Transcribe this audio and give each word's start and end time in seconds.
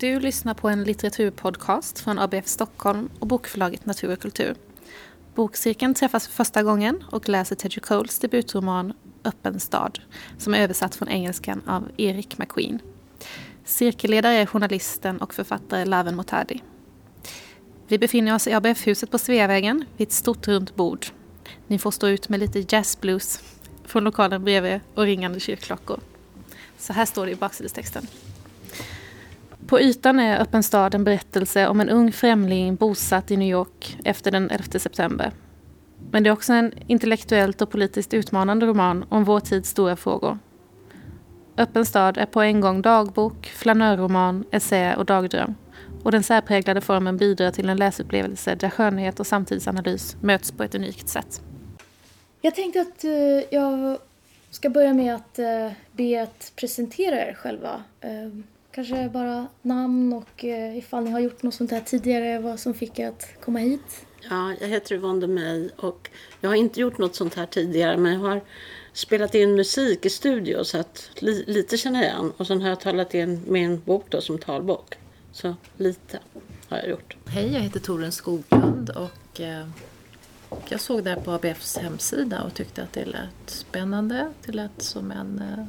Du 0.00 0.20
lyssnar 0.20 0.54
på 0.54 0.68
en 0.68 0.84
litteraturpodcast 0.84 1.98
från 1.98 2.18
ABF 2.18 2.46
Stockholm 2.46 3.10
och 3.18 3.26
bokförlaget 3.26 3.86
Natur 3.86 4.12
och 4.12 4.20
kultur. 4.20 4.54
Bokcirkeln 5.34 5.94
träffas 5.94 6.26
för 6.26 6.34
första 6.34 6.62
gången 6.62 7.04
och 7.10 7.28
läser 7.28 7.56
Teddy 7.56 7.80
Coles 7.80 8.18
debutroman 8.18 8.92
Öppen 9.24 9.60
stad 9.60 9.98
som 10.38 10.54
är 10.54 10.60
översatt 10.60 10.94
från 10.94 11.08
engelskan 11.08 11.62
av 11.66 11.88
Erik 11.96 12.38
McQueen. 12.38 12.78
Cirkelledare 13.64 14.34
är 14.34 14.46
journalisten 14.46 15.18
och 15.18 15.34
författare 15.34 15.84
Laven 15.84 16.16
Motadi. 16.16 16.62
Vi 17.88 17.98
befinner 17.98 18.34
oss 18.34 18.46
i 18.46 18.52
ABF-huset 18.52 19.10
på 19.10 19.18
Sveavägen 19.18 19.84
vid 19.96 20.08
ett 20.08 20.12
stort 20.12 20.48
runt 20.48 20.76
bord. 20.76 21.06
Ni 21.66 21.78
får 21.78 21.90
stå 21.90 22.08
ut 22.08 22.28
med 22.28 22.40
lite 22.40 22.64
jazzblues 22.68 23.42
från 23.84 24.04
lokalen 24.04 24.44
bredvid 24.44 24.80
och 24.94 25.04
ringande 25.04 25.40
kyrkklockor. 25.40 26.00
Så 26.78 26.92
här 26.92 27.04
står 27.04 27.26
det 27.26 27.32
i 27.32 27.36
baksidestexten. 27.36 28.06
På 29.66 29.80
ytan 29.80 30.20
är 30.20 30.40
Öppen 30.40 30.62
stad 30.62 30.94
en 30.94 31.04
berättelse 31.04 31.68
om 31.68 31.80
en 31.80 31.88
ung 31.88 32.12
främling 32.12 32.76
bosatt 32.76 33.30
i 33.30 33.36
New 33.36 33.48
York 33.48 33.98
efter 34.04 34.30
den 34.30 34.50
11 34.50 34.78
september. 34.78 35.32
Men 36.10 36.22
det 36.22 36.28
är 36.28 36.32
också 36.32 36.52
en 36.52 36.72
intellektuellt 36.86 37.62
och 37.62 37.70
politiskt 37.70 38.14
utmanande 38.14 38.66
roman 38.66 39.04
om 39.08 39.24
vår 39.24 39.40
tids 39.40 39.70
stora 39.70 39.96
frågor. 39.96 40.38
Öppen 41.56 41.86
stad 41.86 42.18
är 42.18 42.26
på 42.26 42.40
en 42.40 42.60
gång 42.60 42.82
dagbok, 42.82 43.46
flanörroman, 43.46 44.44
essä 44.50 44.96
och 44.96 45.04
dagdröm. 45.06 45.54
Och 46.02 46.12
den 46.12 46.22
särpräglade 46.22 46.80
formen 46.80 47.16
bidrar 47.16 47.50
till 47.50 47.68
en 47.68 47.76
läsupplevelse 47.76 48.54
där 48.54 48.70
skönhet 48.70 49.20
och 49.20 49.26
samtidsanalys 49.26 50.16
möts 50.20 50.52
på 50.52 50.62
ett 50.62 50.74
unikt 50.74 51.08
sätt. 51.08 51.42
Jag 52.40 52.54
tänkte 52.54 52.80
att 52.80 53.04
eh, 53.04 53.10
jag 53.50 53.98
ska 54.50 54.70
börja 54.70 54.94
med 54.94 55.14
att 55.14 55.38
eh, 55.38 55.72
be 55.92 56.22
att 56.22 56.52
presentera 56.56 57.28
er 57.28 57.34
själva. 57.34 57.82
Eh, 58.00 58.10
Kanske 58.72 59.08
bara 59.08 59.46
namn 59.62 60.12
och 60.12 60.44
ifall 60.76 61.04
ni 61.04 61.10
har 61.10 61.20
gjort 61.20 61.42
något 61.42 61.54
sånt 61.54 61.70
här 61.70 61.80
tidigare, 61.80 62.38
vad 62.38 62.60
som 62.60 62.74
fick 62.74 62.98
er 62.98 63.08
att 63.08 63.28
komma 63.44 63.58
hit. 63.58 64.06
Ja, 64.30 64.54
jag 64.60 64.68
heter 64.68 64.94
Yvonne 64.94 65.26
May 65.26 65.70
och 65.76 66.10
jag 66.40 66.50
har 66.50 66.54
inte 66.56 66.80
gjort 66.80 66.98
något 66.98 67.14
sånt 67.14 67.34
här 67.34 67.46
tidigare 67.46 67.96
men 67.96 68.12
jag 68.12 68.20
har 68.20 68.40
spelat 68.92 69.34
in 69.34 69.54
musik 69.54 70.06
i 70.06 70.10
studio 70.10 70.64
så 70.64 70.78
att 70.78 71.10
li, 71.14 71.44
lite 71.46 71.76
känner 71.76 72.02
jag 72.02 72.12
igen. 72.12 72.32
Och 72.36 72.46
sen 72.46 72.62
har 72.62 72.68
jag 72.68 72.80
talat 72.80 73.14
in 73.14 73.42
min 73.46 73.80
bok 73.80 74.04
då 74.08 74.20
som 74.20 74.38
talbok. 74.38 74.94
Så 75.32 75.54
lite 75.76 76.18
har 76.68 76.78
jag 76.78 76.88
gjort. 76.88 77.16
Hej, 77.26 77.52
jag 77.52 77.60
heter 77.60 77.80
Torun 77.80 78.12
Skoglund 78.12 78.90
och 78.90 79.40
eh, 79.40 79.66
jag 80.68 80.80
såg 80.80 81.04
det 81.04 81.10
här 81.10 81.20
på 81.20 81.30
ABFs 81.30 81.78
hemsida 81.78 82.42
och 82.42 82.54
tyckte 82.54 82.82
att 82.82 82.92
det 82.92 83.04
lät 83.04 83.50
spännande. 83.50 84.32
Det 84.44 84.52
lät 84.52 84.82
som 84.82 85.10
en 85.10 85.38
eh, 85.38 85.64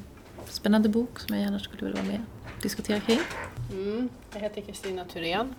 spännande 0.49 0.89
bok 0.89 1.19
som 1.19 1.35
jag 1.35 1.43
gärna 1.43 1.59
skulle 1.59 1.85
vilja 1.85 2.01
vara 2.01 2.11
med 2.11 2.21
diskutera 2.61 2.99
kring. 2.99 3.19
Mm, 3.71 4.09
jag 4.33 4.39
heter 4.39 4.61
Kristina 4.61 5.05
Thyrén. 5.05 5.55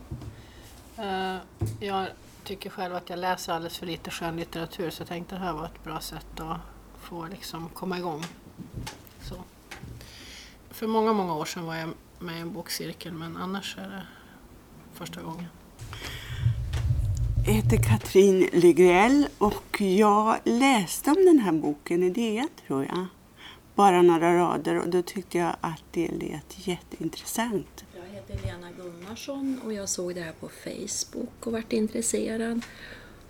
Uh, 0.98 1.36
jag 1.80 2.08
tycker 2.44 2.70
själv 2.70 2.94
att 2.94 3.10
jag 3.10 3.18
läser 3.18 3.52
alldeles 3.52 3.78
för 3.78 3.86
lite 3.86 4.10
skönlitteratur 4.10 4.90
så 4.90 5.00
jag 5.00 5.08
tänkte 5.08 5.34
att 5.34 5.40
det 5.40 5.46
här 5.46 5.52
var 5.52 5.64
ett 5.64 5.84
bra 5.84 6.00
sätt 6.00 6.40
att 6.40 6.60
få 7.00 7.26
liksom 7.26 7.68
komma 7.68 7.98
igång. 7.98 8.24
Så. 9.22 9.34
För 10.70 10.86
många, 10.86 11.12
många 11.12 11.34
år 11.34 11.44
sedan 11.44 11.66
var 11.66 11.76
jag 11.76 11.90
med 12.18 12.36
i 12.36 12.40
en 12.40 12.52
bokcirkel 12.52 13.12
men 13.12 13.36
annars 13.36 13.76
är 13.78 13.88
det 13.88 14.02
första 14.94 15.22
gången. 15.22 15.46
Jag 17.46 17.52
heter 17.52 17.76
Katrin 17.76 18.48
Legrell 18.52 19.26
och 19.38 19.80
jag 19.80 20.38
läste 20.44 21.10
om 21.10 21.24
den 21.24 21.38
här 21.38 21.52
boken 21.52 22.02
i 22.02 22.10
DN 22.10 22.48
tror 22.66 22.84
jag. 22.84 23.06
Bara 23.74 24.02
några 24.02 24.34
rader 24.34 24.80
och 24.80 24.88
då 24.88 25.02
tyckte 25.02 25.38
jag 25.38 25.56
att 25.60 25.82
det 25.90 26.08
lät 26.08 26.66
jätteintressant. 26.68 27.84
Jag 27.94 28.14
heter 28.14 28.46
Lena 28.46 28.68
Gunnarsson 28.72 29.60
och 29.64 29.72
jag 29.72 29.88
såg 29.88 30.14
det 30.14 30.20
här 30.20 30.32
på 30.40 30.48
Facebook 30.48 31.46
och 31.46 31.52
vart 31.52 31.72
intresserad. 31.72 32.62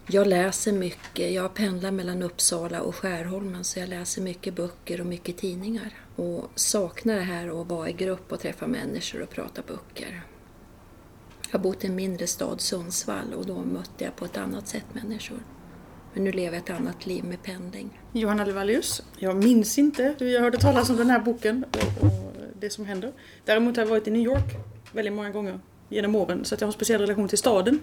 Jag 0.07 0.27
läser 0.27 0.73
mycket. 0.73 1.33
Jag 1.33 1.55
pendlar 1.55 1.91
mellan 1.91 2.23
Uppsala 2.23 2.81
och 2.81 2.95
Skärholmen 2.95 3.65
så 3.65 3.79
jag 3.79 3.89
läser 3.89 4.23
mycket 4.23 4.55
böcker 4.55 5.01
och 5.01 5.07
mycket 5.07 5.37
tidningar. 5.37 5.95
Och 6.17 6.51
saknar 6.55 7.15
det 7.15 7.23
här 7.23 7.61
att 7.61 7.67
vara 7.67 7.89
i 7.89 7.93
grupp 7.93 8.33
och 8.33 8.41
träffa 8.41 8.67
människor 8.67 9.23
och 9.23 9.31
prata 9.31 9.63
böcker. 9.67 10.23
Jag 11.51 11.59
har 11.59 11.63
bott 11.63 11.85
i 11.85 11.87
en 11.87 11.95
mindre 11.95 12.27
stad, 12.27 12.61
Sundsvall, 12.61 13.35
och 13.35 13.47
då 13.47 13.65
mötte 13.65 14.05
jag 14.05 14.17
på 14.17 14.25
ett 14.25 14.37
annat 14.37 14.69
sätt 14.69 14.87
människor. 14.93 15.39
Men 16.15 16.25
nu 16.25 16.33
lever 16.33 16.57
jag 16.57 16.65
ett 16.65 16.71
annat 16.71 17.07
liv 17.07 17.25
med 17.25 17.43
pendling. 17.43 18.01
Johanna 18.13 18.45
Levalius. 18.45 19.03
Jag 19.19 19.45
minns 19.45 19.79
inte 19.79 20.15
hur 20.19 20.29
jag 20.29 20.41
hörde 20.41 20.59
talas 20.59 20.91
om 20.91 20.97
den 20.97 21.11
här 21.11 21.21
boken 21.21 21.65
och, 21.71 22.05
och 22.05 22.35
det 22.61 22.71
som 22.71 22.87
händer. 22.87 23.13
Däremot 23.45 23.77
har 23.77 23.85
jag 23.85 23.91
varit 23.91 24.09
i 24.09 24.11
New 24.11 24.23
York 24.23 24.57
väldigt 24.93 25.15
många 25.15 25.31
gånger 25.31 25.61
genom 25.89 26.15
åren 26.15 26.45
så 26.45 26.55
att 26.55 26.61
jag 26.61 26.67
har 26.67 26.73
en 26.73 26.75
speciell 26.75 27.01
relation 27.01 27.29
till 27.29 27.39
staden. 27.39 27.81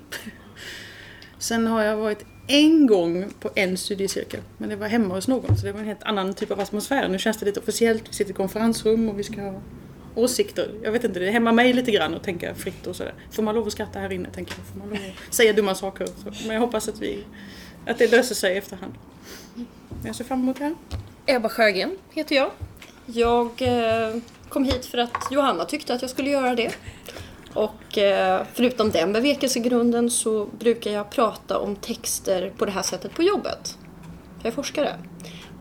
Sen 1.37 1.67
har 1.67 1.83
jag 1.83 1.97
varit 1.97 2.25
en 2.47 2.87
gång 2.87 3.25
på 3.39 3.49
en 3.55 3.77
studiecirkel. 3.77 4.39
Men 4.57 4.69
det 4.69 4.75
var 4.75 4.87
hemma 4.87 5.15
hos 5.15 5.27
någon 5.27 5.57
så 5.57 5.65
det 5.65 5.71
var 5.71 5.79
en 5.79 5.85
helt 5.85 6.03
annan 6.03 6.33
typ 6.33 6.51
av 6.51 6.59
atmosfär. 6.59 7.07
Nu 7.07 7.19
känns 7.19 7.37
det 7.37 7.45
lite 7.45 7.59
officiellt. 7.59 8.09
Vi 8.09 8.13
sitter 8.13 8.31
i 8.31 8.33
konferensrum 8.33 9.09
och 9.09 9.19
vi 9.19 9.23
ska 9.23 9.41
ha 9.41 9.61
åsikter. 10.15 10.71
Jag 10.83 10.91
vet 10.91 11.03
inte, 11.03 11.19
det 11.19 11.31
hämmar 11.31 11.51
mig 11.51 11.73
lite 11.73 11.91
grann 11.91 12.13
att 12.13 12.23
tänka 12.23 12.55
fritt 12.55 12.87
och 12.87 12.95
sådär. 12.95 13.13
Får 13.31 13.43
man 13.43 13.55
lov 13.55 13.67
att 13.67 13.73
skratta 13.73 13.99
här 13.99 14.11
inne 14.11 14.29
tänker 14.29 14.53
jag? 14.57 14.65
Får 14.65 14.79
man 14.79 14.89
lov 14.89 14.97
att 15.27 15.33
säga 15.35 15.53
dumma 15.53 15.75
saker? 15.75 16.05
Så. 16.05 16.47
Men 16.47 16.53
jag 16.53 16.59
hoppas 16.59 16.87
att, 16.87 17.01
vi, 17.01 17.23
att 17.89 17.97
det 17.97 18.11
löser 18.11 18.35
sig 18.35 18.57
efterhand. 18.57 18.93
Jag 20.05 20.15
ser 20.15 20.23
fram 20.23 20.39
emot 20.39 20.57
det 20.57 20.63
här. 20.63 20.75
Ebba 21.25 21.49
Sjögren 21.49 21.97
heter 22.11 22.35
jag. 22.35 22.51
Jag 23.05 23.61
eh, 23.61 24.15
kom 24.49 24.63
hit 24.63 24.85
för 24.85 24.97
att 24.97 25.27
Johanna 25.31 25.65
tyckte 25.65 25.93
att 25.93 26.01
jag 26.01 26.11
skulle 26.11 26.29
göra 26.29 26.55
det. 26.55 26.75
Och 27.53 27.97
eh, 27.97 28.41
förutom 28.53 28.91
den 28.91 29.13
bevekelsegrunden 29.13 30.09
så 30.09 30.45
brukar 30.45 30.91
jag 30.91 31.09
prata 31.09 31.59
om 31.59 31.75
texter 31.75 32.53
på 32.57 32.65
det 32.65 32.71
här 32.71 32.81
sättet 32.81 33.13
på 33.13 33.23
jobbet. 33.23 33.77
Jag 34.37 34.45
är 34.45 34.51
forskare. 34.51 34.95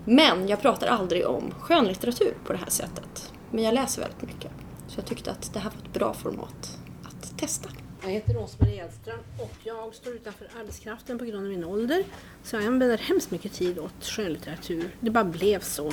Men 0.05 0.49
jag 0.49 0.63
pratar 0.63 0.87
aldrig 0.87 1.27
om 1.27 1.55
skönlitteratur 1.61 2.35
på 2.47 2.53
det 2.53 2.59
här 2.59 2.71
sättet. 2.71 3.33
Men 3.51 3.65
jag 3.65 3.75
läser 3.75 4.03
väldigt 4.03 4.23
mycket. 4.23 4.51
Så 4.89 4.99
jag 4.99 5.07
tyckte 5.07 5.31
att 5.31 5.55
det 5.55 5.59
här 5.59 5.71
var 5.71 5.79
ett 5.87 5.93
bra 5.93 6.15
format 6.15 6.79
att 7.05 7.39
testa. 7.39 7.69
Jag 8.03 8.11
heter 8.11 8.35
Rosmarie 8.35 8.85
Edström 8.85 9.19
och 9.39 9.53
jag 9.65 9.95
står 9.95 10.13
utanför 10.13 10.49
arbetskraften 10.61 11.19
på 11.19 11.25
grund 11.25 11.45
av 11.45 11.51
min 11.51 11.65
ålder. 11.65 12.05
Så 12.43 12.57
jag 12.57 12.65
använder 12.65 12.99
hemskt 12.99 13.31
mycket 13.31 13.53
tid 13.53 13.79
åt 13.79 14.05
skönlitteratur. 14.05 14.91
Det 15.01 15.11
bara 15.11 15.25
blev 15.25 15.61
så. 15.61 15.93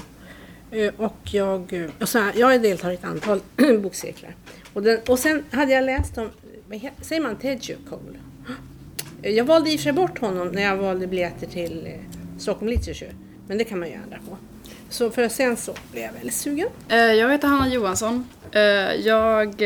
Eh, 0.72 0.94
och 0.98 1.18
jag, 1.24 1.74
eh, 1.74 1.90
och 2.02 2.10
så 2.10 2.20
här, 2.20 2.34
jag 2.36 2.62
deltar 2.62 2.92
i 2.92 2.94
ett 2.94 3.04
antal 3.04 3.42
bokcirklar. 3.82 4.36
Och, 4.74 4.84
den, 4.84 5.00
och 5.08 5.20
sen 5.20 5.44
hade 5.52 5.72
jag 5.72 5.86
läst 5.86 6.18
om, 6.18 6.30
säger 7.02 7.22
man 7.22 7.36
Teju 7.36 7.78
Cole? 7.90 8.20
Eh, 9.22 9.32
jag 9.32 9.46
valde 9.46 9.72
i 9.72 9.76
och 9.76 9.80
för 9.80 9.84
sig 9.84 9.94
bort 9.94 10.20
honom 10.20 10.48
när 10.48 10.62
jag 10.62 10.78
valde 10.78 11.08
biljetter 11.08 11.48
till 11.48 11.94
Stockholm 12.40 12.70
Literature. 12.70 13.12
Men 13.48 13.58
det 13.58 13.64
kan 13.64 13.80
man 13.80 13.88
ju 13.88 13.94
ändra 13.94 14.18
på. 14.30 14.38
Så 14.90 15.12
för 15.12 15.30
sen 15.30 15.58
så 15.58 15.74
blev 15.92 16.04
jag 16.04 16.14
väldigt 16.14 16.34
sugen. 16.34 16.68
Jag 16.90 17.32
heter 17.32 17.48
Hanna 17.48 17.74
Johansson. 17.74 18.28
Jag 18.98 19.64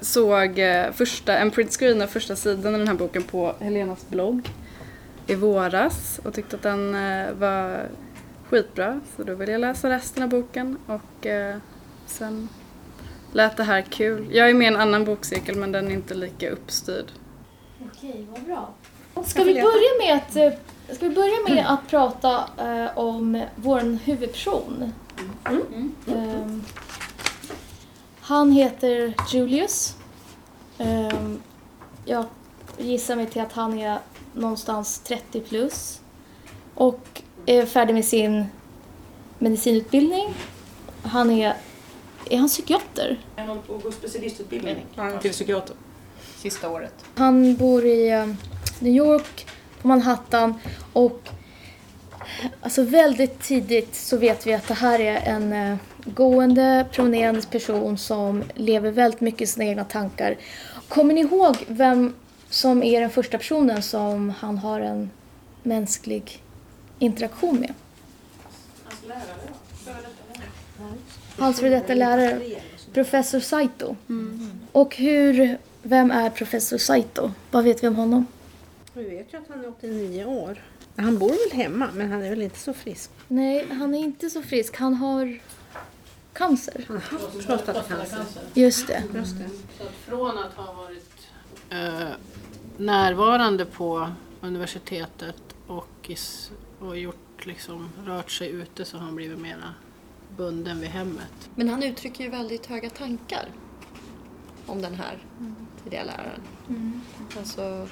såg 0.00 0.60
första, 0.92 1.38
en 1.38 1.50
printscreen 1.50 2.02
av 2.02 2.06
första 2.06 2.36
sidan 2.36 2.74
i 2.74 2.78
den 2.78 2.88
här 2.88 2.94
boken 2.94 3.22
på 3.22 3.54
Helenas 3.60 4.08
blogg 4.08 4.50
i 5.26 5.34
våras 5.34 6.20
och 6.24 6.34
tyckte 6.34 6.56
att 6.56 6.62
den 6.62 6.92
var 7.38 7.88
skitbra. 8.48 9.00
Så 9.16 9.22
då 9.22 9.34
ville 9.34 9.52
jag 9.52 9.60
läsa 9.60 9.90
resten 9.90 10.22
av 10.22 10.28
boken 10.28 10.78
och 10.86 11.26
sen 12.06 12.48
lät 13.32 13.56
det 13.56 13.64
här 13.64 13.82
kul. 13.82 14.28
Jag 14.30 14.50
är 14.50 14.54
med 14.54 14.64
i 14.64 14.74
en 14.74 14.80
annan 14.80 15.04
bokcirkel 15.04 15.56
men 15.56 15.72
den 15.72 15.86
är 15.86 15.92
inte 15.92 16.14
lika 16.14 16.50
uppstyrd. 16.50 17.06
Okej, 17.92 18.26
vad 18.30 18.42
bra. 18.42 18.74
Ska 19.24 19.44
vi 19.44 19.54
börja 19.54 20.06
med 20.06 20.16
att, 20.16 20.36
eh, 20.36 20.52
ska 20.96 21.08
vi 21.08 21.14
börja 21.14 21.54
med 21.54 21.72
att 21.72 21.88
prata 21.88 22.44
om 22.94 23.44
vår 23.56 23.98
huvudperson? 24.04 24.92
Mm. 25.44 25.92
Mm. 26.06 26.62
Han 28.30 28.52
heter 28.52 29.14
Julius. 29.32 29.96
Um, 30.78 31.42
jag 32.04 32.24
gissar 32.78 33.16
mig 33.16 33.26
till 33.26 33.42
att 33.42 33.52
han 33.52 33.78
är 33.78 33.98
någonstans 34.34 34.98
30 34.98 35.40
plus 35.40 36.00
och 36.74 37.22
är 37.46 37.66
färdig 37.66 37.94
med 37.94 38.04
sin 38.04 38.46
medicinutbildning. 39.38 40.34
Han 41.02 41.30
är 41.30 41.56
är 42.30 42.38
han 42.38 42.48
psykiater? 42.48 43.20
Han 43.36 43.48
håller 43.48 43.62
på 43.62 43.74
att 43.74 43.82
gå 43.82 43.92
specialistutbildning 43.92 44.86
till 45.20 45.30
psykiater. 45.30 45.76
Sista 46.36 46.70
året. 46.70 46.94
Han 47.14 47.56
bor 47.56 47.84
i 47.84 48.10
eh, 48.10 48.26
New 48.78 48.94
York, 48.94 49.46
på 49.82 49.88
Manhattan 49.88 50.54
och 50.92 51.28
alltså 52.60 52.82
väldigt 52.82 53.40
tidigt 53.40 53.94
så 53.94 54.16
vet 54.16 54.46
vi 54.46 54.54
att 54.54 54.68
det 54.68 54.74
här 54.74 55.00
är 55.00 55.16
en 55.16 55.52
uh, 55.52 55.76
gående, 56.04 56.86
promenerande 56.92 57.42
person 57.42 57.98
som 57.98 58.44
lever 58.54 58.90
väldigt 58.90 59.20
mycket 59.20 59.40
i 59.40 59.46
sina 59.46 59.64
egna 59.64 59.84
tankar. 59.84 60.36
Kommer 60.88 61.14
ni 61.14 61.20
ihåg 61.20 61.56
vem 61.66 62.14
som 62.50 62.82
är 62.82 63.00
den 63.00 63.10
första 63.10 63.38
personen 63.38 63.82
som 63.82 64.30
han 64.30 64.58
har 64.58 64.80
en 64.80 65.10
mänsklig 65.62 66.42
interaktion 66.98 67.60
med? 67.60 67.74
Hans 68.84 69.06
lärare, 69.06 70.00
Hans 71.38 71.60
före 71.60 71.70
detta 71.70 71.94
lärare, 71.94 72.40
professor 72.92 73.40
Saito. 73.40 73.96
Mm. 74.08 74.60
Och 74.72 74.96
hur 74.96 75.58
vem 75.82 76.10
är 76.10 76.30
professor 76.30 76.78
Saito? 76.78 77.30
Vad 77.50 77.64
vet 77.64 77.82
vi 77.82 77.88
om 77.88 77.96
honom? 77.96 78.26
Vi 78.94 79.04
vet 79.04 79.34
ju 79.34 79.38
att 79.38 79.44
han 79.48 79.64
är 79.64 79.68
89 79.68 80.24
år. 80.24 80.58
Han 80.96 81.18
bor 81.18 81.28
väl 81.50 81.58
hemma, 81.62 81.88
men 81.94 82.12
han 82.12 82.22
är 82.22 82.30
väl 82.30 82.42
inte 82.42 82.58
så 82.58 82.74
frisk. 82.74 83.10
Nej, 83.28 83.66
han 83.72 83.94
är 83.94 83.98
inte 83.98 84.30
så 84.30 84.42
frisk. 84.42 84.76
Han 84.76 84.94
har 84.94 85.38
cancer. 86.32 86.84
Han 86.88 86.96
har 86.96 87.18
haft 87.18 87.46
prostatacancer. 87.46 88.24
Just 88.54 88.86
det. 88.86 89.02
Just 89.14 89.38
det. 89.38 89.48
Så 89.78 89.82
att 89.82 89.92
från 89.94 90.38
att 90.38 90.52
ha 90.54 90.72
varit 90.72 91.28
eh, 91.70 92.08
närvarande 92.76 93.64
på 93.64 94.10
universitetet 94.40 95.36
och, 95.66 95.88
i, 96.06 96.12
s- 96.12 96.50
och 96.78 96.98
gjort, 96.98 97.46
liksom, 97.46 97.88
rört 98.04 98.30
sig 98.30 98.48
ute 98.50 98.84
så 98.84 98.96
har 98.96 99.04
han 99.04 99.14
blivit 99.16 99.38
mera 99.38 99.74
bunden 100.36 100.80
vid 100.80 100.90
hemmet. 100.90 101.50
Men 101.54 101.68
han 101.68 101.82
uttrycker 101.82 102.24
ju 102.24 102.30
väldigt 102.30 102.66
höga 102.66 102.90
tankar 102.90 103.48
om 104.66 104.82
den 104.82 104.94
här 104.94 105.18
tidiga 105.84 106.04
läraren. 106.04 106.40
Alltså, 107.38 107.62
han- 107.62 107.88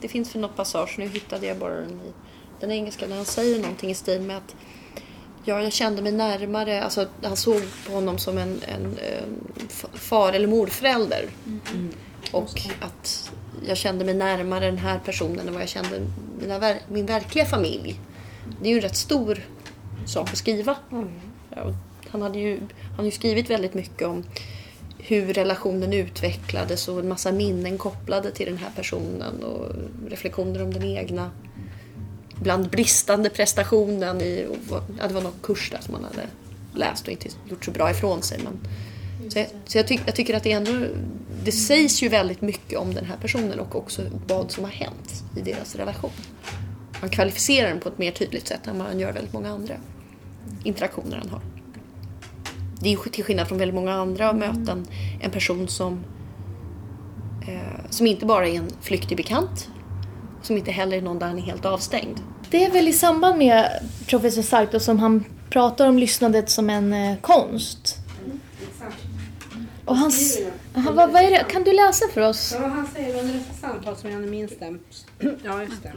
det 0.00 0.08
finns 0.08 0.32
för 0.32 0.38
något 0.38 0.56
passage, 0.56 0.94
nu 0.98 1.08
hittade 1.08 1.46
jag 1.46 1.58
bara 1.58 1.74
den 1.74 1.90
i 1.90 2.12
den 2.60 2.70
engelska, 2.70 3.06
där 3.06 3.16
han 3.16 3.24
säger 3.24 3.60
någonting 3.60 3.90
i 3.90 3.94
stil 3.94 4.20
med 4.20 4.36
att 4.36 4.56
ja, 5.44 5.62
jag 5.62 5.72
kände 5.72 6.02
mig 6.02 6.12
närmare, 6.12 6.82
alltså 6.82 7.06
han 7.22 7.36
såg 7.36 7.62
på 7.86 7.92
honom 7.92 8.18
som 8.18 8.38
en, 8.38 8.60
en, 8.62 8.84
en 8.84 8.98
far 9.94 10.32
eller 10.32 10.48
morförälder. 10.48 11.28
Och 12.32 12.60
att 12.80 13.30
jag 13.66 13.76
kände 13.76 14.04
mig 14.04 14.14
närmare 14.14 14.66
den 14.66 14.78
här 14.78 14.98
personen 15.04 15.48
än 15.48 15.52
vad 15.52 15.62
jag 15.62 15.68
kände 15.68 16.00
mina, 16.40 16.74
min 16.88 17.06
verkliga 17.06 17.44
familj. 17.44 18.00
Det 18.62 18.68
är 18.68 18.70
ju 18.70 18.76
en 18.76 18.82
rätt 18.82 18.96
stor 18.96 19.44
sak 20.06 20.30
att 20.30 20.38
skriva. 20.38 20.76
Ja, 21.50 21.62
och 21.62 21.74
han, 22.10 22.22
hade 22.22 22.38
ju, 22.38 22.60
han 22.82 22.96
har 22.96 23.04
ju 23.04 23.10
skrivit 23.10 23.50
väldigt 23.50 23.74
mycket 23.74 24.08
om 24.08 24.24
hur 25.02 25.32
relationen 25.32 25.92
utvecklades 25.92 26.88
och 26.88 27.00
en 27.00 27.08
massa 27.08 27.32
minnen 27.32 27.78
kopplade 27.78 28.30
till 28.30 28.46
den 28.46 28.58
här 28.58 28.70
personen 28.76 29.42
och 29.44 29.66
reflektioner 30.10 30.62
om 30.62 30.72
den 30.72 30.84
egna. 30.84 31.30
Ibland 32.40 32.70
bristande 32.70 33.30
prestationen 33.30 34.20
i, 34.20 34.46
ja, 34.70 35.08
det 35.08 35.14
var 35.14 35.22
någon 35.22 35.32
kurs 35.42 35.70
där 35.70 35.80
som 35.80 35.94
han 35.94 36.04
hade 36.04 36.26
läst 36.74 37.06
och 37.06 37.12
inte 37.12 37.28
gjort 37.48 37.64
så 37.64 37.70
bra 37.70 37.90
ifrån 37.90 38.22
sig. 38.22 38.40
Men, 38.44 38.58
så 39.30 39.38
jag, 39.38 39.46
så 39.64 39.78
jag, 39.78 39.86
tyck, 39.86 40.00
jag 40.06 40.14
tycker 40.14 40.36
att 40.36 40.42
det 40.42 40.52
ändå, 40.52 40.72
det 41.44 41.52
sägs 41.52 42.02
ju 42.02 42.08
väldigt 42.08 42.40
mycket 42.40 42.78
om 42.78 42.94
den 42.94 43.04
här 43.04 43.16
personen 43.16 43.60
och 43.60 43.76
också 43.76 44.02
vad 44.26 44.50
som 44.50 44.64
har 44.64 44.70
hänt 44.70 45.24
i 45.36 45.40
deras 45.40 45.76
relation. 45.76 46.10
Man 47.00 47.10
kvalificerar 47.10 47.68
den 47.68 47.80
på 47.80 47.88
ett 47.88 47.98
mer 47.98 48.10
tydligt 48.10 48.48
sätt 48.48 48.66
än 48.66 48.78
man 48.78 49.00
gör 49.00 49.12
väldigt 49.12 49.32
många 49.32 49.50
andra 49.50 49.74
interaktioner 50.64 51.16
han 51.16 51.28
har. 51.28 51.40
Det 52.80 52.88
är 52.88 52.90
ju 52.90 52.96
till 52.96 53.24
skillnad 53.24 53.48
från 53.48 53.58
väldigt 53.58 53.74
många 53.74 53.94
andra 53.94 54.32
möten 54.32 54.86
en 55.20 55.30
person 55.30 55.68
som, 55.68 56.04
eh, 57.48 57.90
som 57.90 58.06
inte 58.06 58.26
bara 58.26 58.48
är 58.48 58.54
en 58.54 58.70
flyktig 58.80 59.16
bekant, 59.16 59.68
som 60.42 60.56
inte 60.56 60.70
heller 60.70 60.96
är 60.96 61.02
någon 61.02 61.18
där 61.18 61.26
han 61.26 61.38
är 61.38 61.42
helt 61.42 61.64
avstängd. 61.64 62.20
Det 62.50 62.64
är 62.64 62.70
väl 62.70 62.88
i 62.88 62.92
samband 62.92 63.38
med 63.38 63.88
professor 64.06 64.42
Saito 64.42 64.80
som 64.80 64.98
han 64.98 65.24
pratar 65.50 65.88
om 65.88 65.98
lyssnandet 65.98 66.50
som 66.50 66.70
en 66.70 66.92
eh, 66.92 67.16
konst. 67.20 67.96
Och 69.84 69.96
hans, 69.96 70.38
Aha, 70.76 70.92
vad, 70.92 71.12
vad 71.12 71.22
är 71.22 71.30
det? 71.30 71.44
Kan 71.48 71.64
du 71.64 71.72
läsa 71.72 72.04
för 72.14 72.20
oss? 72.20 72.56
Ja, 72.60 72.66
han 72.66 72.86
säger 72.86 73.20
under 73.20 73.34
dessa 73.34 73.54
samtal 73.54 73.96
som 73.96 74.10
jag 74.10 74.20
nu 74.20 74.30
minns 74.30 74.58
dem. 74.58 74.78
Ja, 75.44 75.62
just 75.62 75.82
det. 75.82 75.92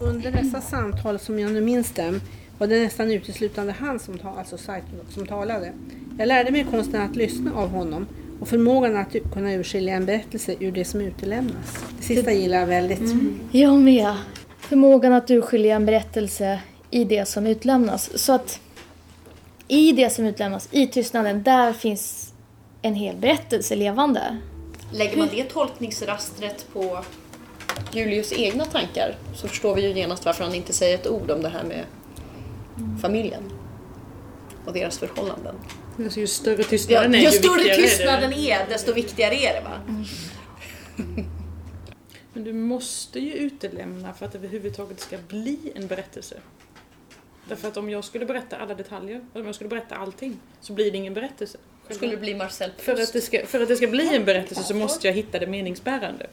Under 0.00 0.30
dessa 0.30 0.60
samtal 0.60 1.18
som 1.18 1.38
jag 1.38 1.52
nu 1.52 1.60
minns 1.60 1.92
dem 1.92 2.20
var 2.60 2.66
det 2.66 2.82
nästan 2.82 3.10
uteslutande 3.10 3.72
han 3.72 3.98
som, 3.98 4.18
ta, 4.18 4.28
alltså 4.38 4.58
Saito, 4.58 4.86
som 5.14 5.26
talade. 5.26 5.72
Jag 6.18 6.28
lärde 6.28 6.50
mig 6.50 6.66
konsten 6.70 7.02
att 7.02 7.16
lyssna 7.16 7.54
av 7.54 7.68
honom 7.68 8.06
och 8.40 8.48
förmågan 8.48 8.96
att 8.96 9.16
kunna 9.32 9.52
urskilja 9.52 9.94
en 9.94 10.06
berättelse 10.06 10.56
ur 10.60 10.72
det 10.72 10.84
som 10.84 11.00
utelämnas. 11.00 11.84
Det 11.98 12.04
sista 12.04 12.32
gillar 12.32 12.58
jag 12.58 12.66
väldigt. 12.66 13.14
Jag 13.52 13.80
med. 13.80 14.14
Förmågan 14.58 15.12
att 15.12 15.30
urskilja 15.30 15.76
en 15.76 15.86
berättelse 15.86 16.60
i 16.90 17.04
det 17.04 17.28
som 17.28 17.46
utlämnas. 17.46 18.18
Så 18.18 18.32
att 18.32 18.60
i 19.68 19.92
det 19.92 20.10
som 20.10 20.24
utlämnas, 20.24 20.68
i 20.70 20.86
tystnaden, 20.86 21.42
där 21.42 21.72
finns 21.72 22.32
en 22.82 22.94
hel 22.94 23.16
berättelse 23.16 23.76
levande. 23.76 24.36
Lägger 24.92 25.16
man 25.16 25.28
det 25.32 25.44
tolkningsrastret 25.44 26.66
på 26.72 27.04
Julius 27.92 28.32
egna 28.32 28.64
tankar 28.64 29.16
så 29.34 29.48
förstår 29.48 29.74
vi 29.74 29.82
ju 29.82 29.92
genast 29.92 30.24
varför 30.24 30.44
han 30.44 30.54
inte 30.54 30.72
säger 30.72 30.94
ett 30.94 31.06
ord 31.06 31.30
om 31.30 31.42
det 31.42 31.48
här 31.48 31.64
med 31.64 31.84
familjen 33.02 33.42
och 34.64 34.72
deras 34.72 34.98
förhållanden. 34.98 35.54
Alltså, 35.98 36.20
ju 36.20 36.26
större 36.26 36.56
Ja, 36.62 36.64
tystnaden 36.64 37.14
är, 37.14 37.18
ju 37.18 37.24
ju 37.24 37.30
större 37.30 37.56
viktigare 37.56 37.76
är 37.76 37.82
det. 37.82 37.88
tystnaden 37.88 38.32
är, 38.32 38.68
desto 38.68 38.92
viktigare 38.92 39.34
är 39.34 39.54
det. 39.54 39.60
Va? 39.60 39.80
Men 42.32 42.44
du 42.44 42.52
måste 42.52 43.20
ju 43.20 43.32
utelämna 43.32 44.12
för 44.12 44.26
att 44.26 44.32
det 44.32 44.38
överhuvudtaget 44.38 45.00
ska 45.00 45.16
bli 45.28 45.72
en 45.74 45.86
berättelse. 45.86 46.36
Därför 47.48 47.68
att 47.68 47.76
om 47.76 47.90
jag 47.90 48.04
skulle 48.04 48.26
berätta 48.26 48.56
alla 48.56 48.74
detaljer, 48.74 49.24
om 49.32 49.46
jag 49.46 49.54
skulle 49.54 49.70
berätta 49.70 49.94
allting, 49.94 50.36
så 50.60 50.72
blir 50.72 50.90
det 50.90 50.98
ingen 50.98 51.14
berättelse. 51.14 51.58
Skulle 51.90 52.10
det 52.10 52.16
bli 52.16 52.34
Marcel 52.34 52.70
För 52.78 52.92
att, 52.92 53.12
det 53.12 53.20
ska, 53.20 53.46
för 53.46 53.60
att 53.60 53.68
det 53.68 53.76
ska 53.76 53.86
bli 53.86 54.16
en 54.16 54.24
berättelse 54.24 54.62
så 54.62 54.74
måste 54.74 55.06
jag 55.06 55.14
hitta 55.14 55.38
det 55.38 55.46
meningsbärande. 55.46 56.26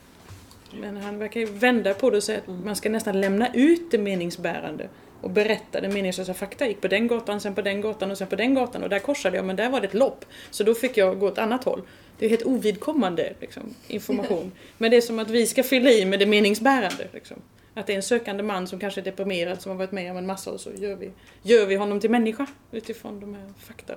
Men 0.81 0.97
han 0.97 1.19
verkar 1.19 1.39
ju 1.39 1.45
vända 1.45 1.93
på 1.93 2.09
det 2.09 2.17
och 2.17 2.23
säga 2.23 2.39
att 2.39 2.65
man 2.65 2.75
ska 2.75 2.89
nästan 2.89 3.21
lämna 3.21 3.53
ut 3.53 3.91
det 3.91 3.97
meningsbärande 3.97 4.89
och 5.21 5.29
berätta 5.29 5.81
det 5.81 5.89
meningslösa 5.89 6.33
fakta. 6.33 6.63
Jag 6.63 6.69
gick 6.69 6.81
på 6.81 6.87
den 6.87 7.07
gatan, 7.07 7.41
sen 7.41 7.55
på 7.55 7.61
den 7.61 7.81
gatan 7.81 8.11
och 8.11 8.17
sen 8.17 8.27
på 8.27 8.35
den 8.35 8.53
gatan 8.53 8.83
och 8.83 8.89
där 8.89 8.99
korsade 8.99 9.37
jag 9.37 9.45
men 9.45 9.55
där 9.55 9.69
var 9.69 9.81
det 9.81 9.87
ett 9.87 9.93
lopp. 9.93 10.25
Så 10.51 10.63
då 10.63 10.75
fick 10.75 10.97
jag 10.97 11.19
gå 11.19 11.27
åt 11.27 11.37
annat 11.37 11.63
håll. 11.63 11.81
Det 12.19 12.25
är 12.25 12.29
helt 12.29 12.45
ovidkommande 12.45 13.33
liksom, 13.41 13.75
information. 13.87 14.51
Men 14.77 14.91
det 14.91 14.97
är 14.97 15.01
som 15.01 15.19
att 15.19 15.29
vi 15.29 15.47
ska 15.47 15.63
fylla 15.63 15.89
i 15.89 16.05
med 16.05 16.19
det 16.19 16.25
meningsbärande. 16.25 17.07
Liksom. 17.13 17.37
Att 17.73 17.87
det 17.87 17.93
är 17.93 17.97
en 17.97 18.03
sökande 18.03 18.43
man 18.43 18.67
som 18.67 18.79
kanske 18.79 19.01
är 19.01 19.05
deprimerad 19.05 19.61
som 19.61 19.69
har 19.69 19.77
varit 19.77 19.91
med 19.91 20.11
om 20.11 20.17
en 20.17 20.25
massa 20.25 20.51
och 20.51 20.59
så 20.59 20.71
gör 20.71 20.95
vi, 20.95 21.11
gör 21.41 21.65
vi 21.65 21.75
honom 21.75 21.99
till 21.99 22.09
människa 22.09 22.45
utifrån 22.71 23.19
de 23.19 23.33
här 23.33 23.53
fakta. 23.59 23.95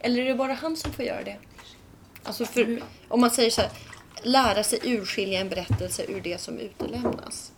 Eller 0.00 0.22
är 0.22 0.26
det 0.26 0.34
bara 0.34 0.52
han 0.52 0.76
som 0.76 0.92
får 0.92 1.04
göra 1.04 1.22
det? 1.22 1.36
Alltså 2.22 2.44
för, 2.44 2.80
om 3.08 3.20
man 3.20 3.30
säger 3.30 3.50
så 3.50 3.60
här, 3.60 3.70
lära 4.22 4.62
sig 4.62 4.78
urskilja 4.84 5.40
en 5.40 5.48
berättelse 5.48 6.04
ur 6.08 6.20
det 6.20 6.40
som 6.40 6.58
utelämnas. 6.58 7.52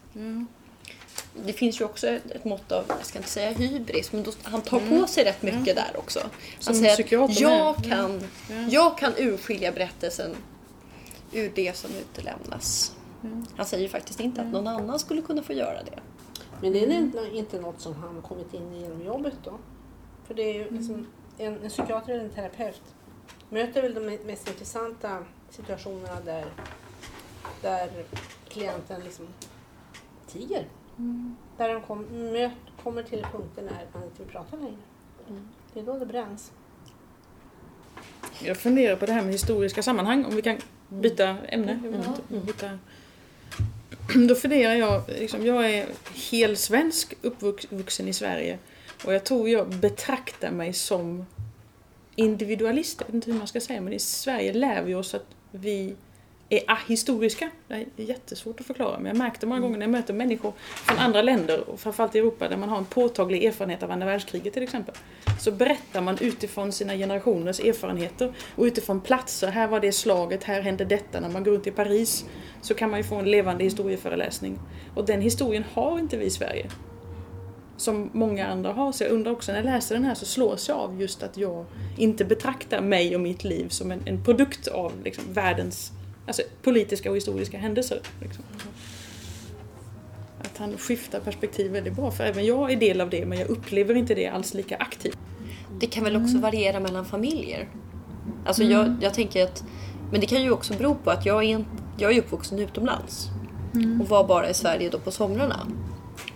Det 1.46 1.52
finns 1.52 1.80
ju 1.80 1.84
också 1.84 2.06
ett, 2.06 2.30
ett 2.30 2.44
mått 2.44 2.72
av, 2.72 2.84
jag 2.88 3.06
ska 3.06 3.18
inte 3.18 3.30
säga 3.30 3.50
hybris, 3.50 4.12
men 4.12 4.22
då, 4.22 4.32
han 4.42 4.62
tar 4.62 4.80
på 4.80 5.06
sig 5.06 5.24
rätt 5.24 5.42
mycket 5.42 5.76
där 5.76 5.90
också. 5.96 6.20
Han 6.20 6.30
Som 6.58 6.74
säger 6.74 7.24
att 7.24 7.40
jag 7.40 7.76
kan, 7.84 8.22
jag 8.70 8.98
kan 8.98 9.12
urskilja 9.16 9.72
berättelsen 9.72 10.36
ur 11.32 11.52
det 11.54 11.76
som 11.76 11.90
utelämnas. 11.90 12.96
Han 13.56 13.66
säger 13.66 13.82
ju 13.82 13.88
faktiskt 13.88 14.20
inte 14.20 14.40
att 14.40 14.46
någon 14.46 14.66
annan 14.66 14.98
skulle 14.98 15.22
kunna 15.22 15.42
få 15.42 15.52
göra 15.52 15.82
det. 15.82 16.00
Men 16.62 16.72
det 16.72 16.78
är 16.78 16.92
inte, 16.92 17.30
inte 17.32 17.60
något 17.60 17.80
som 17.80 17.94
han 17.94 18.22
kommit 18.22 18.54
in 18.54 18.72
i 18.72 18.80
genom 18.80 19.02
jobbet 19.02 19.34
då? 19.44 19.58
För 20.26 20.34
det 20.34 20.42
är 20.42 20.54
ju 20.54 20.70
liksom, 20.70 21.06
en, 21.38 21.62
en 21.62 21.68
psykiater 21.68 22.12
eller 22.12 22.24
en 22.24 22.30
terapeut 22.30 22.82
möter 23.48 23.82
väl 23.82 23.94
de 23.94 24.18
mest 24.26 24.48
intressanta 24.48 25.18
situationerna 25.50 26.20
där, 26.24 26.46
där 27.62 27.90
klienten 28.48 29.00
liksom 29.00 29.26
tiger. 30.26 30.68
Där 31.56 31.68
de 31.68 31.82
kom, 31.82 32.02
möt, 32.32 32.52
kommer 32.82 33.02
till 33.02 33.26
punkter 33.32 33.62
när 33.62 33.86
man 33.92 34.04
inte 34.04 34.22
vill 34.22 34.32
prata 34.32 34.56
längre. 34.56 34.76
Det 35.74 35.80
är 35.80 35.84
då 35.84 35.98
det 35.98 36.06
bränns. 36.06 36.52
Jag 38.42 38.56
funderar 38.56 38.96
på 38.96 39.06
det 39.06 39.12
här 39.12 39.22
med 39.22 39.32
historiska 39.32 39.82
sammanhang, 39.82 40.24
om 40.24 40.36
vi 40.36 40.42
kan 40.42 40.58
byta 40.88 41.36
ämne. 41.48 41.80
Vet 41.82 42.06
inte, 42.06 42.46
byta. 42.46 42.78
Då 44.28 44.34
funderar 44.34 44.74
jag, 44.74 45.02
liksom, 45.08 45.46
jag 45.46 45.70
är 45.70 45.86
helsvensk 46.30 47.14
uppvuxen 47.22 48.08
i 48.08 48.12
Sverige 48.12 48.58
och 49.04 49.14
jag 49.14 49.24
tror 49.24 49.48
jag 49.48 49.68
betraktar 49.68 50.50
mig 50.50 50.72
som 50.72 51.26
individualist, 52.14 53.00
jag 53.00 53.06
vet 53.06 53.14
inte 53.14 53.30
hur 53.30 53.38
man 53.38 53.46
ska 53.46 53.60
säga, 53.60 53.80
men 53.80 53.92
i 53.92 53.98
Sverige 53.98 54.52
lär 54.52 54.82
vi 54.82 54.94
oss 54.94 55.14
att 55.14 55.26
vi 55.50 55.96
är 56.48 56.60
ahistoriska. 56.66 57.50
Det 57.68 57.74
är 57.74 57.86
jättesvårt 57.96 58.60
att 58.60 58.66
förklara, 58.66 58.98
men 58.98 59.06
jag 59.06 59.16
märkte 59.16 59.46
många 59.46 59.60
gånger 59.60 59.78
när 59.78 59.86
jag 59.86 59.90
möter 59.90 60.14
människor 60.14 60.52
från 60.58 60.98
andra 60.98 61.22
länder, 61.22 61.70
och 61.70 61.80
framförallt 61.80 62.14
i 62.14 62.18
Europa, 62.18 62.48
där 62.48 62.56
man 62.56 62.68
har 62.68 62.78
en 62.78 62.84
påtaglig 62.84 63.44
erfarenhet 63.44 63.82
av 63.82 63.90
andra 63.90 64.06
världskriget 64.06 64.54
till 64.54 64.62
exempel, 64.62 64.94
så 65.40 65.52
berättar 65.52 66.00
man 66.00 66.18
utifrån 66.20 66.72
sina 66.72 66.94
generationers 66.94 67.60
erfarenheter 67.60 68.32
och 68.54 68.64
utifrån 68.64 69.00
platser. 69.00 69.48
Här 69.48 69.68
var 69.68 69.80
det 69.80 69.92
slaget, 69.92 70.44
här 70.44 70.60
hände 70.60 70.84
detta. 70.84 71.20
När 71.20 71.28
man 71.28 71.44
går 71.44 71.52
runt 71.52 71.66
i 71.66 71.70
Paris 71.70 72.24
så 72.62 72.74
kan 72.74 72.90
man 72.90 73.00
ju 73.00 73.04
få 73.04 73.14
en 73.14 73.30
levande 73.30 73.64
historieföreläsning. 73.64 74.58
Och 74.94 75.06
den 75.06 75.20
historien 75.20 75.64
har 75.72 75.98
inte 75.98 76.16
vi 76.16 76.24
i 76.24 76.30
Sverige. 76.30 76.66
Som 77.76 78.10
många 78.12 78.46
andra 78.46 78.72
har. 78.72 78.92
Så 78.92 79.04
jag 79.04 79.10
undrar 79.10 79.32
också, 79.32 79.52
när 79.52 79.58
jag 79.58 79.64
läser 79.64 79.94
den 79.94 80.04
här 80.04 80.14
så 80.14 80.26
slås 80.26 80.68
jag 80.68 80.78
av 80.78 81.00
just 81.00 81.22
att 81.22 81.36
jag 81.36 81.64
inte 81.96 82.24
betraktar 82.24 82.80
mig 82.80 83.14
och 83.14 83.20
mitt 83.20 83.44
liv 83.44 83.68
som 83.68 83.90
en, 83.90 84.00
en 84.04 84.24
produkt 84.24 84.68
av 84.68 84.92
liksom, 85.04 85.24
världens 85.32 85.92
alltså, 86.28 86.42
politiska 86.62 87.10
och 87.10 87.16
historiska 87.16 87.58
händelser. 87.58 88.00
Liksom. 88.20 88.44
Att 90.40 90.58
han 90.58 90.78
skiftar 90.78 91.20
perspektiv 91.20 91.72
väldigt 91.72 91.96
bra, 91.96 92.10
för 92.10 92.24
även 92.24 92.46
jag 92.46 92.72
är 92.72 92.76
del 92.76 93.00
av 93.00 93.10
det 93.10 93.26
men 93.26 93.38
jag 93.38 93.48
upplever 93.48 93.94
inte 93.94 94.14
det 94.14 94.28
alls 94.28 94.54
lika 94.54 94.76
aktivt. 94.76 95.18
Det 95.80 95.86
kan 95.86 96.04
väl 96.04 96.16
också 96.16 96.38
variera 96.38 96.80
mellan 96.80 97.04
familjer. 97.04 97.68
Alltså 98.46 98.62
jag, 98.62 98.96
jag 99.00 99.14
tänker 99.14 99.44
att 99.44 99.64
Men 100.10 100.20
det 100.20 100.26
kan 100.26 100.42
ju 100.42 100.50
också 100.50 100.74
bero 100.74 100.94
på 100.94 101.10
att 101.10 101.26
jag 101.26 101.44
är, 101.44 101.54
en, 101.54 101.64
jag 101.98 102.12
är 102.12 102.18
uppvuxen 102.18 102.58
utomlands. 102.58 103.28
Och 104.00 104.08
var 104.08 104.24
bara 104.24 104.50
i 104.50 104.54
Sverige 104.54 104.90
då 104.90 104.98
på 104.98 105.10
somrarna. 105.10 105.66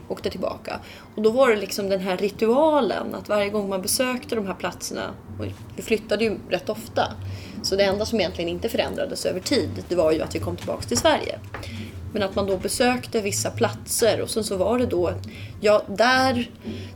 Åkte 0.08 0.30
tillbaka. 0.30 0.80
Och 1.14 1.22
då 1.22 1.30
var 1.30 1.50
det 1.50 1.56
liksom 1.56 1.88
den 1.88 2.00
här 2.00 2.16
ritualen 2.16 3.14
att 3.14 3.28
varje 3.28 3.50
gång 3.50 3.68
man 3.68 3.82
besökte 3.82 4.34
de 4.34 4.46
här 4.46 4.54
platserna, 4.54 5.10
och 5.38 5.46
vi 5.76 5.82
flyttade 5.82 6.24
ju 6.24 6.38
rätt 6.48 6.68
ofta. 6.68 7.12
Så 7.62 7.76
det 7.76 7.84
enda 7.84 8.06
som 8.06 8.20
egentligen 8.20 8.48
inte 8.48 8.68
förändrades 8.68 9.26
över 9.26 9.40
tid, 9.40 9.84
det 9.88 9.94
var 9.94 10.12
ju 10.12 10.22
att 10.22 10.34
vi 10.34 10.38
kom 10.38 10.56
tillbaka 10.56 10.82
till 10.82 10.98
Sverige. 10.98 11.38
Men 12.12 12.22
att 12.22 12.34
man 12.34 12.46
då 12.46 12.56
besökte 12.56 13.20
vissa 13.20 13.50
platser 13.50 14.20
och 14.20 14.30
sen 14.30 14.44
så 14.44 14.56
var 14.56 14.78
det 14.78 14.86
då, 14.86 15.12
ja 15.60 15.82
där, 15.88 16.50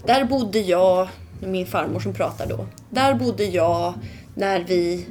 där 0.07 0.25
bodde 0.25 0.59
jag, 0.61 1.09
min 1.41 1.67
farmor 1.67 2.01
som 2.01 2.15
pratar 2.15 2.47
då, 2.47 2.67
där 2.91 3.15
bodde 3.15 3.45
jag 3.45 3.95
när 4.35 4.61
vi 4.61 5.07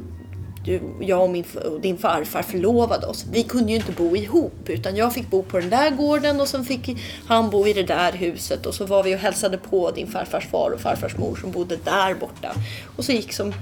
du, 0.65 0.81
jag 0.99 1.23
och, 1.23 1.29
min, 1.29 1.45
och 1.65 1.81
din 1.81 1.97
farfar 1.97 2.41
förlovade 2.41 3.07
oss. 3.07 3.25
Vi 3.31 3.43
kunde 3.43 3.71
ju 3.71 3.75
inte 3.75 3.91
bo 3.91 4.15
ihop 4.15 4.69
utan 4.69 4.95
jag 4.95 5.13
fick 5.13 5.29
bo 5.29 5.43
på 5.43 5.59
den 5.59 5.69
där 5.69 5.89
gården 5.91 6.41
och 6.41 6.47
sen 6.47 6.65
fick 6.65 6.97
han 7.27 7.49
bo 7.49 7.67
i 7.67 7.73
det 7.73 7.83
där 7.83 8.11
huset 8.11 8.65
och 8.65 8.75
så 8.75 8.85
var 8.85 9.03
vi 9.03 9.15
och 9.15 9.19
hälsade 9.19 9.57
på 9.57 9.91
din 9.91 10.07
farfars 10.07 10.47
far 10.47 10.71
och 10.71 10.79
farfars 10.79 11.17
mor 11.17 11.35
som 11.35 11.51
bodde 11.51 11.75
där 11.75 12.13
borta. 12.13 12.51
Och 12.97 13.05
så 13.05 13.11
gick 13.11 13.33
som, 13.33 13.53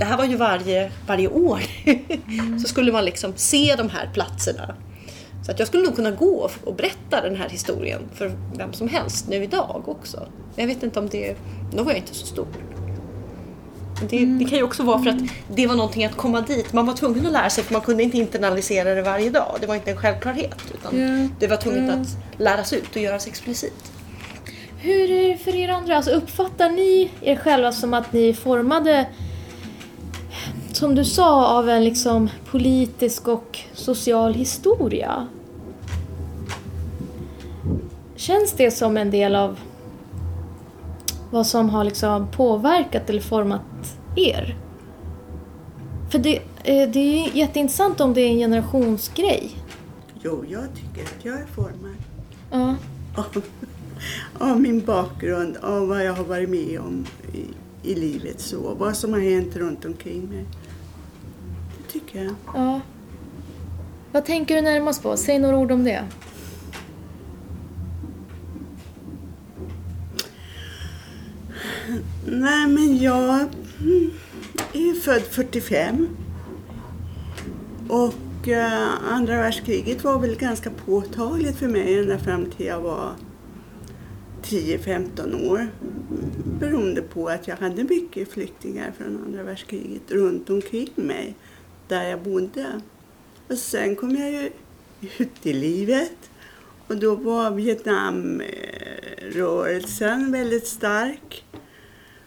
det 0.00 0.06
här 0.06 0.16
var 0.16 0.24
ju 0.24 0.36
varje, 0.36 0.90
varje 1.06 1.28
år. 1.28 1.62
så 2.62 2.68
skulle 2.68 2.92
man 2.92 3.04
liksom 3.04 3.32
se 3.36 3.74
de 3.78 3.88
här 3.88 4.10
platserna. 4.14 4.74
Så 5.46 5.52
att 5.52 5.58
jag 5.58 5.68
skulle 5.68 5.82
nog 5.82 5.96
kunna 5.96 6.10
gå 6.10 6.50
och 6.64 6.74
berätta 6.74 7.20
den 7.20 7.36
här 7.36 7.48
historien 7.48 8.00
för 8.14 8.32
vem 8.56 8.72
som 8.72 8.88
helst 8.88 9.28
nu 9.28 9.42
idag 9.44 9.82
också. 9.86 10.28
Jag 10.56 10.66
vet 10.66 10.82
inte 10.82 10.98
om 10.98 11.08
det, 11.08 11.36
då 11.72 11.82
var 11.82 11.90
jag 11.90 11.98
inte 11.98 12.14
så 12.14 12.26
stor. 12.26 12.46
Det, 14.10 14.24
det, 14.24 14.44
kan 14.44 14.58
ju 14.58 14.64
också 14.64 14.82
vara 14.82 15.02
för 15.02 15.10
att 15.10 15.20
det 15.54 15.66
var 15.66 15.74
någonting 15.74 16.04
att 16.04 16.16
komma 16.16 16.40
dit. 16.40 16.72
Man 16.72 16.86
var 16.86 16.94
tvungen 16.94 17.26
att 17.26 17.32
lära 17.32 17.50
sig 17.50 17.64
för 17.64 17.72
man 17.72 17.82
kunde 17.82 18.02
inte 18.02 18.18
internalisera 18.18 18.94
det 18.94 19.02
varje 19.02 19.30
dag. 19.30 19.56
Det 19.60 19.66
var 19.66 19.74
inte 19.74 19.90
en 19.90 19.96
självklarhet. 19.96 20.56
Utan 20.74 20.94
Mm. 20.94 21.34
Det 21.38 21.46
var 21.46 21.56
tvunget 21.56 21.82
Mm. 21.82 22.00
att 22.00 22.08
läras 22.40 22.72
ut 22.72 22.96
och 22.96 23.02
göras 23.02 23.26
explicit. 23.26 23.92
Hur 24.78 25.10
är 25.10 25.28
det 25.28 25.36
för 25.36 25.54
er 25.54 25.68
andra? 25.68 25.96
Alltså 25.96 26.10
uppfattar 26.10 26.70
ni 26.70 27.10
er 27.20 27.36
själva 27.36 27.72
som 27.72 27.94
att 27.94 28.12
ni 28.12 28.34
formade, 28.34 29.06
som 30.80 30.94
du 30.94 31.04
sa, 31.04 31.58
av 31.58 31.68
en 31.68 31.84
liksom 31.84 32.30
politisk 32.50 33.28
och 33.28 33.58
social 33.72 34.34
historia? 34.34 35.28
Känns 38.16 38.52
det 38.52 38.70
som 38.70 38.96
en 38.96 39.10
del 39.10 39.36
av 39.36 39.58
vad 41.30 41.46
som 41.46 41.70
har 41.70 41.84
liksom 41.84 42.28
påverkat 42.30 43.10
eller 43.10 43.20
format 43.20 43.96
er? 44.16 44.56
För 46.10 46.18
det, 46.18 46.36
eh, 46.64 46.90
det 46.90 46.98
är 46.98 47.36
jätteintressant 47.36 48.00
om 48.00 48.14
det 48.14 48.20
är 48.20 48.28
en 48.28 48.38
generationsgrej. 48.38 49.50
Jo, 50.22 50.44
jag 50.48 50.64
tycker 50.74 51.02
att 51.02 51.24
jag 51.24 51.40
är 51.40 51.46
formad 51.46 51.94
Ja. 52.50 52.74
av, 53.16 53.42
av 54.50 54.60
min 54.60 54.80
bakgrund, 54.80 55.56
av 55.56 55.88
vad 55.88 56.04
jag 56.04 56.12
har 56.12 56.24
varit 56.24 56.48
med 56.50 56.80
om 56.80 57.06
i, 57.32 57.44
i 57.90 57.94
livet, 57.94 58.40
så, 58.40 58.74
vad 58.78 58.96
som 58.96 59.12
har 59.12 59.20
hänt 59.20 59.56
runt 59.56 59.84
omkring 59.84 60.28
mig. 60.28 60.46
Jag. 62.12 62.34
Ja. 62.54 62.80
Vad 64.12 64.24
tänker 64.24 64.54
du 64.54 64.60
närmast 64.60 65.02
på? 65.02 65.16
Säg 65.16 65.38
några 65.38 65.56
ord 65.56 65.70
om 65.70 65.84
det. 65.84 66.04
Nej, 72.26 72.66
men 72.66 72.98
jag 72.98 73.40
är 74.72 75.00
född 75.00 75.22
45. 75.22 76.08
Och 77.88 78.48
eh, 78.48 79.12
andra 79.12 79.36
världskriget 79.36 80.04
var 80.04 80.18
väl 80.18 80.36
ganska 80.36 80.70
påtagligt 80.70 81.56
för 81.56 81.68
mig 81.68 81.98
ända 81.98 82.18
fram 82.18 82.46
till 82.46 82.66
jag 82.66 82.80
var 82.80 83.12
10-15 84.42 85.50
år. 85.50 85.68
Beroende 86.60 87.02
på 87.02 87.28
att 87.28 87.48
jag 87.48 87.56
hade 87.56 87.84
mycket 87.84 88.32
flyktingar 88.32 88.92
från 88.98 89.24
andra 89.26 89.42
världskriget 89.42 90.10
runt 90.10 90.50
omkring 90.50 90.88
mig 90.94 91.34
där 91.90 92.04
jag 92.04 92.20
bodde. 92.20 92.80
Och 93.48 93.58
sen 93.58 93.96
kom 93.96 94.16
jag 94.16 94.30
ju 94.30 94.50
ut 95.18 95.46
i 95.46 95.52
livet 95.52 96.30
och 96.86 96.96
då 96.96 97.14
var 97.14 97.50
Vietnamrörelsen 97.50 100.32
väldigt 100.32 100.66
stark. 100.66 101.44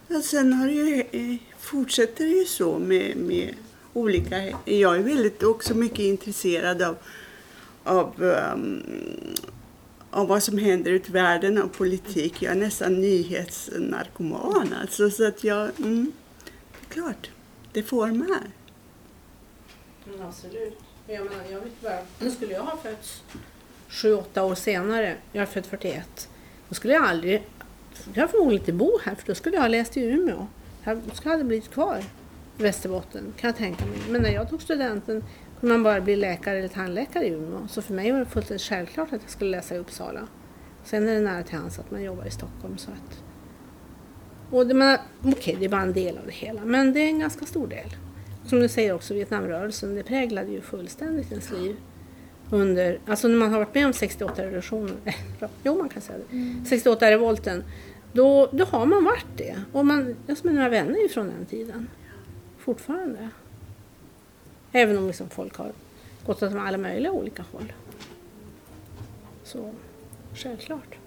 Och 0.08 0.24
sen 0.24 0.54
har 0.54 0.68
det 0.68 0.74
ju, 0.74 1.04
eh, 1.12 1.36
fortsätter 1.60 2.26
det 2.26 2.32
ju 2.32 2.46
så 2.46 2.80
med, 2.80 3.18
med 3.18 3.56
olika... 3.94 4.42
Jag 4.66 4.96
är 4.96 5.04
väldigt 5.04 5.44
också 5.44 5.74
mycket 5.74 6.00
intresserad 6.00 6.82
av, 6.82 6.96
av, 7.84 8.22
um, 8.54 8.84
av 10.12 10.28
vad 10.28 10.44
som 10.44 10.58
händer 10.58 10.92
ute 10.92 11.10
i 11.10 11.14
världen, 11.14 11.62
och 11.62 11.74
politik. 11.74 12.42
Jag 12.42 12.52
är 12.52 12.60
nästan 12.60 13.02
nyhetsnarkoman 13.02 14.74
alltså. 14.82 15.10
Så 15.10 15.28
att 15.28 15.44
jag... 15.44 15.70
Mm, 15.78 16.12
det 16.80 16.86
är 16.90 16.94
klart, 17.02 17.30
det 17.74 17.84
formar. 17.84 18.52
Men 20.06 20.28
absolut. 20.28 20.80
Jag 21.08 21.24
menar, 21.24 21.44
jag 21.52 21.60
vet 21.60 21.82
bara, 21.82 22.00
nu 22.20 22.32
skulle 22.32 22.54
jag 22.54 22.64
ha 22.64 22.78
fötts 22.78 23.24
sju, 23.90 24.14
åtta 24.14 24.44
år 24.44 24.56
senare, 24.56 25.16
jag 25.32 25.42
är 25.42 25.46
född 25.46 25.66
41, 25.66 26.30
då 26.70 26.76
skulle 26.76 26.94
jag 26.94 27.04
aldrig, 27.04 27.44
jag 28.14 28.30
förmodligen 28.30 28.62
inte 28.62 28.74
bo 28.74 29.00
här 29.04 29.16
för 29.16 29.28
då 29.28 29.36
skulle 29.36 29.56
jag 29.56 29.62
ha 29.62 29.68
läst 29.68 29.98
i 29.98 30.02
Umeå. 30.02 30.48
Jag 30.84 31.02
skulle 31.14 31.36
ha 31.36 31.44
blivit 31.44 31.72
kvar 31.72 32.04
i 32.58 32.64
Västerbotten, 32.64 33.34
kan 33.38 33.48
jag 33.48 33.58
tänka 33.58 33.86
mig. 33.86 33.98
Men 34.10 34.22
när 34.22 34.30
jag 34.30 34.50
tog 34.50 34.62
studenten 34.62 35.24
kunde 35.60 35.76
man 35.76 35.84
bara 35.84 36.02
bli 36.02 36.16
läkare 36.16 36.58
eller 36.58 36.68
tandläkare 36.68 37.26
i 37.26 37.30
Umeå. 37.30 37.68
Så 37.68 37.82
för 37.82 37.94
mig 37.94 38.12
var 38.12 38.20
det 38.20 38.26
fullständigt 38.26 38.62
självklart 38.62 39.14
att 39.14 39.22
jag 39.22 39.32
skulle 39.32 39.52
läsa 39.52 39.76
i 39.76 39.78
Uppsala. 39.78 40.28
Sen 40.84 41.10
är 41.10 41.14
det 41.14 41.20
nära 41.20 41.44
till 41.44 41.58
hands 41.58 41.80
att 41.80 41.92
man 41.92 42.04
jobbar 42.04 42.26
i 42.26 42.32
Stockholm. 42.32 42.78
Så 42.78 42.92
att... 42.92 43.24
och 44.52 44.68
det, 44.68 44.74
man, 44.74 44.98
okej, 45.24 45.56
det 45.60 45.66
är 45.66 45.70
bara 45.70 45.82
en 45.82 45.94
del 45.94 46.18
av 46.18 46.26
det 46.26 46.34
hela, 46.34 46.62
men 46.66 46.94
det 46.94 47.00
är 47.00 47.08
en 47.08 47.20
ganska 47.20 47.46
stor 47.46 47.68
del. 47.68 47.90
Som 48.46 48.60
du 48.60 48.70
säger 48.70 48.94
också, 48.94 49.14
Vietnamrörelsen, 49.14 49.96
det 49.96 50.04
präglade 50.04 50.52
ju 50.52 50.62
fullständigt 50.62 51.32
ens 51.32 51.52
liv. 51.52 51.76
Under, 52.50 53.00
alltså 53.08 53.28
när 53.28 53.38
man 53.38 53.52
har 53.52 53.60
varit 53.60 53.76
med 53.76 53.86
om 53.86 53.92
68-revolutionen, 53.92 54.98
eh, 55.06 55.50
jo 55.64 55.78
man 55.78 55.90
kan 55.90 56.02
säga 56.02 56.20
det, 56.30 56.36
68-revolten, 56.76 57.64
då, 58.14 58.50
då 58.52 58.66
har 58.66 58.86
man 58.86 59.04
varit 59.04 59.38
det. 59.38 59.56
Och 59.72 59.86
man, 59.86 60.16
jag 60.28 60.38
som 60.38 60.50
är 60.50 60.54
några 60.54 60.70
vänner 60.70 61.00
ju 61.00 61.10
från 61.10 61.28
den 61.28 61.46
tiden. 61.46 61.88
Fortfarande. 62.58 63.30
Även 64.72 64.98
om 64.98 65.08
liksom 65.08 65.30
folk 65.30 65.56
har 65.56 65.72
gått 66.26 66.44
åt 66.44 66.56
alla 66.56 66.78
möjliga 66.78 67.12
olika 67.12 67.46
håll. 67.52 67.74
Så, 69.44 69.72
självklart. 70.34 70.98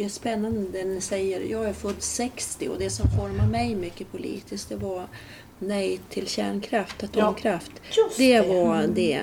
Är 0.00 0.08
spännande 0.08 0.64
det 0.72 0.84
ni 0.84 1.00
säger. 1.00 1.40
Jag 1.40 1.64
är 1.68 1.72
född 1.72 1.94
60 2.02 2.68
och 2.68 2.78
det 2.78 2.90
som 2.90 3.06
formade 3.10 3.48
mig 3.50 3.74
mycket 3.74 4.12
politiskt 4.12 4.68
det 4.68 4.76
var 4.76 5.06
nej 5.58 6.00
till 6.10 6.26
kärnkraft, 6.28 7.02
atomkraft. 7.04 7.72
just 7.96 8.16
det 8.18 8.40
det. 8.40 8.48
var 8.48 8.78
Mm. 8.78 8.94
det. 8.94 9.20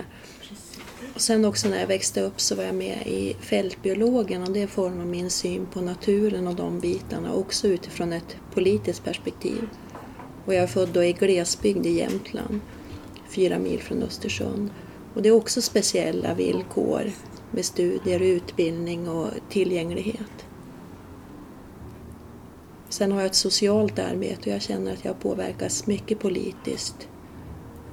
Och 1.15 1.21
sen 1.21 1.45
också 1.45 1.69
när 1.69 1.79
jag 1.79 1.87
växte 1.87 2.21
upp 2.21 2.41
så 2.41 2.55
var 2.55 2.63
jag 2.63 2.75
med 2.75 3.07
i 3.07 3.35
Fältbiologen 3.41 4.43
och 4.43 4.51
det 4.51 4.67
formade 4.67 5.05
min 5.05 5.29
syn 5.29 5.65
på 5.65 5.81
naturen 5.81 6.47
och 6.47 6.55
de 6.55 6.79
bitarna 6.79 7.33
också 7.33 7.67
utifrån 7.67 8.13
ett 8.13 8.35
politiskt 8.53 9.03
perspektiv. 9.03 9.67
Och 10.45 10.53
jag 10.53 10.63
är 10.63 10.67
född 10.67 10.89
då 10.93 11.03
i 11.03 11.13
glesbygd 11.13 11.85
i 11.85 11.89
Jämtland, 11.97 12.59
fyra 13.29 13.59
mil 13.59 13.79
från 13.79 14.03
Östersund. 14.03 14.69
Och 15.15 15.21
det 15.21 15.29
är 15.29 15.33
också 15.33 15.61
speciella 15.61 16.33
villkor 16.33 17.11
med 17.51 17.65
studier, 17.65 18.19
utbildning 18.19 19.09
och 19.09 19.29
tillgänglighet. 19.49 20.45
Sen 22.93 23.11
har 23.11 23.19
jag 23.19 23.25
ett 23.25 23.35
socialt 23.35 23.99
arbete 23.99 24.41
och 24.41 24.47
jag 24.47 24.61
känner 24.61 24.93
att 24.93 25.05
jag 25.05 25.19
påverkas 25.19 25.87
mycket 25.87 26.19
politiskt. 26.19 27.07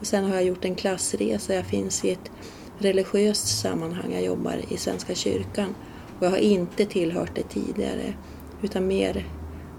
Och 0.00 0.06
sen 0.06 0.24
har 0.24 0.34
jag 0.34 0.44
gjort 0.44 0.64
en 0.64 0.74
klassresa. 0.74 1.54
Jag 1.54 1.66
finns 1.66 2.04
i 2.04 2.10
ett 2.10 2.30
religiöst 2.78 3.60
sammanhang. 3.60 4.12
Jag 4.12 4.22
jobbar 4.22 4.60
i 4.68 4.76
Svenska 4.76 5.14
kyrkan. 5.14 5.74
Och 6.18 6.26
jag 6.26 6.30
har 6.30 6.38
inte 6.38 6.86
tillhört 6.86 7.30
det 7.34 7.42
tidigare 7.42 8.14
utan 8.62 8.86
mer 8.86 9.26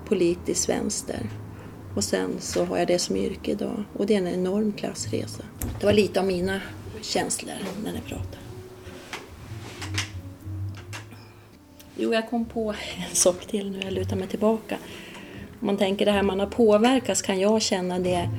politisk 0.08 0.70
vänster. 0.70 1.30
Och 1.96 2.04
sen 2.04 2.30
så 2.40 2.66
har 2.66 2.78
jag 2.78 2.88
det 2.88 3.00
som 3.00 3.16
yrke 3.16 3.52
idag 3.52 3.84
och 3.94 4.06
det 4.06 4.14
är 4.14 4.18
en 4.18 4.28
enorm 4.28 4.74
klassresa. 4.74 5.44
Det 5.80 5.86
var 5.86 5.94
lite 5.94 6.20
av 6.20 6.26
mina 6.26 6.62
känslor 7.02 7.56
när 7.84 7.94
ni 7.94 8.00
pratade. 8.00 8.38
Jo, 11.96 12.14
jag 12.14 12.30
kom 12.30 12.46
på 12.46 12.76
en 13.10 13.16
sak 13.16 13.46
till 13.46 13.72
nu, 13.72 13.80
jag 13.84 13.94
lutar 13.94 14.16
mig 14.16 14.28
tillbaka. 14.28 14.78
Om 15.62 15.68
man 15.68 15.78
tänker 15.78 16.06
det 16.06 16.12
här 16.12 16.24
man 16.24 16.40
har 16.40 16.48
påverkats 16.48 17.22
kan 17.22 17.40
jag 17.40 17.62
känna 17.62 18.00
det 18.00 18.30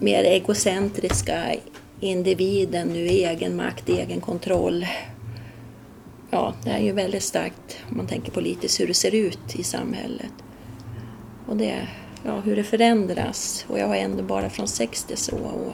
mer 0.00 0.24
egocentriska 0.24 1.54
individen 2.00 2.88
nu, 2.88 2.98
egen 3.06 3.56
makt, 3.56 3.88
egen 3.88 4.20
kontroll. 4.20 4.86
Ja, 6.30 6.54
det 6.64 6.70
är 6.70 6.80
ju 6.80 6.92
väldigt 6.92 7.22
starkt 7.22 7.78
om 7.90 7.96
man 7.96 8.06
tänker 8.06 8.32
politiskt 8.32 8.80
hur 8.80 8.86
det 8.86 8.94
ser 8.94 9.14
ut 9.14 9.56
i 9.56 9.62
samhället. 9.62 10.32
Och 11.46 11.56
det, 11.56 11.88
ja, 12.24 12.40
hur 12.40 12.56
det 12.56 12.64
förändras. 12.64 13.66
Och 13.68 13.78
jag 13.78 13.86
har 13.86 13.96
ändå 13.96 14.22
bara 14.22 14.50
från 14.50 14.68
60 14.68 15.16
så. 15.16 15.36
Och, 15.36 15.72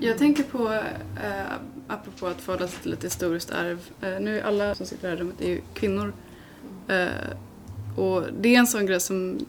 Jag 0.00 0.18
tänker 0.18 0.42
på, 0.42 0.72
eh, 0.72 1.52
apropå 1.88 2.26
att 2.26 2.40
förhålla 2.40 2.68
sig 2.68 2.82
till 2.82 2.92
ett 2.92 3.04
historiskt 3.04 3.50
arv. 3.50 3.78
Eh, 4.02 4.20
nu 4.20 4.38
är 4.38 4.42
alla 4.42 4.74
som 4.74 4.86
sitter 4.86 5.08
i 5.08 5.10
det 5.10 5.16
här 5.16 5.22
rummet 5.22 5.40
är 5.40 5.48
ju 5.48 5.60
kvinnor. 5.74 6.12
Eh, 6.88 7.06
och 7.96 8.22
det 8.40 8.54
är 8.54 8.58
en 8.58 8.66
sån 8.66 8.86
grej 8.86 9.00
som... 9.00 9.46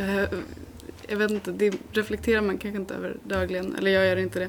Eh, 0.00 0.38
jag 1.08 1.16
vet 1.16 1.30
inte, 1.30 1.52
det 1.52 1.74
reflekterar 1.92 2.40
man 2.40 2.58
kanske 2.58 2.80
inte 2.80 2.94
över 2.94 3.16
dagligen. 3.24 3.74
Eller 3.74 3.90
jag 3.90 4.06
gör 4.06 4.16
inte 4.16 4.38
det. 4.38 4.48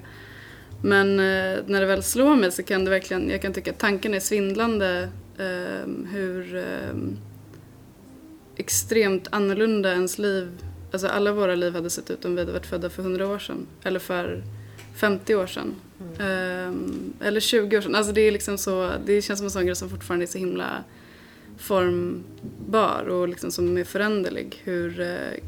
Men 0.83 1.19
eh, 1.19 1.63
när 1.65 1.79
det 1.79 1.85
väl 1.85 2.03
slår 2.03 2.35
mig 2.35 2.51
så 2.51 2.63
kan 2.63 2.85
det 2.85 2.91
verkligen, 2.91 3.29
jag 3.29 3.41
kan 3.41 3.53
tycka 3.53 3.71
att 3.71 3.79
tanken 3.79 4.13
är 4.13 4.19
svindlande 4.19 5.09
eh, 5.37 6.09
hur 6.11 6.55
eh, 6.55 6.97
extremt 8.55 9.27
annorlunda 9.31 9.91
ens 9.91 10.17
liv, 10.17 10.63
alltså 10.91 11.07
alla 11.07 11.31
våra 11.31 11.55
liv 11.55 11.73
hade 11.73 11.89
sett 11.89 12.11
ut 12.11 12.25
om 12.25 12.35
vi 12.35 12.41
hade 12.41 12.51
varit 12.51 12.65
födda 12.65 12.89
för 12.89 13.03
100 13.03 13.27
år 13.27 13.39
sedan. 13.39 13.67
Eller 13.83 13.99
för 13.99 14.43
50 14.95 15.35
år 15.35 15.47
sedan. 15.47 15.75
Ehm, 16.19 17.13
eller 17.21 17.39
20 17.39 17.77
år 17.77 17.81
sedan. 17.81 17.95
Alltså 17.95 18.13
det 18.13 18.21
är 18.21 18.31
liksom 18.31 18.57
så, 18.57 18.91
det 19.05 19.21
känns 19.21 19.39
som 19.39 19.45
en 19.45 19.51
sån 19.51 19.65
grej 19.65 19.75
som 19.75 19.89
fortfarande 19.89 20.25
är 20.25 20.27
så 20.27 20.37
himla 20.37 20.83
formbar 21.61 23.03
och 23.09 23.27
liksom 23.27 23.51
som 23.51 23.77
är 23.77 23.83
föränderlig. 23.83 24.61
Hur 24.63 24.99
eh, 24.99 25.43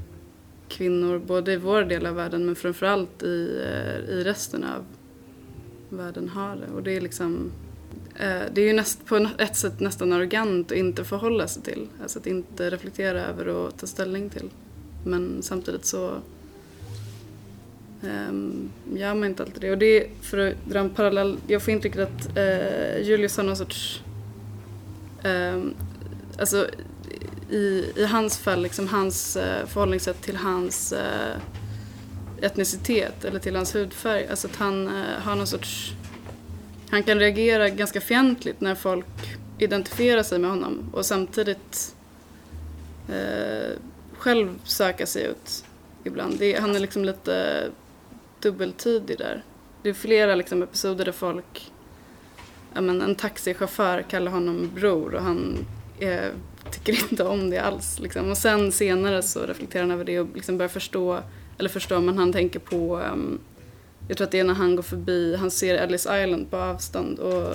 kvinnor, 0.68 1.20
både 1.20 1.54
i 1.54 1.58
vår 1.58 1.82
del 1.84 2.06
av 2.06 2.16
världen 2.16 2.46
men 2.46 2.56
framförallt 2.56 3.24
i, 3.24 3.62
eh, 3.66 4.16
i 4.16 4.24
resten 4.24 4.64
av 4.64 4.86
världen 5.90 6.30
har 6.30 6.56
det. 6.56 6.76
Och 6.76 6.84
det 6.84 6.92
är 6.92 7.02
liksom 7.02 7.52
eh, 8.16 8.42
det 8.54 8.62
är 8.62 8.66
ju 8.66 8.74
näst, 8.74 9.06
på 9.06 9.28
ett 9.38 9.56
sätt 9.56 9.80
nästan 9.80 10.14
arrogant 10.14 10.72
att 10.72 10.78
inte 10.78 11.04
förhålla 11.04 11.48
sig 11.48 11.64
till. 11.64 11.88
Alltså 12.02 12.20
att 12.20 12.28
inte 12.28 12.70
reflektera 12.70 13.26
över 13.26 13.48
och 13.48 13.78
ta 13.78 13.88
ställning 13.88 14.30
till. 14.30 14.50
Men 15.06 15.38
samtidigt 15.42 15.86
så 15.86 16.14
um, 18.02 18.72
gör 18.96 19.14
man 19.14 19.24
inte 19.24 19.44
alltid 19.44 19.62
det. 19.62 19.72
Och 19.72 19.78
det 19.78 20.04
är, 20.04 20.08
för 20.22 20.38
att 20.38 20.54
dra 20.66 20.80
en 20.80 20.90
parallell, 20.90 21.38
jag 21.48 21.62
får 21.62 21.74
intrycket 21.74 22.00
att 22.00 22.38
uh, 22.38 23.02
Julius 23.08 23.38
har 23.38 23.44
någon 23.44 23.58
sorts 23.58 24.04
um, 25.24 25.74
alltså 26.40 26.70
i, 27.50 27.92
i 27.96 28.06
hans 28.06 28.38
fall, 28.38 28.62
liksom 28.62 28.88
hans 28.88 29.36
eh, 29.36 29.66
förhållningssätt 29.66 30.22
till 30.22 30.38
hans 30.38 30.94
eh, 30.94 31.38
etnicitet 32.42 33.26
eller 33.26 33.40
till 33.40 33.56
hans 33.56 33.76
hudfärg. 33.76 34.28
Alltså 34.28 34.48
att 34.48 34.56
han 34.56 34.88
eh, 34.88 35.20
har 35.22 35.36
någon 35.36 35.48
sorts... 35.48 35.94
Han 36.90 37.04
kan 37.04 37.20
reagera 37.20 37.70
ganska 37.70 38.02
fientligt 38.02 38.62
när 38.62 38.76
folk 38.76 39.38
identifierar 39.60 40.24
sig 40.24 40.40
med 40.40 40.50
honom 40.50 40.90
och 40.94 41.06
samtidigt 41.06 41.96
eh, 43.10 43.78
själv 44.18 44.60
söka 44.64 45.06
sig 45.06 45.24
ut 45.24 45.66
ibland. 46.04 46.40
Det, 46.40 46.60
han 46.60 46.76
är 46.76 46.80
liksom 46.80 47.06
lite 47.06 47.64
dubbeltydig 48.40 49.18
där. 49.18 49.44
Det 49.82 49.90
är 49.90 49.94
flera 49.94 50.36
liksom, 50.36 50.64
episoder 50.64 51.06
där 51.06 51.12
folk... 51.12 51.72
Ja, 52.74 52.82
men 52.82 53.02
en 53.02 53.16
taxichaufför 53.16 54.02
kallar 54.02 54.32
honom 54.32 54.72
bror 54.76 55.16
och 55.16 55.24
han 55.24 55.66
Eh, 56.00 56.32
tycker 56.72 57.12
inte 57.12 57.24
om 57.24 57.50
det 57.50 57.58
alls. 57.58 58.00
Liksom. 58.00 58.30
Och 58.32 58.38
sen 58.38 58.72
senare 58.72 59.22
så 59.22 59.46
reflekterar 59.46 59.84
han 59.84 59.92
över 59.92 60.06
det 60.06 60.20
och 60.20 60.28
liksom 60.36 60.58
börjar 60.58 60.70
förstå, 60.70 61.20
eller 61.58 61.70
förstå, 61.70 62.02
men 62.02 62.18
han 62.18 62.34
tänker 62.34 62.60
på, 62.60 62.98
um, 62.98 63.40
jag 64.08 64.18
tror 64.18 64.26
att 64.26 64.32
det 64.32 64.40
är 64.40 64.44
när 64.44 64.54
han 64.54 64.76
går 64.76 64.84
förbi, 64.84 65.36
han 65.36 65.52
ser 65.52 65.76
Ellis 65.76 66.08
Island 66.12 66.52
på 66.52 66.58
avstånd 66.58 67.20
och 67.20 67.48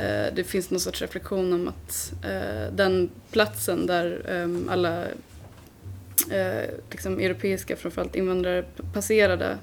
uh, 0.00 0.34
det 0.34 0.46
finns 0.46 0.70
någon 0.70 0.80
sorts 0.80 1.02
reflektion 1.02 1.52
om 1.52 1.68
att 1.68 2.12
uh, 2.24 2.74
den 2.76 3.10
platsen 3.30 3.86
där 3.86 4.26
um, 4.28 4.68
alla 4.72 5.02
uh, 5.02 6.70
liksom 6.90 7.18
europeiska, 7.18 7.76
framförallt 7.76 8.14
invandrare, 8.14 8.64
passerade 8.92 9.58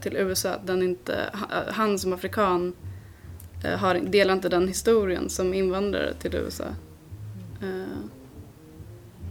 till 0.00 0.16
USA, 0.16 0.54
den 0.64 0.82
inte, 0.82 1.24
han 1.68 1.98
som 1.98 2.12
afrikan 2.12 2.72
har, 3.76 3.94
delar 3.94 4.34
inte 4.34 4.48
den 4.48 4.68
historien 4.68 5.28
som 5.28 5.54
invandrare 5.54 6.14
till 6.14 6.34
USA. 6.34 6.64
Uh, 7.62 7.84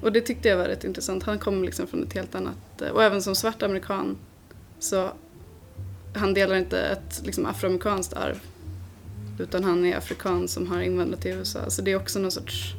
och 0.01 0.11
det 0.11 0.21
tyckte 0.21 0.47
jag 0.47 0.57
var 0.57 0.65
rätt 0.65 0.83
intressant. 0.83 1.23
Han 1.23 1.39
kom 1.39 1.63
liksom 1.63 1.87
från 1.87 2.03
ett 2.03 2.13
helt 2.13 2.35
annat, 2.35 2.81
uh, 2.81 2.89
och 2.89 3.03
även 3.03 3.21
som 3.21 3.35
svart 3.35 3.63
amerikan 3.63 4.17
så 4.79 5.11
han 6.15 6.33
delar 6.33 6.55
inte 6.55 6.79
ett 6.79 7.21
liksom, 7.25 7.45
afroamerikanskt 7.45 8.13
arv 8.13 8.39
utan 9.39 9.63
han 9.63 9.85
är 9.85 9.97
afrikan 9.97 10.47
som 10.47 10.67
har 10.67 10.81
invandrat 10.81 11.21
till 11.21 11.31
USA. 11.31 11.69
Så 11.69 11.81
det 11.81 11.91
är 11.91 11.95
också 11.95 12.19
någon 12.19 12.31
sorts 12.31 12.73